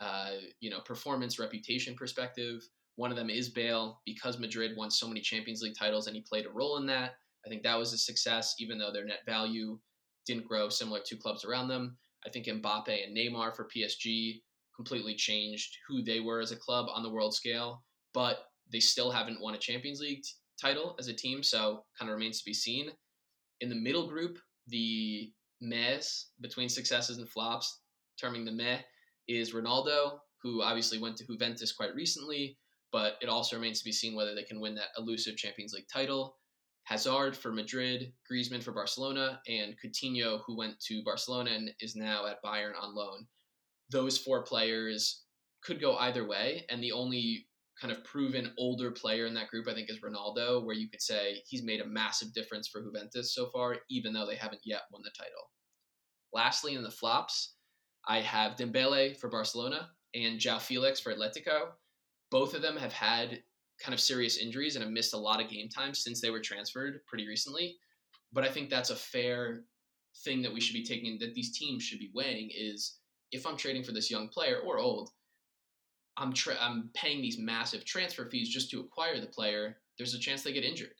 uh, 0.00 0.30
you 0.60 0.70
know, 0.70 0.80
performance 0.80 1.38
reputation 1.38 1.94
perspective. 1.94 2.62
One 2.96 3.10
of 3.10 3.16
them 3.16 3.30
is 3.30 3.48
Bale 3.48 4.00
because 4.04 4.38
Madrid 4.38 4.76
won 4.76 4.90
so 4.90 5.06
many 5.06 5.20
Champions 5.20 5.62
League 5.62 5.76
titles 5.78 6.06
and 6.06 6.16
he 6.16 6.22
played 6.22 6.46
a 6.46 6.50
role 6.50 6.76
in 6.78 6.86
that. 6.86 7.12
I 7.46 7.48
think 7.48 7.62
that 7.62 7.78
was 7.78 7.92
a 7.92 7.98
success, 7.98 8.54
even 8.58 8.78
though 8.78 8.92
their 8.92 9.04
net 9.04 9.20
value 9.26 9.78
didn't 10.26 10.46
grow 10.46 10.68
similar 10.68 11.00
to 11.06 11.16
clubs 11.16 11.44
around 11.44 11.68
them. 11.68 11.96
I 12.26 12.30
think 12.30 12.46
Mbappe 12.46 13.06
and 13.06 13.16
Neymar 13.16 13.56
for 13.56 13.68
PSG 13.74 14.42
completely 14.76 15.14
changed 15.14 15.76
who 15.88 16.02
they 16.02 16.20
were 16.20 16.40
as 16.40 16.52
a 16.52 16.56
club 16.56 16.86
on 16.92 17.02
the 17.02 17.10
world 17.10 17.34
scale, 17.34 17.82
but 18.12 18.44
they 18.72 18.80
still 18.80 19.10
haven't 19.10 19.40
won 19.40 19.54
a 19.54 19.58
Champions 19.58 20.00
League 20.00 20.22
t- 20.22 20.30
title 20.60 20.94
as 20.98 21.08
a 21.08 21.14
team, 21.14 21.42
so 21.42 21.84
kind 21.98 22.10
of 22.10 22.14
remains 22.14 22.38
to 22.38 22.44
be 22.44 22.54
seen. 22.54 22.90
In 23.60 23.68
the 23.68 23.74
middle 23.74 24.08
group, 24.08 24.38
the 24.68 25.32
mess 25.60 26.30
between 26.40 26.68
successes 26.68 27.18
and 27.18 27.28
flops, 27.28 27.80
terming 28.18 28.44
the 28.44 28.52
meh 28.52 28.78
is 29.30 29.54
Ronaldo, 29.54 30.18
who 30.42 30.62
obviously 30.62 30.98
went 30.98 31.16
to 31.18 31.26
Juventus 31.26 31.72
quite 31.72 31.94
recently, 31.94 32.58
but 32.92 33.14
it 33.22 33.28
also 33.28 33.56
remains 33.56 33.78
to 33.78 33.84
be 33.84 33.92
seen 33.92 34.14
whether 34.14 34.34
they 34.34 34.42
can 34.42 34.60
win 34.60 34.74
that 34.74 34.88
elusive 34.98 35.36
Champions 35.36 35.72
League 35.72 35.88
title. 35.92 36.36
Hazard 36.84 37.36
for 37.36 37.52
Madrid, 37.52 38.12
Griezmann 38.30 38.62
for 38.62 38.72
Barcelona, 38.72 39.40
and 39.46 39.76
Coutinho, 39.78 40.40
who 40.46 40.56
went 40.56 40.80
to 40.80 41.04
Barcelona 41.04 41.50
and 41.52 41.70
is 41.80 41.94
now 41.94 42.26
at 42.26 42.42
Bayern 42.44 42.72
on 42.80 42.94
loan. 42.94 43.26
Those 43.90 44.18
four 44.18 44.42
players 44.42 45.24
could 45.62 45.80
go 45.80 45.96
either 45.96 46.26
way, 46.26 46.64
and 46.68 46.82
the 46.82 46.92
only 46.92 47.46
kind 47.80 47.92
of 47.92 48.04
proven 48.04 48.52
older 48.58 48.90
player 48.90 49.26
in 49.26 49.34
that 49.34 49.48
group, 49.48 49.68
I 49.68 49.74
think, 49.74 49.88
is 49.88 50.00
Ronaldo, 50.00 50.64
where 50.64 50.74
you 50.74 50.88
could 50.88 51.02
say 51.02 51.42
he's 51.46 51.62
made 51.62 51.80
a 51.80 51.86
massive 51.86 52.34
difference 52.34 52.68
for 52.68 52.82
Juventus 52.82 53.34
so 53.34 53.48
far, 53.50 53.76
even 53.88 54.12
though 54.12 54.26
they 54.26 54.36
haven't 54.36 54.62
yet 54.64 54.82
won 54.92 55.02
the 55.02 55.12
title. 55.16 55.50
Lastly, 56.32 56.74
in 56.74 56.82
the 56.82 56.90
flops, 56.90 57.54
I 58.06 58.20
have 58.20 58.56
Dembele 58.56 59.16
for 59.16 59.28
Barcelona 59.28 59.90
and 60.14 60.38
João 60.38 60.60
Felix 60.60 61.00
for 61.00 61.14
Atletico. 61.14 61.70
Both 62.30 62.54
of 62.54 62.62
them 62.62 62.76
have 62.76 62.92
had 62.92 63.42
kind 63.80 63.94
of 63.94 64.00
serious 64.00 64.38
injuries 64.38 64.76
and 64.76 64.84
have 64.84 64.92
missed 64.92 65.14
a 65.14 65.18
lot 65.18 65.42
of 65.42 65.48
game 65.48 65.68
time 65.68 65.94
since 65.94 66.20
they 66.20 66.30
were 66.30 66.40
transferred 66.40 67.00
pretty 67.06 67.26
recently. 67.26 67.76
But 68.32 68.44
I 68.44 68.48
think 68.48 68.70
that's 68.70 68.90
a 68.90 68.96
fair 68.96 69.62
thing 70.24 70.42
that 70.42 70.52
we 70.52 70.60
should 70.60 70.74
be 70.74 70.84
taking 70.84 71.18
that 71.18 71.34
these 71.34 71.56
teams 71.56 71.82
should 71.82 71.98
be 71.98 72.10
weighing 72.14 72.50
is 72.54 72.98
if 73.32 73.46
I'm 73.46 73.56
trading 73.56 73.84
for 73.84 73.92
this 73.92 74.10
young 74.10 74.28
player 74.28 74.58
or 74.58 74.78
old, 74.78 75.10
I'm 76.16 76.32
tra- 76.32 76.60
I'm 76.60 76.90
paying 76.94 77.22
these 77.22 77.38
massive 77.38 77.84
transfer 77.84 78.28
fees 78.28 78.48
just 78.48 78.70
to 78.70 78.80
acquire 78.80 79.20
the 79.20 79.26
player. 79.26 79.78
There's 79.96 80.14
a 80.14 80.18
chance 80.18 80.42
they 80.42 80.52
get 80.52 80.64
injured, 80.64 80.94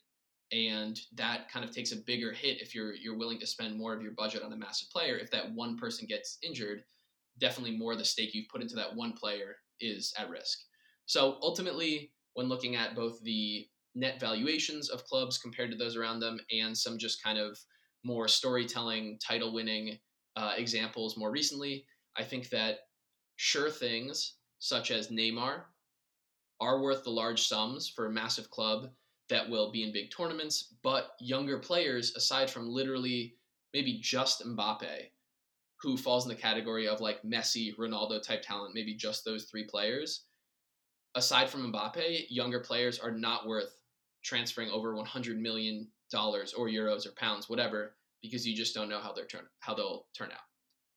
and 0.52 1.00
that 1.14 1.50
kind 1.50 1.64
of 1.64 1.74
takes 1.74 1.92
a 1.92 1.96
bigger 1.96 2.32
hit 2.32 2.60
if 2.60 2.74
you're 2.74 2.94
you're 2.94 3.16
willing 3.16 3.38
to 3.38 3.46
spend 3.46 3.78
more 3.78 3.94
of 3.94 4.02
your 4.02 4.12
budget 4.12 4.42
on 4.42 4.52
a 4.52 4.56
massive 4.56 4.90
player. 4.90 5.16
If 5.16 5.30
that 5.30 5.52
one 5.52 5.76
person 5.76 6.06
gets 6.06 6.38
injured, 6.42 6.82
definitely 7.38 7.76
more 7.76 7.92
of 7.92 7.98
the 7.98 8.04
stake 8.04 8.34
you've 8.34 8.48
put 8.48 8.62
into 8.62 8.76
that 8.76 8.94
one 8.94 9.12
player 9.12 9.56
is 9.80 10.12
at 10.18 10.30
risk. 10.30 10.58
So 11.06 11.38
ultimately, 11.42 12.12
when 12.34 12.48
looking 12.48 12.76
at 12.76 12.94
both 12.94 13.22
the 13.22 13.66
net 13.94 14.20
valuations 14.20 14.88
of 14.88 15.04
clubs 15.04 15.38
compared 15.38 15.70
to 15.70 15.76
those 15.76 15.96
around 15.96 16.20
them 16.20 16.38
and 16.52 16.76
some 16.76 16.98
just 16.98 17.22
kind 17.22 17.38
of 17.38 17.58
more 18.04 18.28
storytelling, 18.28 19.18
title 19.24 19.52
winning 19.52 19.98
uh, 20.36 20.52
examples 20.56 21.16
more 21.16 21.30
recently, 21.30 21.84
I 22.16 22.22
think 22.22 22.50
that 22.50 22.80
sure 23.36 23.70
things 23.70 24.36
such 24.58 24.90
as 24.90 25.08
Neymar 25.08 25.62
are 26.60 26.82
worth 26.82 27.04
the 27.04 27.10
large 27.10 27.46
sums 27.48 27.88
for 27.88 28.06
a 28.06 28.12
massive 28.12 28.50
club 28.50 28.90
that 29.30 29.48
will 29.48 29.70
be 29.70 29.82
in 29.82 29.92
big 29.92 30.10
tournaments, 30.10 30.74
but 30.82 31.12
younger 31.20 31.58
players, 31.58 32.14
aside 32.16 32.50
from 32.50 32.68
literally 32.68 33.36
maybe 33.72 33.98
just 34.02 34.44
Mbappe, 34.44 35.08
who 35.80 35.96
falls 35.96 36.26
in 36.26 36.28
the 36.28 36.40
category 36.40 36.86
of 36.86 37.00
like 37.00 37.22
Messi, 37.22 37.74
Ronaldo 37.76 38.22
type 38.22 38.42
talent, 38.42 38.74
maybe 38.74 38.94
just 38.94 39.24
those 39.24 39.44
three 39.44 39.64
players. 39.64 40.24
Aside 41.14 41.48
from 41.48 41.72
Mbappe, 41.72 42.26
younger 42.28 42.60
players 42.60 42.98
are 42.98 43.10
not 43.10 43.46
worth 43.46 43.78
transferring 44.22 44.70
over 44.70 44.94
100 44.94 45.40
million 45.40 45.88
dollars 46.10 46.52
or 46.52 46.66
euros 46.68 47.06
or 47.06 47.12
pounds, 47.12 47.48
whatever, 47.48 47.94
because 48.20 48.46
you 48.46 48.54
just 48.54 48.74
don't 48.74 48.88
know 48.88 49.00
how 49.00 49.12
they're 49.12 49.26
turn 49.26 49.46
how 49.60 49.74
they'll 49.74 50.06
turn 50.16 50.30
out. 50.32 50.38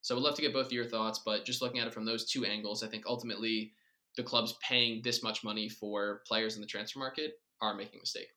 So, 0.02 0.16
we'd 0.16 0.22
love 0.22 0.36
to 0.36 0.42
get 0.42 0.54
both 0.54 0.66
of 0.66 0.74
your 0.74 0.86
thoughts, 0.86 1.22
but 1.24 1.46
just 1.46 1.62
looking 1.62 1.80
at 1.80 1.88
it 1.88 1.94
from 1.94 2.04
those 2.04 2.30
two 2.30 2.46
angles, 2.46 2.84
I 2.84 2.88
think 2.88 3.06
ultimately 3.08 3.74
the 4.18 4.24
clubs 4.24 4.56
paying 4.62 5.02
this 5.02 5.24
much 5.24 5.44
money 5.44 5.70
for 5.70 6.22
players 6.28 6.56
in 6.56 6.62
the 6.62 6.68
transfer 6.68 7.00
market 7.00 7.36
are 7.62 7.76
making 7.76 8.00
a 8.00 8.02
mistake. 8.02 8.30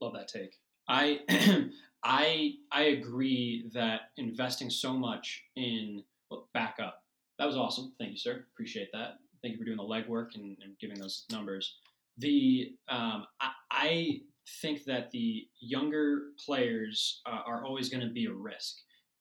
Love 0.00 0.14
that 0.14 0.28
take. 0.28 0.56
I 0.88 1.20
I 2.04 2.52
I 2.70 2.82
agree 2.82 3.70
that 3.74 4.10
investing 4.16 4.70
so 4.70 4.92
much 4.92 5.44
in 5.56 6.02
well, 6.30 6.48
backup 6.54 7.02
that 7.38 7.46
was 7.46 7.56
awesome. 7.56 7.92
Thank 7.98 8.12
you, 8.12 8.18
sir. 8.18 8.44
Appreciate 8.52 8.90
that. 8.92 9.18
Thank 9.42 9.52
you 9.52 9.58
for 9.58 9.64
doing 9.64 9.76
the 9.76 9.82
legwork 9.82 10.34
and, 10.34 10.56
and 10.62 10.78
giving 10.80 10.98
those 10.98 11.24
numbers. 11.30 11.76
The 12.18 12.74
um, 12.88 13.26
I, 13.40 13.50
I, 13.70 14.20
think 14.62 14.84
that 14.84 15.10
the 15.10 15.44
younger 15.58 16.28
players 16.44 17.20
uh, 17.26 17.40
are 17.44 17.64
always 17.64 17.88
going 17.88 18.06
to 18.06 18.12
be 18.12 18.26
a 18.26 18.32
risk, 18.32 18.76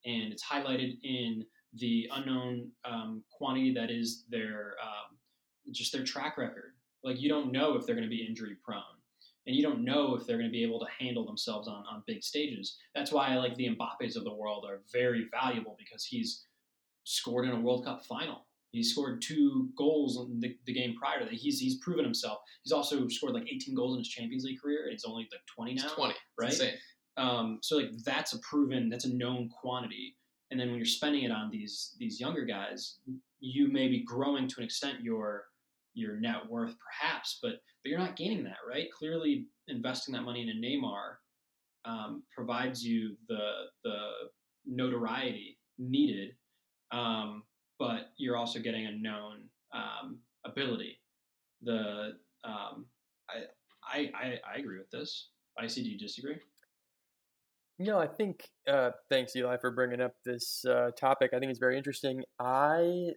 and 0.06 0.32
it's 0.32 0.44
highlighted 0.46 1.00
in 1.02 1.44
the 1.74 2.08
unknown 2.14 2.70
um, 2.86 3.24
quantity 3.32 3.74
that 3.74 3.90
is 3.90 4.24
their 4.30 4.76
um, 4.82 5.18
just 5.72 5.92
their 5.92 6.04
track 6.04 6.38
record. 6.38 6.75
Like 7.06 7.22
you 7.22 7.30
don't 7.30 7.52
know 7.52 7.76
if 7.76 7.86
they're 7.86 7.96
going 7.96 8.10
to 8.10 8.16
be 8.16 8.26
injury 8.26 8.58
prone, 8.66 8.82
and 9.46 9.56
you 9.56 9.62
don't 9.62 9.86
know 9.86 10.16
if 10.16 10.26
they're 10.26 10.38
going 10.38 10.50
to 10.50 10.52
be 10.52 10.64
able 10.64 10.80
to 10.80 10.88
handle 11.00 11.26
themselves 11.26 11.68
on, 11.68 11.84
on 11.90 12.04
big 12.08 12.24
stages. 12.24 12.78
That's 12.96 13.12
why 13.12 13.28
I 13.28 13.36
like 13.36 13.56
the 13.56 13.70
Mbappes 13.70 14.16
of 14.16 14.24
the 14.24 14.34
world 14.34 14.66
are 14.68 14.82
very 14.92 15.28
valuable 15.32 15.78
because 15.78 16.04
he's 16.04 16.46
scored 17.04 17.46
in 17.46 17.52
a 17.52 17.60
World 17.60 17.86
Cup 17.86 18.04
final. 18.04 18.48
He 18.72 18.84
scored 18.84 19.22
two 19.22 19.70
goals 19.78 20.18
in 20.18 20.40
the, 20.42 20.58
the 20.66 20.74
game 20.74 20.96
prior 21.00 21.20
to 21.20 21.26
that. 21.26 21.34
He's 21.34 21.60
he's 21.60 21.78
proven 21.78 22.04
himself. 22.04 22.40
He's 22.64 22.74
also 22.74 23.08
scored 23.08 23.34
like 23.34 23.48
18 23.48 23.76
goals 23.76 23.94
in 23.94 24.00
his 24.00 24.10
Champions 24.10 24.44
League 24.44 24.60
career, 24.60 24.84
and 24.84 24.92
he's 24.92 25.06
only 25.06 25.28
like 25.32 25.46
20 25.56 25.76
now. 25.76 25.84
It's 25.86 25.94
20. 25.94 26.14
Right? 26.38 26.74
Um, 27.18 27.60
so 27.62 27.78
like 27.78 27.92
that's 28.04 28.34
a 28.34 28.40
proven, 28.40 28.90
that's 28.90 29.06
a 29.06 29.14
known 29.14 29.50
quantity. 29.50 30.18
And 30.52 30.60
then 30.60 30.70
when 30.70 30.78
you're 30.78 30.86
spending 30.86 31.24
it 31.24 31.32
on 31.32 31.50
these 31.52 31.96
these 32.00 32.20
younger 32.20 32.46
guys, 32.46 32.98
you 33.40 33.72
may 33.72 33.88
be 33.88 34.04
growing 34.04 34.48
to 34.48 34.56
an 34.58 34.66
extent 34.66 35.04
your 35.04 35.46
your 35.96 36.20
net 36.20 36.48
worth 36.50 36.76
perhaps, 36.80 37.40
but 37.42 37.54
but 37.84 37.90
you're 37.90 38.00
not 38.00 38.16
gaining 38.16 38.44
that, 38.44 38.58
right? 38.70 38.88
Clearly, 38.92 39.48
investing 39.68 40.14
that 40.14 40.24
money 40.24 40.42
in 40.42 40.50
a 40.50 40.54
Neymar 40.54 41.16
um, 41.86 42.24
provides 42.36 42.84
you 42.84 43.16
the 43.28 43.50
the 43.84 43.98
notoriety 44.66 45.58
needed, 45.78 46.32
um, 46.92 47.44
but 47.80 48.10
you're 48.18 48.38
also 48.38 48.60
getting 48.60 48.86
a 48.86 48.92
known 48.92 49.50
um, 49.74 50.20
ability. 50.46 51.00
The 51.64 52.14
um, 52.44 52.86
I, 53.30 53.44
I 53.84 54.12
I 54.16 54.40
I 54.56 54.60
agree 54.60 54.78
with 54.78 54.92
this. 54.92 55.30
I 55.58 55.68
see. 55.68 55.84
Do 55.84 55.90
you 55.90 55.98
disagree? 55.98 56.38
No, 57.78 58.00
I 58.00 58.08
think. 58.08 58.50
Uh, 58.68 58.92
thanks, 59.10 59.36
Eli, 59.36 59.58
for 59.58 59.72
bringing 59.72 60.02
up 60.02 60.16
this 60.24 60.66
uh, 60.66 60.92
topic. 60.98 61.32
I 61.34 61.40
think 61.40 61.50
it's 61.50 61.60
very 61.60 61.78
interesting. 61.78 62.24
I 62.40 63.12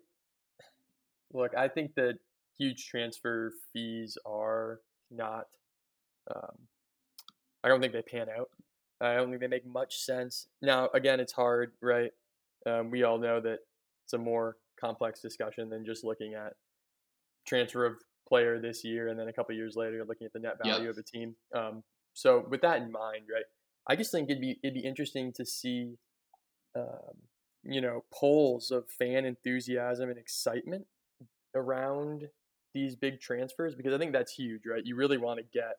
look. 1.32 1.52
I 1.56 1.68
think 1.68 1.94
that 1.94 2.18
huge 2.58 2.86
transfer 2.88 3.52
fees 3.72 4.18
are 4.26 4.80
not. 5.10 5.46
Um, 6.34 6.68
I 7.64 7.68
don't 7.68 7.80
think 7.80 7.92
they 7.92 8.02
pan 8.02 8.28
out. 8.28 8.50
I 9.00 9.14
don't 9.14 9.28
think 9.28 9.40
they 9.40 9.46
make 9.46 9.66
much 9.66 9.98
sense. 9.98 10.48
Now, 10.60 10.88
again, 10.94 11.20
it's 11.20 11.32
hard, 11.32 11.72
right? 11.80 12.10
Um, 12.66 12.90
we 12.90 13.04
all 13.04 13.18
know 13.18 13.40
that 13.40 13.60
it's 14.04 14.12
a 14.12 14.18
more 14.18 14.56
complex 14.80 15.20
discussion 15.20 15.68
than 15.70 15.84
just 15.84 16.04
looking 16.04 16.34
at 16.34 16.54
transfer 17.46 17.86
of 17.86 17.94
player 18.28 18.60
this 18.60 18.84
year 18.84 19.08
and 19.08 19.18
then 19.18 19.28
a 19.28 19.32
couple 19.32 19.54
years 19.54 19.74
later 19.76 20.04
looking 20.04 20.26
at 20.26 20.32
the 20.32 20.38
net 20.38 20.56
Yeah. 20.62 20.74
value 20.74 20.90
of 20.90 20.98
a 20.98 21.02
team. 21.02 21.36
Um, 21.54 21.82
so, 22.12 22.46
with 22.48 22.60
that 22.62 22.82
in 22.82 22.90
mind, 22.90 23.26
right? 23.32 23.44
I 23.86 23.96
just 23.96 24.10
think 24.10 24.28
it'd 24.28 24.40
be 24.40 24.58
it'd 24.62 24.74
be 24.74 24.84
interesting 24.84 25.32
to 25.34 25.46
see, 25.46 25.96
um, 26.76 27.28
you 27.62 27.80
know, 27.80 28.04
polls 28.12 28.70
of 28.70 28.90
fan 28.90 29.24
enthusiasm 29.24 30.10
and 30.10 30.18
excitement 30.18 30.86
around 31.54 32.28
these 32.74 32.94
big 32.96 33.20
transfers 33.20 33.74
because 33.74 33.94
I 33.94 33.98
think 33.98 34.12
that's 34.12 34.32
huge, 34.32 34.62
right? 34.66 34.84
You 34.84 34.96
really 34.96 35.18
want 35.18 35.38
to 35.38 35.44
get 35.52 35.76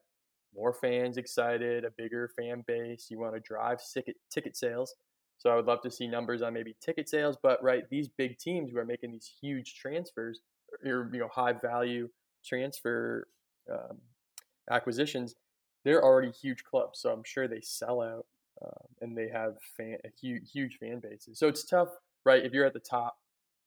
more 0.56 0.74
fans 0.74 1.18
excited, 1.18 1.86
a 1.86 1.92
bigger 1.92 2.30
fan 2.38 2.64
base. 2.66 3.08
You 3.10 3.20
want 3.20 3.36
to 3.36 3.40
drive 3.40 3.80
ticket 3.94 4.16
ticket 4.30 4.56
sales. 4.58 4.96
So 5.38 5.50
I 5.50 5.56
would 5.56 5.66
love 5.66 5.82
to 5.84 5.92
see 5.92 6.08
numbers 6.08 6.42
on 6.42 6.54
maybe 6.54 6.76
ticket 6.82 7.08
sales, 7.08 7.38
but 7.42 7.64
right, 7.64 7.90
these 7.90 8.10
big 8.10 8.38
teams 8.38 8.72
who 8.72 8.78
are 8.78 8.86
making 8.86 9.12
these 9.12 9.32
huge 9.42 9.76
transfers 9.76 10.42
or 10.86 11.10
you 11.14 11.20
know 11.20 11.30
high 11.30 11.54
value 11.54 12.10
transfer 12.44 13.28
um, 13.72 13.98
acquisitions, 14.70 15.36
they're 15.86 16.04
already 16.04 16.32
huge 16.32 16.64
clubs, 16.64 17.00
so 17.00 17.12
I'm 17.12 17.24
sure 17.24 17.48
they 17.48 17.62
sell 17.62 18.02
out 18.02 18.26
um, 18.62 18.88
and 19.02 19.18
they 19.18 19.30
have 19.30 19.56
fan 19.78 19.98
huge 20.20 20.52
huge 20.52 20.78
fan 20.78 21.00
bases. 21.00 21.40
So 21.40 21.48
it's 21.48 21.64
tough, 21.64 21.90
right? 22.26 22.44
If 22.46 22.52
you're 22.54 22.66
at 22.66 22.74
the 22.74 22.80
top, 22.80 23.18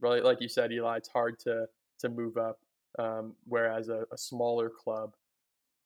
right, 0.01 0.23
like 0.23 0.41
you 0.41 0.49
said, 0.49 0.73
Eli, 0.73 0.99
it's 0.99 1.09
hard 1.09 1.39
to 1.41 1.67
to 2.01 2.09
move 2.09 2.37
up. 2.37 2.59
Um, 2.99 3.35
whereas 3.47 3.89
a, 3.89 4.05
a 4.13 4.19
smaller 4.19 4.71
club 4.71 5.13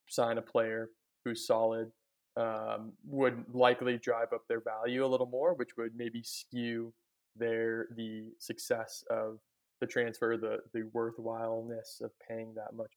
sign 0.08 0.38
a 0.38 0.42
player 0.42 0.90
who's 1.24 1.46
solid 1.46 1.90
um, 2.36 2.92
would 3.06 3.44
likely 3.52 3.98
drive 3.98 4.32
up 4.32 4.42
their 4.48 4.60
value 4.60 5.04
a 5.04 5.08
little 5.08 5.26
more, 5.26 5.54
which 5.54 5.70
would 5.78 5.92
maybe 5.96 6.22
skew 6.22 6.92
their 7.36 7.88
the 7.96 8.32
success 8.38 9.04
of 9.10 9.38
the 9.80 9.86
transfer, 9.86 10.36
the 10.36 10.58
the 10.72 10.88
worthwhileness 10.94 12.00
of 12.02 12.10
paying 12.28 12.54
that 12.54 12.74
much. 12.74 12.92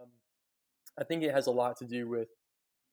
Um, 0.00 0.08
I 0.98 1.04
think 1.04 1.22
it 1.22 1.32
has 1.32 1.46
a 1.46 1.50
lot 1.50 1.76
to 1.78 1.84
do 1.86 2.08
with 2.08 2.28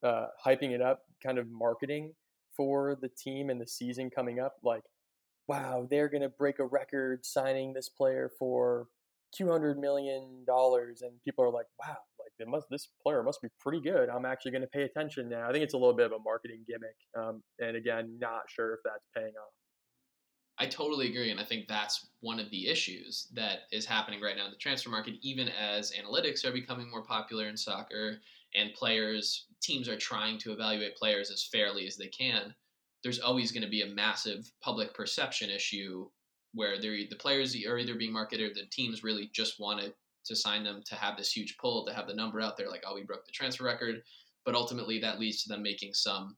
uh, 0.03 0.27
hyping 0.45 0.71
it 0.71 0.81
up, 0.81 1.01
kind 1.23 1.37
of 1.37 1.47
marketing 1.49 2.13
for 2.55 2.97
the 3.01 3.09
team 3.09 3.49
and 3.49 3.59
the 3.61 3.67
season 3.67 4.09
coming 4.09 4.39
up. 4.39 4.55
Like, 4.63 4.83
wow, 5.51 5.85
they're 5.89 6.07
going 6.07 6.21
to 6.21 6.29
break 6.29 6.59
a 6.59 6.65
record 6.65 7.25
signing 7.25 7.73
this 7.73 7.89
player 7.89 8.31
for 8.39 8.87
two 9.35 9.49
hundred 9.49 9.77
million 9.77 10.45
dollars, 10.47 11.01
and 11.01 11.11
people 11.25 11.43
are 11.43 11.51
like, 11.51 11.65
wow, 11.77 11.97
like 12.19 12.31
they 12.39 12.45
must 12.45 12.67
this 12.69 12.87
player 13.03 13.21
must 13.21 13.41
be 13.41 13.49
pretty 13.59 13.81
good. 13.81 14.07
I'm 14.07 14.25
actually 14.25 14.51
going 14.51 14.61
to 14.61 14.67
pay 14.67 14.83
attention 14.83 15.27
now. 15.27 15.49
I 15.49 15.51
think 15.51 15.65
it's 15.65 15.73
a 15.73 15.77
little 15.77 15.93
bit 15.93 16.05
of 16.05 16.13
a 16.13 16.19
marketing 16.23 16.61
gimmick, 16.65 16.95
um, 17.19 17.43
and 17.59 17.75
again, 17.75 18.17
not 18.17 18.43
sure 18.47 18.75
if 18.75 18.79
that's 18.85 19.05
paying 19.13 19.33
off. 19.35 19.53
I 20.57 20.67
totally 20.67 21.09
agree, 21.09 21.31
and 21.31 21.39
I 21.39 21.43
think 21.43 21.67
that's 21.67 22.07
one 22.21 22.39
of 22.39 22.49
the 22.49 22.69
issues 22.69 23.27
that 23.33 23.61
is 23.73 23.85
happening 23.85 24.21
right 24.21 24.37
now 24.37 24.45
in 24.45 24.51
the 24.51 24.57
transfer 24.57 24.89
market. 24.89 25.15
Even 25.21 25.49
as 25.49 25.91
analytics 25.91 26.45
are 26.45 26.53
becoming 26.53 26.89
more 26.89 27.03
popular 27.03 27.47
in 27.47 27.57
soccer, 27.57 28.21
and 28.55 28.73
players, 28.73 29.47
teams 29.61 29.89
are 29.89 29.97
trying 29.97 30.37
to 30.39 30.53
evaluate 30.53 30.95
players 30.95 31.29
as 31.29 31.43
fairly 31.43 31.87
as 31.87 31.97
they 31.97 32.07
can. 32.07 32.53
There's 33.03 33.19
always 33.19 33.51
going 33.51 33.63
to 33.63 33.69
be 33.69 33.81
a 33.81 33.87
massive 33.87 34.51
public 34.61 34.93
perception 34.93 35.49
issue 35.49 36.07
where 36.53 36.79
the 36.79 37.07
players 37.19 37.55
are 37.65 37.77
either 37.77 37.95
being 37.95 38.13
marketed, 38.13 38.51
or 38.51 38.53
the 38.53 38.67
teams 38.71 39.03
really 39.03 39.29
just 39.33 39.59
wanted 39.59 39.93
to 40.25 40.35
sign 40.35 40.63
them 40.63 40.83
to 40.85 40.95
have 40.95 41.17
this 41.17 41.35
huge 41.35 41.57
pull, 41.57 41.85
to 41.85 41.93
have 41.93 42.07
the 42.07 42.13
number 42.13 42.41
out 42.41 42.57
there, 42.57 42.69
like, 42.69 42.83
oh, 42.85 42.93
we 42.93 43.03
broke 43.03 43.25
the 43.25 43.31
transfer 43.31 43.63
record. 43.63 44.01
But 44.45 44.55
ultimately, 44.55 44.99
that 44.99 45.19
leads 45.19 45.43
to 45.43 45.49
them 45.49 45.63
making 45.63 45.93
some 45.93 46.35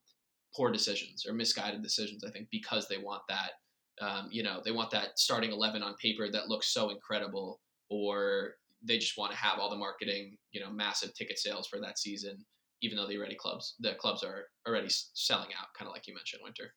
poor 0.55 0.71
decisions 0.71 1.25
or 1.25 1.33
misguided 1.33 1.81
decisions. 1.81 2.23
I 2.23 2.29
think 2.29 2.47
because 2.51 2.87
they 2.87 2.97
want 2.97 3.23
that 3.27 3.51
um, 4.01 4.27
you 4.31 4.43
know, 4.43 4.61
they 4.63 4.71
want 4.71 4.91
that 4.91 5.19
starting 5.19 5.51
11 5.51 5.83
on 5.83 5.95
paper 5.95 6.29
that 6.31 6.49
looks 6.49 6.73
so 6.73 6.89
incredible, 6.89 7.61
or 7.89 8.55
they 8.83 8.97
just 8.97 9.17
want 9.17 9.31
to 9.31 9.37
have 9.37 9.59
all 9.59 9.69
the 9.69 9.75
marketing, 9.75 10.37
you 10.51 10.59
know, 10.59 10.71
massive 10.71 11.13
ticket 11.13 11.37
sales 11.37 11.67
for 11.67 11.79
that 11.79 11.99
season, 11.99 12.43
even 12.83 12.97
though 12.97 13.07
the 13.07 13.17
already 13.17 13.35
clubs, 13.35 13.75
the 13.79 13.93
clubs 13.93 14.23
are 14.23 14.49
already 14.67 14.89
selling 14.89 15.49
out, 15.59 15.73
kind 15.75 15.87
of 15.87 15.93
like 15.93 16.05
you 16.07 16.13
mentioned, 16.13 16.41
Winter. 16.43 16.73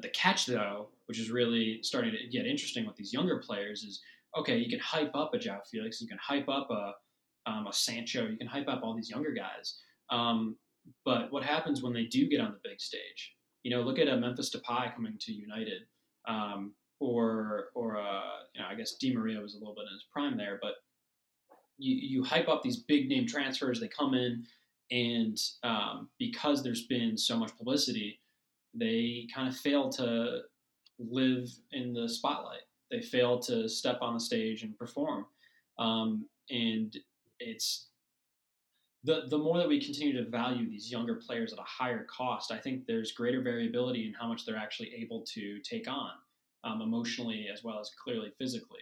The 0.00 0.08
catch, 0.08 0.46
though, 0.46 0.88
which 1.06 1.18
is 1.18 1.30
really 1.30 1.80
starting 1.82 2.12
to 2.12 2.28
get 2.28 2.46
interesting 2.46 2.86
with 2.86 2.96
these 2.96 3.12
younger 3.12 3.38
players, 3.38 3.82
is 3.82 4.00
okay. 4.36 4.56
You 4.56 4.70
can 4.70 4.80
hype 4.80 5.14
up 5.14 5.34
a 5.34 5.38
João 5.38 5.60
Felix, 5.70 6.00
you 6.00 6.08
can 6.08 6.18
hype 6.18 6.48
up 6.48 6.68
a 6.70 6.92
um, 7.48 7.66
a 7.66 7.72
Sancho, 7.72 8.26
you 8.26 8.36
can 8.36 8.46
hype 8.46 8.68
up 8.68 8.80
all 8.82 8.94
these 8.94 9.10
younger 9.10 9.32
guys. 9.32 9.78
Um, 10.10 10.56
but 11.04 11.30
what 11.30 11.42
happens 11.42 11.82
when 11.82 11.92
they 11.92 12.04
do 12.04 12.28
get 12.28 12.40
on 12.40 12.52
the 12.52 12.68
big 12.68 12.80
stage? 12.80 13.34
You 13.62 13.70
know, 13.70 13.82
look 13.82 13.98
at 13.98 14.08
a 14.08 14.16
Memphis 14.16 14.54
Depay 14.54 14.94
coming 14.94 15.16
to 15.20 15.32
United, 15.32 15.82
um, 16.26 16.72
or 17.00 17.68
or 17.74 17.98
uh, 17.98 18.40
you 18.54 18.62
know, 18.62 18.68
I 18.70 18.74
guess 18.76 18.94
Di 18.94 19.14
Maria 19.14 19.40
was 19.40 19.54
a 19.54 19.58
little 19.58 19.74
bit 19.74 19.84
in 19.88 19.92
his 19.92 20.06
prime 20.10 20.38
there, 20.38 20.58
but 20.62 20.74
you 21.76 21.94
you 21.94 22.24
hype 22.24 22.48
up 22.48 22.62
these 22.62 22.78
big 22.78 23.08
name 23.08 23.26
transfers. 23.26 23.80
They 23.80 23.88
come 23.88 24.14
in, 24.14 24.44
and 24.90 25.38
um, 25.62 26.08
because 26.18 26.62
there's 26.62 26.86
been 26.86 27.16
so 27.16 27.36
much 27.36 27.56
publicity, 27.56 28.20
they 28.74 29.26
kind 29.34 29.48
of 29.48 29.56
fail 29.56 29.90
to 29.90 30.40
live 30.98 31.48
in 31.72 31.92
the 31.92 32.08
spotlight. 32.08 32.62
They 32.90 33.00
fail 33.00 33.38
to 33.40 33.68
step 33.68 33.98
on 34.00 34.14
the 34.14 34.20
stage 34.20 34.62
and 34.62 34.76
perform. 34.78 35.26
Um, 35.78 36.26
and 36.50 36.96
it's 37.38 37.88
the 39.04 39.22
the 39.28 39.38
more 39.38 39.58
that 39.58 39.68
we 39.68 39.84
continue 39.84 40.12
to 40.22 40.28
value 40.28 40.68
these 40.68 40.90
younger 40.90 41.14
players 41.14 41.52
at 41.52 41.58
a 41.58 41.64
higher 41.64 42.04
cost, 42.04 42.50
I 42.50 42.58
think 42.58 42.86
there's 42.86 43.12
greater 43.12 43.42
variability 43.42 44.06
in 44.06 44.14
how 44.14 44.26
much 44.26 44.44
they're 44.44 44.56
actually 44.56 44.92
able 44.94 45.24
to 45.34 45.60
take 45.60 45.88
on, 45.88 46.10
um, 46.64 46.82
emotionally 46.82 47.46
as 47.52 47.62
well 47.62 47.78
as 47.78 47.90
clearly 48.02 48.32
physically. 48.38 48.80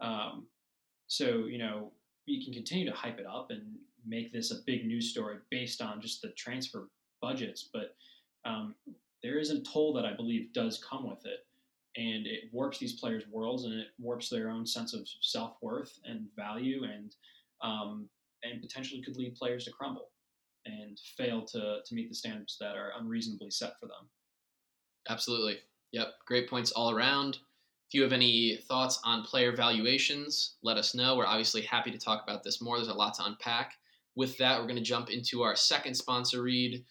Um, 0.00 0.46
so 1.06 1.46
you 1.46 1.58
know 1.58 1.92
we 2.26 2.44
can 2.44 2.52
continue 2.52 2.84
to 2.90 2.96
hype 2.96 3.18
it 3.18 3.26
up 3.26 3.50
and 3.50 3.62
make 4.06 4.32
this 4.32 4.50
a 4.50 4.62
big 4.66 4.86
news 4.86 5.10
story 5.10 5.36
based 5.50 5.82
on 5.82 6.00
just 6.00 6.22
the 6.22 6.28
transfer 6.30 6.88
budgets, 7.20 7.68
but 7.72 7.96
um, 8.44 8.74
there 9.22 9.38
is 9.38 9.50
a 9.50 9.60
toll 9.62 9.92
that 9.94 10.04
I 10.04 10.14
believe 10.14 10.52
does 10.52 10.82
come 10.88 11.08
with 11.08 11.24
it, 11.26 11.46
and 11.96 12.26
it 12.26 12.44
warps 12.52 12.78
these 12.78 13.00
players' 13.00 13.24
worlds 13.30 13.64
and 13.64 13.74
it 13.74 13.88
warps 13.98 14.28
their 14.28 14.50
own 14.50 14.66
sense 14.66 14.94
of 14.94 15.08
self 15.20 15.56
worth 15.62 15.98
and 16.04 16.26
value, 16.36 16.84
and 16.84 17.14
um, 17.62 18.08
and 18.42 18.60
potentially 18.60 19.02
could 19.02 19.16
lead 19.16 19.34
players 19.34 19.64
to 19.64 19.72
crumble 19.72 20.10
and 20.66 20.98
fail 21.16 21.44
to 21.44 21.78
to 21.84 21.94
meet 21.94 22.08
the 22.08 22.14
standards 22.14 22.56
that 22.60 22.76
are 22.76 22.92
unreasonably 22.98 23.50
set 23.50 23.78
for 23.80 23.86
them. 23.86 24.08
Absolutely. 25.08 25.58
Yep. 25.92 26.08
Great 26.26 26.50
points 26.50 26.72
all 26.72 26.90
around. 26.90 27.38
If 27.88 27.94
you 27.94 28.02
have 28.02 28.12
any 28.12 28.56
thoughts 28.68 29.00
on 29.04 29.22
player 29.22 29.54
valuations, 29.54 30.56
let 30.62 30.76
us 30.76 30.94
know. 30.94 31.16
We're 31.16 31.26
obviously 31.26 31.62
happy 31.62 31.92
to 31.92 31.98
talk 31.98 32.24
about 32.24 32.42
this 32.42 32.60
more. 32.60 32.76
There's 32.76 32.88
a 32.88 32.94
lot 32.94 33.14
to 33.14 33.24
unpack. 33.24 33.74
With 34.16 34.38
that, 34.38 34.58
we're 34.58 34.66
going 34.66 34.76
to 34.76 34.82
jump 34.82 35.10
into 35.10 35.42
our 35.42 35.54
second 35.54 35.94
sponsor 35.94 36.42
read. 36.42 36.84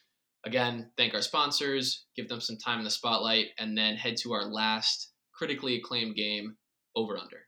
Again, 0.45 0.91
thank 0.95 1.15
our 1.15 1.23
sponsors, 1.23 2.05
give 2.15 2.29
them 2.29 2.39
some 2.39 2.57
time 2.57 2.77
in 2.77 2.83
the 2.83 2.91
spotlight, 2.91 3.47
and 3.57 3.75
then 3.75 3.95
head 3.95 4.15
to 4.17 4.33
our 4.33 4.45
last 4.45 5.11
critically 5.33 5.75
acclaimed 5.75 6.15
game, 6.15 6.55
Over 6.95 7.17
Under. 7.17 7.47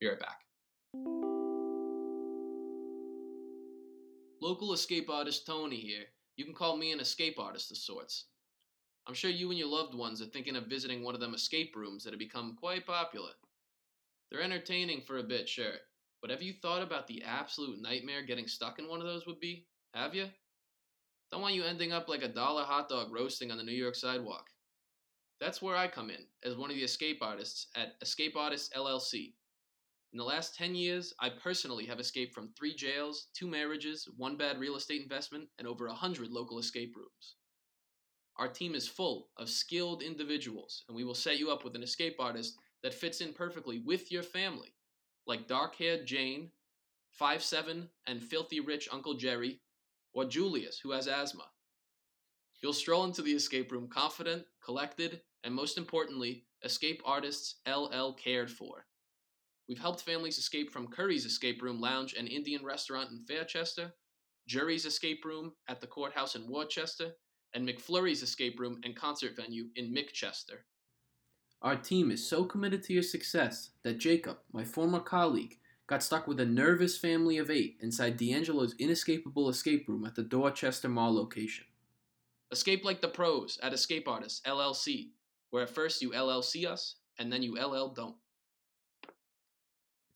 Be 0.00 0.08
right 0.08 0.18
back. 0.18 0.38
Local 4.42 4.72
escape 4.72 5.08
artist 5.08 5.46
Tony 5.46 5.76
here. 5.76 6.04
You 6.36 6.44
can 6.44 6.52
call 6.52 6.76
me 6.76 6.92
an 6.92 7.00
escape 7.00 7.38
artist 7.38 7.70
of 7.70 7.76
sorts. 7.76 8.26
I'm 9.06 9.14
sure 9.14 9.30
you 9.30 9.50
and 9.50 9.58
your 9.58 9.68
loved 9.68 9.94
ones 9.94 10.20
are 10.20 10.26
thinking 10.26 10.56
of 10.56 10.66
visiting 10.66 11.04
one 11.04 11.14
of 11.14 11.20
them 11.20 11.32
escape 11.32 11.74
rooms 11.76 12.02
that 12.02 12.12
have 12.12 12.18
become 12.18 12.56
quite 12.58 12.86
popular. 12.86 13.30
They're 14.30 14.42
entertaining 14.42 15.02
for 15.06 15.18
a 15.18 15.22
bit, 15.22 15.48
sure, 15.48 15.74
but 16.20 16.30
have 16.30 16.42
you 16.42 16.52
thought 16.52 16.82
about 16.82 17.06
the 17.06 17.22
absolute 17.22 17.80
nightmare 17.80 18.22
getting 18.22 18.48
stuck 18.48 18.78
in 18.78 18.88
one 18.88 19.00
of 19.00 19.06
those 19.06 19.26
would 19.26 19.40
be? 19.40 19.66
Have 19.94 20.14
you? 20.14 20.26
Don't 21.30 21.42
want 21.42 21.54
you 21.54 21.64
ending 21.64 21.92
up 21.92 22.08
like 22.08 22.22
a 22.22 22.28
dollar 22.28 22.64
hot 22.64 22.88
dog 22.88 23.12
roasting 23.12 23.50
on 23.50 23.58
the 23.58 23.64
New 23.64 23.72
York 23.72 23.94
sidewalk. 23.94 24.46
That's 25.40 25.60
where 25.60 25.76
I 25.76 25.88
come 25.88 26.08
in, 26.08 26.24
as 26.44 26.56
one 26.56 26.70
of 26.70 26.76
the 26.76 26.84
escape 26.84 27.18
artists 27.20 27.66
at 27.74 27.94
Escape 28.00 28.36
Artists 28.36 28.74
LLC. 28.74 29.34
In 30.12 30.18
the 30.18 30.24
last 30.24 30.54
10 30.54 30.74
years, 30.74 31.12
I 31.20 31.28
personally 31.28 31.84
have 31.86 32.00
escaped 32.00 32.32
from 32.32 32.52
three 32.52 32.74
jails, 32.74 33.28
two 33.34 33.46
marriages, 33.46 34.08
one 34.16 34.36
bad 34.36 34.58
real 34.58 34.76
estate 34.76 35.02
investment, 35.02 35.48
and 35.58 35.66
over 35.66 35.86
100 35.88 36.30
local 36.30 36.58
escape 36.58 36.94
rooms. 36.96 37.36
Our 38.38 38.48
team 38.48 38.74
is 38.74 38.88
full 38.88 39.30
of 39.36 39.50
skilled 39.50 40.02
individuals, 40.02 40.84
and 40.88 40.96
we 40.96 41.04
will 41.04 41.14
set 41.14 41.38
you 41.38 41.50
up 41.50 41.64
with 41.64 41.74
an 41.74 41.82
escape 41.82 42.16
artist 42.18 42.56
that 42.82 42.94
fits 42.94 43.20
in 43.20 43.34
perfectly 43.34 43.80
with 43.80 44.12
your 44.12 44.22
family, 44.22 44.75
like 45.26 45.48
dark 45.48 45.74
haired 45.76 46.06
Jane, 46.06 46.50
Five 47.10 47.42
Seven, 47.42 47.88
and 48.06 48.22
filthy 48.22 48.60
rich 48.60 48.88
Uncle 48.92 49.14
Jerry, 49.14 49.60
or 50.12 50.24
Julius, 50.24 50.78
who 50.78 50.92
has 50.92 51.08
asthma. 51.08 51.44
You'll 52.62 52.72
stroll 52.72 53.04
into 53.04 53.22
the 53.22 53.32
escape 53.32 53.70
room 53.72 53.88
confident, 53.88 54.44
collected, 54.64 55.20
and 55.44 55.54
most 55.54 55.78
importantly, 55.78 56.46
escape 56.62 57.02
artists 57.04 57.56
LL 57.66 58.12
cared 58.12 58.50
for. 58.50 58.86
We've 59.68 59.78
helped 59.78 60.02
families 60.02 60.38
escape 60.38 60.70
from 60.70 60.88
Curry's 60.88 61.26
Escape 61.26 61.60
Room 61.60 61.80
Lounge 61.80 62.14
and 62.16 62.28
Indian 62.28 62.64
Restaurant 62.64 63.10
in 63.10 63.24
Fairchester, 63.24 63.92
Jury's 64.46 64.86
Escape 64.86 65.24
Room 65.24 65.52
at 65.68 65.80
the 65.80 65.88
Courthouse 65.88 66.36
in 66.36 66.48
Worcester, 66.48 67.12
and 67.52 67.68
McFlurry's 67.68 68.22
Escape 68.22 68.60
Room 68.60 68.78
and 68.84 68.94
Concert 68.94 69.34
Venue 69.34 69.66
in 69.74 69.92
Mickchester. 69.92 70.64
Our 71.62 71.76
team 71.76 72.10
is 72.10 72.28
so 72.28 72.44
committed 72.44 72.82
to 72.84 72.92
your 72.92 73.02
success 73.02 73.70
that 73.82 73.98
Jacob, 73.98 74.38
my 74.52 74.64
former 74.64 75.00
colleague, 75.00 75.58
got 75.86 76.02
stuck 76.02 76.26
with 76.26 76.40
a 76.40 76.44
nervous 76.44 76.98
family 76.98 77.38
of 77.38 77.50
eight 77.50 77.76
inside 77.80 78.16
D'Angelo's 78.16 78.74
inescapable 78.78 79.48
escape 79.48 79.88
room 79.88 80.04
at 80.04 80.14
the 80.14 80.22
Dorchester 80.22 80.88
Mall 80.88 81.14
location. 81.14 81.64
Escape 82.52 82.84
like 82.84 83.00
the 83.00 83.08
pros 83.08 83.58
at 83.62 83.72
Escape 83.72 84.06
Artists 84.06 84.40
LLC, 84.46 85.10
where 85.50 85.62
at 85.62 85.70
first 85.70 86.02
you 86.02 86.10
LLC 86.10 86.66
us 86.66 86.96
and 87.18 87.32
then 87.32 87.42
you 87.42 87.54
LL 87.54 87.88
don't. 87.88 88.16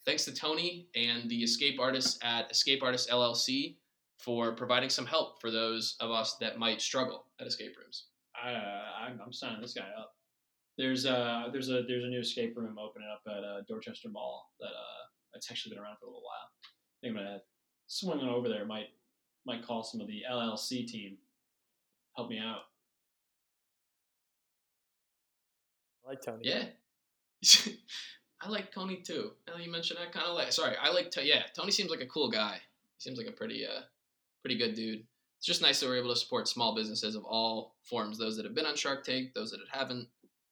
Thanks 0.05 0.24
to 0.26 0.34
Tony 0.34 0.88
and 0.95 1.28
the 1.28 1.43
Escape 1.43 1.80
Artists 1.80 2.18
at 2.22 2.51
Escape 2.51 2.82
Artists 2.82 3.11
LLC 3.11 3.76
for 4.18 4.53
providing 4.53 4.91
some 4.91 5.07
help 5.07 5.41
for 5.41 5.51
those 5.51 5.97
of 6.01 6.11
us 6.11 6.36
that 6.41 6.59
might 6.59 6.80
struggle 6.80 7.26
at 7.41 7.47
escape 7.47 7.76
rooms. 7.78 8.07
I, 8.43 8.53
uh, 8.53 8.82
I'm, 9.07 9.20
I'm 9.24 9.32
signing 9.32 9.61
this 9.61 9.72
guy 9.72 9.88
up. 9.99 10.14
There's 10.81 11.05
a 11.05 11.51
there's 11.53 11.68
a 11.68 11.83
there's 11.87 12.05
a 12.05 12.09
new 12.09 12.20
escape 12.20 12.57
room 12.57 12.78
opening 12.78 13.09
up 13.12 13.20
at 13.26 13.45
uh, 13.45 13.61
Dorchester 13.68 14.09
Mall 14.09 14.49
that 14.61 14.66
uh 14.66 15.01
it's 15.35 15.51
actually 15.51 15.74
been 15.74 15.83
around 15.83 15.97
for 16.01 16.07
a 16.07 16.09
little 16.09 16.22
while. 16.22 16.49
I 16.64 17.07
think 17.07 17.18
I'm 17.18 17.22
gonna 17.22 17.41
swing 17.87 18.20
on 18.20 18.31
over 18.31 18.49
there. 18.49 18.64
Might 18.64 18.89
might 19.45 19.62
call 19.62 19.83
some 19.83 20.01
of 20.01 20.07
the 20.07 20.22
LLC 20.31 20.87
team. 20.87 21.18
Help 22.16 22.31
me 22.31 22.39
out. 22.39 22.62
I 26.07 26.11
like 26.11 26.22
Tony. 26.22 26.49
Yeah. 26.49 26.64
I 28.43 28.49
like 28.49 28.72
Tony 28.72 29.03
too. 29.05 29.33
Now 29.49 29.62
you 29.62 29.70
mentioned 29.70 30.01
I 30.01 30.11
kind 30.11 30.26
of 30.26 30.35
like. 30.35 30.51
Sorry, 30.51 30.74
I 30.81 30.91
like. 30.91 31.11
To, 31.12 31.24
yeah, 31.24 31.43
Tony 31.55 31.70
seems 31.70 31.91
like 31.91 32.01
a 32.01 32.07
cool 32.07 32.31
guy. 32.31 32.55
He 32.55 33.03
seems 33.03 33.18
like 33.18 33.28
a 33.28 33.33
pretty, 33.33 33.66
uh, 33.66 33.83
pretty 34.43 34.57
good 34.57 34.74
dude. 34.74 35.05
It's 35.39 35.47
just 35.47 35.62
nice 35.62 35.81
that 35.81 35.87
we're 35.89 35.99
able 35.99 36.11
to 36.11 36.16
support 36.16 36.49
small 36.49 36.74
businesses 36.74 37.14
of 37.14 37.24
all 37.24 37.76
forms. 37.83 38.18
Those 38.18 38.37
that 38.37 38.47
have 38.47 38.55
been 38.55 38.66
on 38.66 38.76
Shark 38.76 39.05
Tank, 39.05 39.35
those 39.35 39.51
that 39.51 39.61
haven't. 39.70 40.09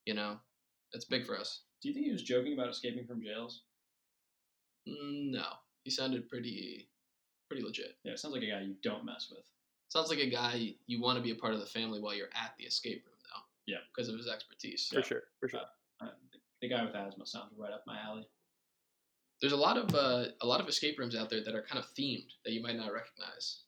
You 0.09 0.15
know, 0.15 0.39
it's 0.95 1.05
big 1.05 1.27
for 1.27 1.39
us. 1.39 1.65
Do 1.83 1.89
you 1.89 1.95
think 1.95 2.07
he 2.07 2.13
was 2.13 2.23
joking 2.23 2.55
about 2.55 2.71
escaping 2.71 3.05
from 3.07 3.23
jails? 3.23 3.65
Mm, 4.89 5.33
No, 5.33 5.45
he 5.85 5.91
sounded 5.91 6.31
pretty, 6.31 6.89
pretty 7.47 7.63
legit. 7.63 7.99
Yeah, 8.05 8.13
it 8.13 8.19
sounds 8.19 8.33
like 8.33 8.43
a 8.43 8.47
guy 8.47 8.63
you 8.63 8.75
don't 8.83 9.05
mess 9.05 9.29
with. 9.31 9.45
Sounds 9.91 10.09
like 10.09 10.19
a 10.21 10.31
guy 10.31 10.73
you 10.87 10.99
want 11.03 11.19
to 11.19 11.23
be 11.23 11.31
a 11.33 11.35
part 11.35 11.53
of 11.53 11.61
the 11.61 11.67
family 11.67 12.01
while 12.01 12.15
you're 12.15 12.33
at 12.35 12.55
the 12.57 12.65
escape 12.65 13.05
room, 13.05 13.17
though. 13.23 13.43
Yeah. 13.67 13.81
because 13.95 14.09
of 14.09 14.17
his 14.17 14.29
expertise. 14.29 14.89
For 14.91 15.03
sure. 15.03 15.25
For 15.41 15.49
sure. 15.51 15.61
Uh, 16.01 16.07
the, 16.33 16.39
the 16.63 16.69
guy 16.75 16.83
with 16.87 16.95
asthma 16.95 17.27
sounds 17.27 17.53
right 17.59 17.71
up 17.75 17.85
my 17.87 18.01
alley. 18.01 18.27
There's 19.43 19.53
a 19.53 19.57
lot 19.59 19.77
of 19.77 19.95
uh, 19.95 20.29
a 20.41 20.47
lot 20.47 20.63
of 20.63 20.69
escape 20.69 20.99
rooms 20.99 21.15
out 21.17 21.29
there 21.29 21.45
that 21.45 21.55
are 21.55 21.63
kind 21.69 21.79
of 21.79 21.85
themed 21.95 22.31
that 22.47 22.53
you 22.53 22.63
might 22.63 22.77
not 22.77 22.95
recognize. 22.95 23.65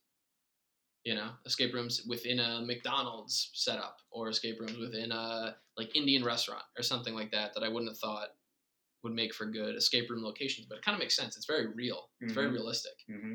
You 1.04 1.14
know, 1.14 1.32
escape 1.46 1.72
rooms 1.72 2.04
within 2.06 2.40
a 2.40 2.60
McDonald's 2.60 3.50
setup, 3.54 3.98
or 4.10 4.28
escape 4.28 4.60
rooms 4.60 4.76
within 4.78 5.12
a 5.12 5.56
like 5.76 5.96
Indian 5.96 6.24
restaurant 6.24 6.64
or 6.76 6.82
something 6.82 7.14
like 7.14 7.30
that 7.32 7.54
that 7.54 7.62
I 7.62 7.68
wouldn't 7.68 7.90
have 7.90 7.98
thought 7.98 8.30
would 9.02 9.14
make 9.14 9.34
for 9.34 9.46
good 9.46 9.76
escape 9.76 10.10
room 10.10 10.22
locations. 10.24 10.66
But 10.68 10.78
it 10.78 10.84
kind 10.84 10.94
of 10.94 11.00
makes 11.00 11.16
sense. 11.16 11.36
It's 11.36 11.46
very 11.46 11.68
real. 11.68 12.10
It's 12.24 12.34
very 12.34 12.48
Mhm. 12.48 12.52
realistic. 12.52 12.94
Mm-hmm. 13.10 13.34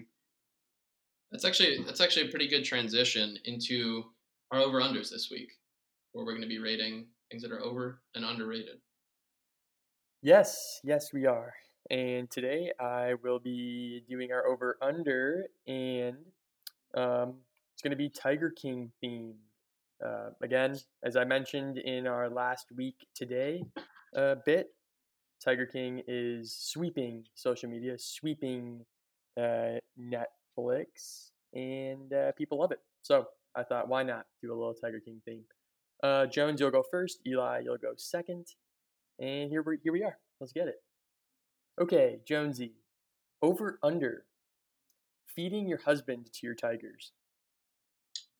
That's 1.31 1.45
actually 1.45 1.83
that's 1.83 2.01
actually 2.01 2.27
a 2.27 2.31
pretty 2.31 2.47
good 2.47 2.63
transition 2.63 3.37
into 3.45 4.11
our 4.51 4.59
over 4.59 4.79
unders 4.81 5.09
this 5.11 5.29
week, 5.29 5.51
where 6.11 6.25
we're 6.25 6.33
going 6.33 6.41
to 6.43 6.47
be 6.47 6.59
rating 6.59 7.09
things 7.29 7.43
that 7.43 7.51
are 7.51 7.61
over 7.63 8.03
and 8.15 8.25
underrated. 8.25 8.81
Yes, 10.21 10.79
yes, 10.83 11.13
we 11.13 11.25
are. 11.25 11.53
And 11.89 12.29
today 12.29 12.71
I 12.79 13.13
will 13.15 13.39
be 13.39 14.01
doing 14.09 14.31
our 14.31 14.45
over 14.47 14.77
under, 14.81 15.47
and 15.67 16.17
um, 16.95 17.41
it's 17.75 17.81
going 17.81 17.91
to 17.91 17.97
be 17.97 18.07
Tiger 18.09 18.49
King 18.49 18.89
themed. 19.03 19.33
Uh, 20.03 20.29
again, 20.41 20.77
as 21.03 21.17
I 21.17 21.25
mentioned 21.25 21.77
in 21.77 22.07
our 22.07 22.29
last 22.29 22.67
week 22.75 23.05
today 23.13 23.65
uh, 24.15 24.35
bit, 24.45 24.69
Tiger 25.43 25.65
King 25.65 26.01
is 26.07 26.55
sweeping 26.57 27.25
social 27.35 27.69
media, 27.69 27.95
sweeping 27.97 28.85
uh, 29.37 29.79
Netflix, 29.99 31.31
and 31.53 32.13
uh, 32.13 32.31
people 32.37 32.59
love 32.59 32.71
it. 32.71 32.79
So 33.01 33.27
I 33.57 33.63
thought, 33.63 33.89
why 33.89 34.03
not 34.03 34.25
do 34.41 34.53
a 34.53 34.55
little 34.55 34.73
Tiger 34.73 35.01
King 35.01 35.21
theme? 35.25 35.43
Uh, 36.01 36.27
Jones, 36.27 36.61
you'll 36.61 36.71
go 36.71 36.83
first. 36.89 37.19
Eli, 37.27 37.59
you'll 37.65 37.77
go 37.77 37.91
second. 37.97 38.47
And 39.19 39.49
here 39.49 39.61
we 39.61 39.79
here 39.83 39.91
we 39.91 40.03
are. 40.03 40.17
Let's 40.39 40.53
get 40.53 40.69
it. 40.69 40.81
Okay, 41.81 42.19
Jonesy. 42.25 42.75
Over 43.41 43.79
under. 43.83 44.23
Feeding 45.27 45.67
your 45.67 45.79
husband 45.79 46.29
to 46.31 46.47
your 46.47 46.55
tigers. 46.55 47.11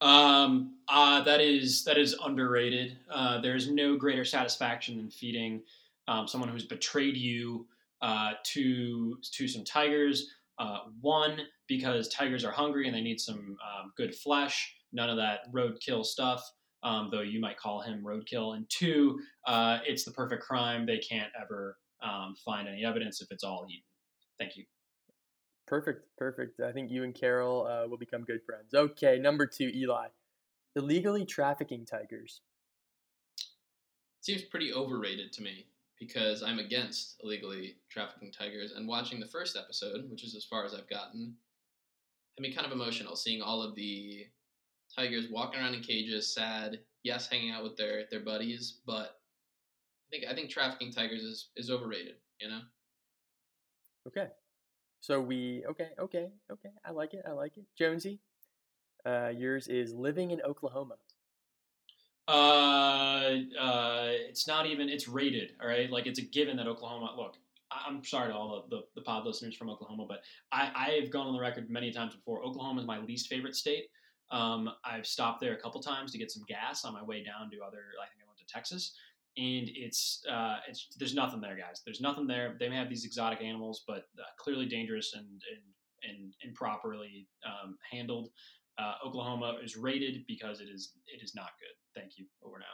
Um, 0.02 0.76
uh, 0.88 1.24
that 1.24 1.42
is 1.42 1.84
that 1.86 1.98
is 1.98 2.16
underrated. 2.24 2.98
Uh, 3.10 3.42
there's 3.42 3.70
no 3.70 3.98
greater 3.98 4.26
satisfaction 4.26 4.98
than 4.98 5.10
feeding 5.10 5.62
um, 6.08 6.28
someone 6.28 6.50
who's 6.50 6.66
betrayed 6.66 7.18
you 7.18 7.66
uh, 8.02 8.34
to 8.44 9.18
to 9.32 9.48
some 9.48 9.64
tigers. 9.64 10.32
Uh, 10.58 10.80
one 11.02 11.42
because 11.68 12.08
tigers 12.10 12.46
are 12.46 12.52
hungry 12.52 12.88
and 12.88 12.96
they 12.96 13.02
need 13.02 13.20
some 13.20 13.58
um, 13.66 13.92
good 13.98 14.16
flesh. 14.16 14.76
None 14.94 15.10
of 15.10 15.18
that 15.18 15.52
roadkill 15.52 16.06
stuff. 16.06 16.44
Um, 16.84 17.10
though 17.12 17.22
you 17.22 17.40
might 17.40 17.58
call 17.58 17.82
him 17.82 18.04
roadkill. 18.04 18.56
And 18.56 18.70
two, 18.70 19.20
uh, 19.48 19.80
it's 19.88 20.04
the 20.04 20.12
perfect 20.12 20.44
crime. 20.44 20.86
They 20.86 21.00
can't 21.00 21.32
ever 21.42 21.78
um, 22.04 22.36
find 22.46 22.68
any 22.68 22.86
evidence 22.86 23.22
if 23.22 23.32
it's 23.32 23.44
all 23.44 23.66
eaten. 23.68 23.82
Thank 24.38 24.56
you. 24.56 24.66
Perfect, 25.68 26.06
perfect. 26.18 26.60
I 26.60 26.72
think 26.72 26.92
you 26.92 27.04
and 27.04 27.14
Carol 27.14 27.66
uh, 27.66 27.88
will 27.88 27.98
become 27.98 28.24
good 28.24 28.44
friends. 28.44 28.74
Okay, 28.74 29.18
number 29.18 29.48
two, 29.48 29.72
Eli. 29.74 30.08
Illegally 30.76 31.26
trafficking 31.26 31.86
tigers. 31.86 32.42
seems 34.22 34.44
pretty 34.44 34.74
overrated 34.74 35.32
to 35.34 35.42
me 35.42 35.66
because 36.00 36.44
I'm 36.44 36.60
against 36.60 37.20
illegally 37.24 37.78
trafficking 37.90 38.32
tigers. 38.32 38.74
And 38.74 38.88
watching 38.88 39.20
the 39.20 39.28
first 39.28 39.56
episode, 39.58 40.10
which 40.10 40.24
is 40.24 40.36
as 40.36 40.46
far 40.46 40.66
as 40.66 40.74
I've 40.74 40.90
gotten, 40.90 41.36
had 42.38 42.42
me 42.42 42.54
kind 42.54 42.68
of 42.68 42.74
emotional 42.74 43.16
seeing 43.16 43.42
all 43.42 43.62
of 43.62 43.76
the 43.76 44.28
tigers 44.96 45.28
walking 45.32 45.60
around 45.60 45.74
in 45.74 45.82
cages, 45.82 46.34
sad. 46.34 46.80
Yes, 47.04 47.28
hanging 47.28 47.52
out 47.52 47.64
with 47.64 47.78
their 47.78 48.04
their 48.12 48.20
buddies, 48.20 48.80
but 48.86 49.20
I 50.08 50.10
think 50.12 50.26
I 50.30 50.36
think 50.36 50.50
trafficking 50.50 50.92
tigers 50.92 51.24
is 51.24 51.50
is 51.56 51.70
overrated. 51.70 52.16
You 52.40 52.50
know, 52.50 52.62
Okay. 54.08 54.28
So 55.06 55.22
we 55.22 55.64
okay, 55.70 55.90
okay, 56.00 56.30
okay. 56.52 56.70
I 56.84 56.90
like 56.90 57.14
it. 57.14 57.22
I 57.28 57.32
like 57.34 57.58
it. 57.58 57.66
Jonesy. 57.78 58.22
Uh, 59.06 59.28
yours 59.28 59.68
is 59.68 59.94
living 59.94 60.32
in 60.32 60.42
Oklahoma. 60.42 60.96
Uh, 62.28 63.36
uh, 63.62 64.08
it's 64.10 64.48
not 64.48 64.66
even. 64.66 64.90
It's 64.90 65.08
rated. 65.08 65.54
All 65.62 65.68
right, 65.68 65.92
like 65.92 66.08
it's 66.08 66.18
a 66.18 66.24
given 66.24 66.58
that 66.58 66.66
Oklahoma. 66.66 67.14
Look, 67.16 67.36
I'm 67.70 68.04
sorry 68.04 68.32
to 68.32 68.36
all 68.36 68.66
the, 68.68 68.78
the, 68.78 68.84
the 68.96 69.02
pod 69.02 69.28
listeners 69.28 69.56
from 69.56 69.70
Oklahoma, 69.70 70.08
but 70.10 70.24
I 70.52 70.72
I 70.76 71.00
have 71.00 71.12
gone 71.12 71.28
on 71.28 71.34
the 71.34 71.40
record 71.40 71.70
many 71.70 71.92
times 71.92 72.16
before. 72.16 72.44
Oklahoma 72.44 72.82
is 72.82 72.88
my 72.88 72.98
least 72.98 73.28
favorite 73.28 73.56
state. 73.56 73.90
Um, 74.32 74.72
I've 74.84 75.06
stopped 75.06 75.40
there 75.40 75.54
a 75.54 75.62
couple 75.62 75.84
times 75.84 76.14
to 76.14 76.18
get 76.18 76.32
some 76.32 76.42
gas 76.48 76.84
on 76.84 76.94
my 76.94 77.04
way 77.04 77.24
down 77.24 77.52
to 77.52 77.58
other. 77.62 77.84
I 78.02 78.10
think 78.10 78.24
I 78.24 78.28
went 78.28 78.40
to 78.40 78.46
Texas, 78.52 78.96
and 79.38 79.70
it's 79.74 80.24
uh, 80.32 80.58
it's 80.68 80.88
there's 80.98 81.14
nothing 81.14 81.42
there, 81.42 81.56
guys. 81.58 81.82
There's 81.86 82.02
nothing 82.02 82.28
there. 82.28 82.56
They 82.60 82.70
may 82.70 82.76
have 82.78 82.90
these 82.90 83.06
exotic 83.06 83.42
animals, 83.42 83.84
but 83.88 84.06
uh, 84.20 84.24
clearly 84.40 84.66
dangerous 84.66 85.14
and 85.14 85.26
and, 85.26 86.10
and 86.18 86.34
improperly 86.44 87.28
um, 87.46 87.78
handled. 87.92 88.30
Uh, 88.78 88.94
Oklahoma 89.06 89.56
is 89.64 89.78
rated 89.78 90.26
because 90.28 90.60
it 90.62 90.66
is 90.74 90.94
it 91.08 91.22
is 91.24 91.34
not 91.36 91.50
good. 91.60 92.00
Thank 92.00 92.18
you. 92.18 92.26
Over 92.44 92.60
now. 92.60 92.66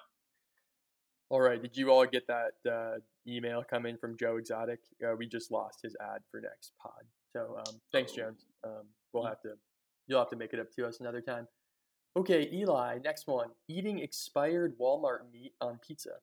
All 1.29 1.41
right. 1.41 1.61
Did 1.61 1.77
you 1.77 1.91
all 1.91 2.05
get 2.05 2.27
that 2.27 2.69
uh, 2.69 2.97
email 3.27 3.63
coming 3.63 3.95
from 3.97 4.17
Joe 4.17 4.37
Exotic? 4.37 4.79
Uh, 5.01 5.15
we 5.15 5.27
just 5.27 5.49
lost 5.51 5.79
his 5.81 5.95
ad 6.01 6.21
for 6.29 6.41
next 6.41 6.73
pod. 6.81 7.03
So 7.33 7.55
um, 7.57 7.79
thanks, 7.93 8.11
Oh. 8.13 8.17
Jones. 8.17 8.45
Um, 8.65 8.83
we'll 9.13 9.25
have 9.25 9.41
to 9.43 9.53
you'll 10.07 10.19
have 10.19 10.29
to 10.31 10.35
make 10.35 10.53
it 10.53 10.59
up 10.59 10.71
to 10.75 10.85
us 10.87 10.99
another 10.99 11.21
time. 11.21 11.47
Okay, 12.17 12.49
Eli. 12.51 12.97
Next 13.03 13.27
one: 13.27 13.49
eating 13.69 13.99
expired 13.99 14.77
Walmart 14.79 15.31
meat 15.31 15.53
on 15.61 15.79
pizza. 15.87 16.15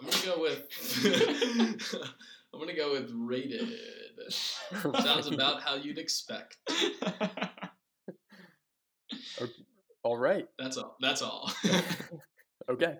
I'm 0.00 0.06
gonna 0.08 0.26
go 0.26 0.40
with. 0.40 0.68
I'm 2.54 2.60
gonna 2.60 2.74
go 2.76 2.92
with 2.92 3.10
rated. 3.14 3.68
Sounds 5.02 5.26
about 5.28 5.62
how 5.62 5.74
you'd 5.76 5.98
expect. 5.98 6.56
All 10.04 10.16
right. 10.16 10.46
That's 10.58 10.76
all. 10.76 10.96
That's 11.00 11.22
all. 11.22 11.50
Okay. 12.70 12.94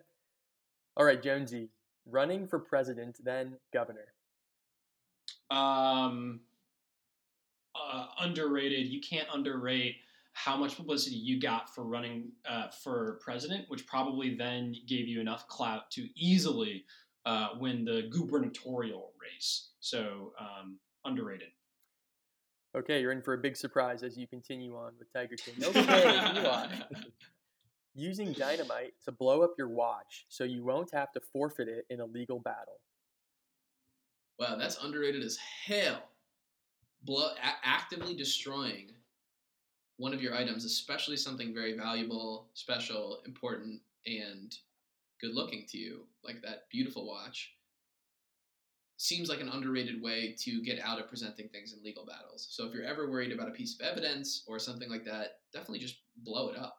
All 0.96 1.05
right, 1.05 1.22
Jonesy. 1.22 1.70
Running 2.07 2.46
for 2.49 2.59
president, 2.59 3.18
then 3.22 3.57
governor. 3.72 4.07
um, 5.51 6.40
uh, 7.74 8.07
underrated. 8.20 8.88
You 8.88 9.01
can't 9.01 9.28
underrate 9.32 9.96
how 10.45 10.57
much 10.57 10.76
publicity 10.76 11.16
you 11.16 11.41
got 11.41 11.74
for 11.74 11.82
running 11.82 12.30
uh, 12.49 12.68
for 12.68 13.18
president, 13.20 13.64
which 13.68 13.86
probably 13.89 14.36
then 14.36 14.72
gave 14.86 15.09
you 15.09 15.20
enough 15.20 15.49
clout 15.49 15.91
to 15.91 16.07
easily 16.14 16.84
uh, 17.26 17.49
win 17.59 17.84
the 17.84 18.09
gubernatorial 18.11 19.12
race. 19.20 19.70
So 19.80 20.32
um, 20.39 20.78
underrated. 21.05 21.49
Okay, 22.76 23.01
you're 23.01 23.11
in 23.11 23.20
for 23.20 23.34
a 23.34 23.39
big 23.39 23.57
surprise 23.57 24.05
as 24.05 24.16
you 24.16 24.28
continue 24.28 24.76
on 24.76 24.93
with 24.97 25.12
Tiger 25.12 25.34
King. 25.34 25.55
Okay, 25.64 26.30
Eli. 26.36 26.68
Using 27.97 28.32
dynamite 28.32 28.93
to 29.07 29.12
blow 29.12 29.43
up 29.43 29.55
your 29.59 29.68
watch 29.68 30.26
so 30.28 30.45
you 30.45 30.64
won't 30.64 30.91
have 30.95 31.11
to 31.12 31.20
forfeit 31.32 31.66
it 31.66 31.84
in 31.91 31.99
a 31.99 32.05
legal 32.05 32.39
battle. 32.39 32.80
Wow, 34.39 34.55
that's 34.57 34.78
underrated 34.84 35.24
as 35.24 35.36
hell. 35.66 36.01
Blow, 37.03 37.30
a- 37.43 37.66
actively 37.66 38.14
destroying 38.14 38.91
one 39.99 40.14
of 40.14 40.22
your 40.22 40.34
items, 40.34 40.64
especially 40.64 41.16
something 41.16 41.53
very 41.53 41.76
valuable, 41.76 42.49
special, 42.55 43.20
important, 43.26 43.80
and 44.07 44.57
good 45.20 45.34
looking 45.34 45.66
to 45.68 45.78
you, 45.78 46.07
like 46.24 46.40
that 46.42 46.68
beautiful 46.70 47.07
watch, 47.07 47.53
seems 48.96 49.28
like 49.28 49.40
an 49.40 49.49
underrated 49.49 50.01
way 50.01 50.34
to 50.38 50.62
get 50.62 50.80
out 50.80 51.01
of 51.01 51.09
presenting 51.09 51.49
things 51.49 51.72
in 51.72 51.82
legal 51.84 52.07
battles. 52.07 52.46
So 52.51 52.66
if 52.66 52.72
you're 52.72 52.84
ever 52.84 53.11
worried 53.11 53.32
about 53.32 53.49
a 53.49 53.53
piece 53.53 53.78
of 53.78 53.86
evidence 53.86 54.44
or 54.46 54.59
something 54.59 54.88
like 54.88 55.05
that, 55.05 55.40
definitely 55.53 55.80
just 55.80 55.99
blow 56.16 56.49
it 56.49 56.57
up. 56.57 56.78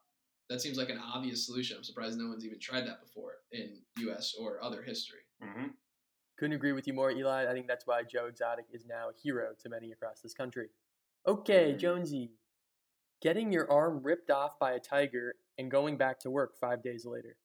That 0.49 0.61
seems 0.61 0.77
like 0.77 0.89
an 0.89 0.99
obvious 0.99 1.45
solution. 1.45 1.77
I'm 1.77 1.83
surprised 1.83 2.17
no 2.17 2.27
one's 2.27 2.45
even 2.45 2.59
tried 2.59 2.87
that 2.87 3.01
before 3.01 3.33
in 3.51 3.77
US 3.99 4.33
or 4.39 4.63
other 4.63 4.81
history. 4.81 5.19
Mm-hmm. 5.43 5.67
Couldn't 6.37 6.55
agree 6.55 6.71
with 6.71 6.87
you 6.87 6.93
more, 6.93 7.11
Eli. 7.11 7.49
I 7.49 7.53
think 7.53 7.67
that's 7.67 7.85
why 7.85 8.01
Joe 8.03 8.27
Exotic 8.27 8.65
is 8.71 8.85
now 8.85 9.09
a 9.09 9.21
hero 9.21 9.49
to 9.61 9.69
many 9.69 9.91
across 9.91 10.21
this 10.21 10.33
country. 10.33 10.69
Okay, 11.27 11.75
Jonesy. 11.77 12.31
Getting 13.21 13.51
your 13.51 13.69
arm 13.69 14.01
ripped 14.01 14.31
off 14.31 14.57
by 14.59 14.73
a 14.73 14.79
tiger 14.79 15.35
and 15.57 15.69
going 15.69 15.97
back 15.97 16.19
to 16.21 16.29
work 16.29 16.55
five 16.59 16.81
days 16.81 17.05
later. 17.05 17.35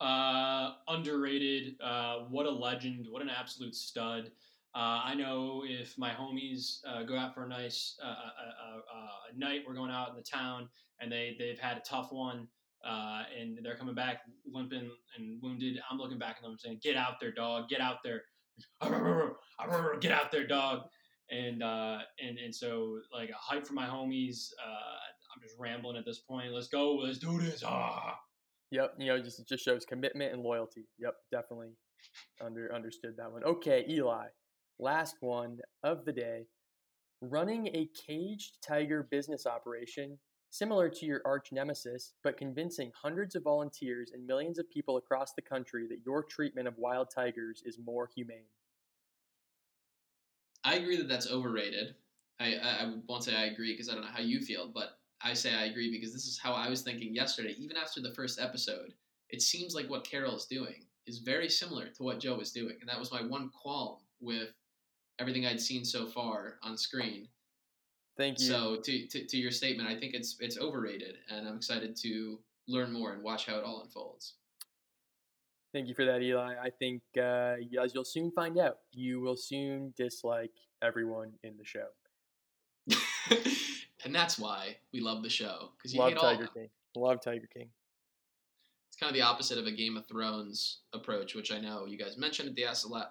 Uh, 0.00 0.74
underrated. 0.86 1.74
Uh, 1.82 2.20
what 2.30 2.46
a 2.46 2.50
legend. 2.50 3.06
What 3.10 3.22
an 3.22 3.30
absolute 3.30 3.74
stud. 3.74 4.30
Uh, 4.74 5.02
I 5.04 5.14
know 5.14 5.64
if 5.66 5.98
my 5.98 6.10
homies 6.10 6.80
uh, 6.86 7.02
go 7.02 7.16
out 7.16 7.34
for 7.34 7.44
a 7.44 7.48
nice 7.48 7.98
uh, 8.00 8.06
uh, 8.06 8.10
uh, 8.12 8.76
uh, 8.76 9.08
night, 9.36 9.62
we're 9.66 9.74
going 9.74 9.90
out 9.90 10.10
in 10.10 10.14
the 10.14 10.22
town, 10.22 10.68
and 11.00 11.10
they 11.10 11.34
they've 11.38 11.58
had 11.58 11.78
a 11.78 11.80
tough 11.80 12.12
one, 12.12 12.46
uh, 12.86 13.22
and 13.36 13.58
they're 13.62 13.76
coming 13.76 13.96
back 13.96 14.20
limping 14.46 14.90
and 15.16 15.42
wounded. 15.42 15.80
I'm 15.90 15.98
looking 15.98 16.18
back 16.18 16.36
at 16.36 16.42
them 16.42 16.56
saying, 16.58 16.78
"Get 16.82 16.96
out 16.96 17.14
there, 17.20 17.32
dog! 17.32 17.68
Get 17.68 17.80
out 17.80 18.04
there! 18.04 18.22
Get 20.00 20.12
out 20.12 20.30
there, 20.30 20.46
dog!" 20.46 20.82
And 21.30 21.62
uh, 21.62 21.98
and 22.24 22.38
and 22.38 22.54
so 22.54 23.00
like 23.12 23.30
a 23.30 23.34
hype 23.34 23.66
for 23.66 23.74
my 23.74 23.86
homies. 23.86 24.50
Uh, 24.64 24.98
I'm 25.34 25.42
just 25.42 25.56
rambling 25.58 25.96
at 25.96 26.04
this 26.04 26.18
point. 26.18 26.52
Let's 26.52 26.68
go. 26.68 26.94
Let's 26.94 27.18
do 27.18 27.38
this. 27.38 27.62
Ah. 27.64 28.18
Yep, 28.70 28.94
you 28.98 29.06
know, 29.06 29.20
just 29.20 29.46
just 29.48 29.64
shows 29.64 29.84
commitment 29.84 30.32
and 30.32 30.42
loyalty. 30.42 30.86
Yep, 30.98 31.14
definitely 31.30 31.70
under 32.44 32.74
understood 32.74 33.16
that 33.16 33.32
one. 33.32 33.44
Okay, 33.44 33.84
Eli. 33.88 34.26
Last 34.78 35.16
one 35.20 35.58
of 35.82 36.04
the 36.04 36.12
day. 36.12 36.46
Running 37.20 37.66
a 37.68 37.88
caged 38.06 38.58
tiger 38.62 39.06
business 39.10 39.44
operation 39.44 40.18
similar 40.50 40.88
to 40.88 41.06
your 41.06 41.20
arch 41.24 41.52
nemesis, 41.52 42.14
but 42.22 42.36
convincing 42.36 42.92
hundreds 42.94 43.34
of 43.34 43.42
volunteers 43.42 44.12
and 44.12 44.26
millions 44.26 44.58
of 44.58 44.70
people 44.70 44.96
across 44.96 45.32
the 45.34 45.42
country 45.42 45.86
that 45.88 46.00
your 46.06 46.22
treatment 46.22 46.68
of 46.68 46.78
wild 46.78 47.08
tigers 47.14 47.62
is 47.66 47.78
more 47.84 48.08
humane. 48.14 48.46
I 50.68 50.74
agree 50.74 50.98
that 50.98 51.08
that's 51.08 51.30
overrated. 51.30 51.94
I, 52.38 52.56
I, 52.56 52.84
I 52.84 52.94
won't 53.08 53.24
say 53.24 53.34
I 53.34 53.46
agree 53.46 53.72
because 53.72 53.88
I 53.88 53.94
don't 53.94 54.02
know 54.02 54.10
how 54.12 54.20
you 54.20 54.40
feel, 54.40 54.70
but 54.72 54.98
I 55.22 55.32
say 55.32 55.54
I 55.54 55.64
agree 55.64 55.90
because 55.90 56.12
this 56.12 56.26
is 56.26 56.38
how 56.38 56.52
I 56.52 56.68
was 56.68 56.82
thinking 56.82 57.14
yesterday. 57.14 57.54
Even 57.58 57.76
after 57.76 58.02
the 58.02 58.14
first 58.14 58.38
episode, 58.38 58.92
it 59.30 59.40
seems 59.40 59.74
like 59.74 59.88
what 59.88 60.04
Carol 60.04 60.36
is 60.36 60.44
doing 60.44 60.84
is 61.06 61.18
very 61.20 61.48
similar 61.48 61.88
to 61.88 62.02
what 62.02 62.20
Joe 62.20 62.36
was 62.36 62.52
doing, 62.52 62.76
and 62.80 62.88
that 62.88 62.98
was 62.98 63.10
my 63.10 63.22
one 63.22 63.50
qualm 63.50 63.96
with 64.20 64.50
everything 65.18 65.46
I'd 65.46 65.60
seen 65.60 65.86
so 65.86 66.06
far 66.06 66.58
on 66.62 66.76
screen. 66.76 67.28
Thank 68.18 68.38
you. 68.38 68.46
So 68.46 68.76
to, 68.76 69.06
to, 69.06 69.24
to 69.24 69.36
your 69.38 69.50
statement, 69.50 69.88
I 69.88 69.98
think 69.98 70.12
it's 70.12 70.36
it's 70.38 70.58
overrated, 70.58 71.16
and 71.30 71.48
I'm 71.48 71.56
excited 71.56 71.96
to 72.02 72.38
learn 72.66 72.92
more 72.92 73.14
and 73.14 73.22
watch 73.22 73.46
how 73.46 73.56
it 73.56 73.64
all 73.64 73.80
unfolds. 73.80 74.34
Thank 75.78 75.86
you 75.86 75.94
for 75.94 76.06
that, 76.06 76.22
Eli. 76.22 76.56
I 76.60 76.70
think, 76.70 77.02
uh, 77.16 77.54
as 77.80 77.94
you'll 77.94 78.04
soon 78.04 78.32
find 78.32 78.58
out, 78.58 78.78
you 78.90 79.20
will 79.20 79.36
soon 79.36 79.94
dislike 79.96 80.50
everyone 80.82 81.34
in 81.44 81.56
the 81.56 81.64
show. 81.64 81.86
and 84.04 84.12
that's 84.12 84.40
why 84.40 84.78
we 84.92 84.98
love 84.98 85.22
the 85.22 85.30
show 85.30 85.70
because 85.76 85.94
you 85.94 86.00
Love 86.00 86.08
hate 86.08 86.16
all 86.16 86.30
Tiger 86.32 86.42
them. 86.42 86.50
King. 86.52 86.68
Love 86.96 87.20
Tiger 87.22 87.48
King. 87.54 87.68
It's 88.88 88.96
kind 88.96 89.08
of 89.08 89.14
the 89.14 89.22
opposite 89.22 89.56
of 89.56 89.66
a 89.66 89.70
Game 89.70 89.96
of 89.96 90.04
Thrones 90.08 90.80
approach, 90.92 91.36
which 91.36 91.52
I 91.52 91.60
know 91.60 91.86
you 91.86 91.96
guys 91.96 92.18
mentioned 92.18 92.48
at 92.48 92.56
the 92.56 92.64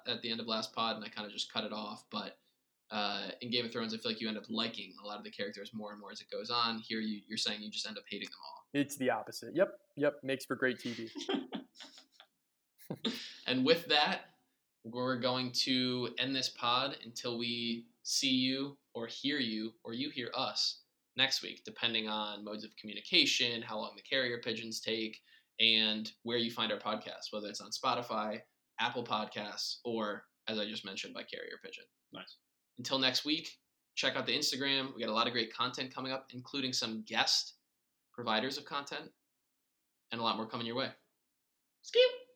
at 0.05 0.21
the 0.21 0.29
end 0.29 0.41
of 0.41 0.47
last 0.47 0.75
pod, 0.75 0.97
and 0.97 1.05
I 1.05 1.07
kind 1.07 1.25
of 1.25 1.31
just 1.31 1.53
cut 1.53 1.63
it 1.63 1.71
off. 1.71 2.03
But 2.11 2.37
uh, 2.91 3.29
in 3.39 3.49
Game 3.49 3.63
of 3.63 3.71
Thrones, 3.71 3.93
I 3.93 3.97
feel 3.97 4.11
like 4.11 4.19
you 4.19 4.27
end 4.27 4.37
up 4.37 4.49
liking 4.49 4.91
a 5.01 5.07
lot 5.07 5.17
of 5.17 5.23
the 5.23 5.31
characters 5.31 5.71
more 5.73 5.93
and 5.93 6.01
more 6.01 6.11
as 6.11 6.19
it 6.19 6.29
goes 6.29 6.49
on. 6.49 6.79
Here, 6.79 6.99
you, 6.99 7.21
you're 7.29 7.37
saying 7.37 7.61
you 7.61 7.71
just 7.71 7.87
end 7.87 7.97
up 7.97 8.03
hating 8.09 8.27
them 8.27 8.39
all. 8.43 8.63
It's 8.73 8.97
the 8.97 9.09
opposite. 9.09 9.55
Yep, 9.55 9.69
yep. 9.95 10.15
Makes 10.21 10.43
for 10.43 10.57
great 10.57 10.79
TV. 10.79 11.09
And 13.47 13.65
with 13.65 13.85
that, 13.87 14.21
we're 14.83 15.19
going 15.19 15.51
to 15.63 16.09
end 16.19 16.35
this 16.35 16.49
pod 16.49 16.97
until 17.03 17.37
we 17.37 17.85
see 18.03 18.31
you 18.31 18.77
or 18.93 19.07
hear 19.07 19.39
you 19.39 19.73
or 19.83 19.93
you 19.93 20.09
hear 20.09 20.31
us 20.35 20.81
next 21.17 21.41
week, 21.41 21.63
depending 21.65 22.07
on 22.07 22.43
modes 22.43 22.63
of 22.63 22.75
communication, 22.77 23.61
how 23.61 23.77
long 23.77 23.91
the 23.95 24.01
carrier 24.01 24.39
pigeons 24.43 24.79
take, 24.79 25.19
and 25.59 26.11
where 26.23 26.37
you 26.37 26.51
find 26.51 26.71
our 26.71 26.79
podcast, 26.79 27.31
whether 27.31 27.47
it's 27.47 27.61
on 27.61 27.71
Spotify, 27.71 28.39
Apple 28.79 29.03
Podcasts, 29.03 29.77
or 29.83 30.23
as 30.47 30.59
I 30.59 30.65
just 30.65 30.85
mentioned, 30.85 31.13
by 31.13 31.23
Carrier 31.23 31.57
Pigeon. 31.63 31.83
Nice. 32.13 32.37
Until 32.77 32.99
next 32.99 33.25
week, 33.25 33.49
check 33.95 34.15
out 34.15 34.25
the 34.25 34.37
Instagram. 34.37 34.93
We 34.95 35.01
got 35.01 35.09
a 35.09 35.13
lot 35.13 35.27
of 35.27 35.33
great 35.33 35.53
content 35.53 35.93
coming 35.93 36.11
up, 36.11 36.27
including 36.33 36.71
some 36.73 37.03
guest 37.07 37.55
providers 38.13 38.57
of 38.57 38.65
content, 38.65 39.09
and 40.11 40.21
a 40.21 40.23
lot 40.23 40.37
more 40.37 40.47
coming 40.47 40.67
your 40.67 40.75
way. 40.75 40.89
Skip. 41.81 42.26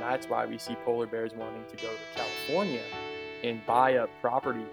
That's 0.00 0.30
why 0.30 0.46
we 0.46 0.56
see 0.56 0.74
polar 0.86 1.06
bears 1.06 1.34
wanting 1.34 1.64
to 1.66 1.76
go 1.76 1.88
to 1.88 2.18
California 2.18 2.80
and 3.44 3.64
buy 3.66 3.98
up 3.98 4.08
property 4.22 4.64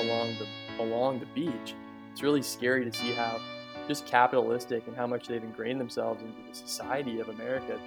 along 0.00 0.34
the 0.38 0.82
along 0.82 1.20
the 1.20 1.26
beach. 1.26 1.76
It's 2.10 2.22
really 2.22 2.42
scary 2.42 2.84
to 2.84 2.92
see 2.92 3.12
how 3.12 3.40
just 3.86 4.06
capitalistic 4.06 4.88
and 4.88 4.96
how 4.96 5.06
much 5.06 5.28
they've 5.28 5.42
ingrained 5.42 5.80
themselves 5.80 6.20
into 6.20 6.36
the 6.48 6.54
society 6.54 7.20
of 7.20 7.28
America. 7.28 7.78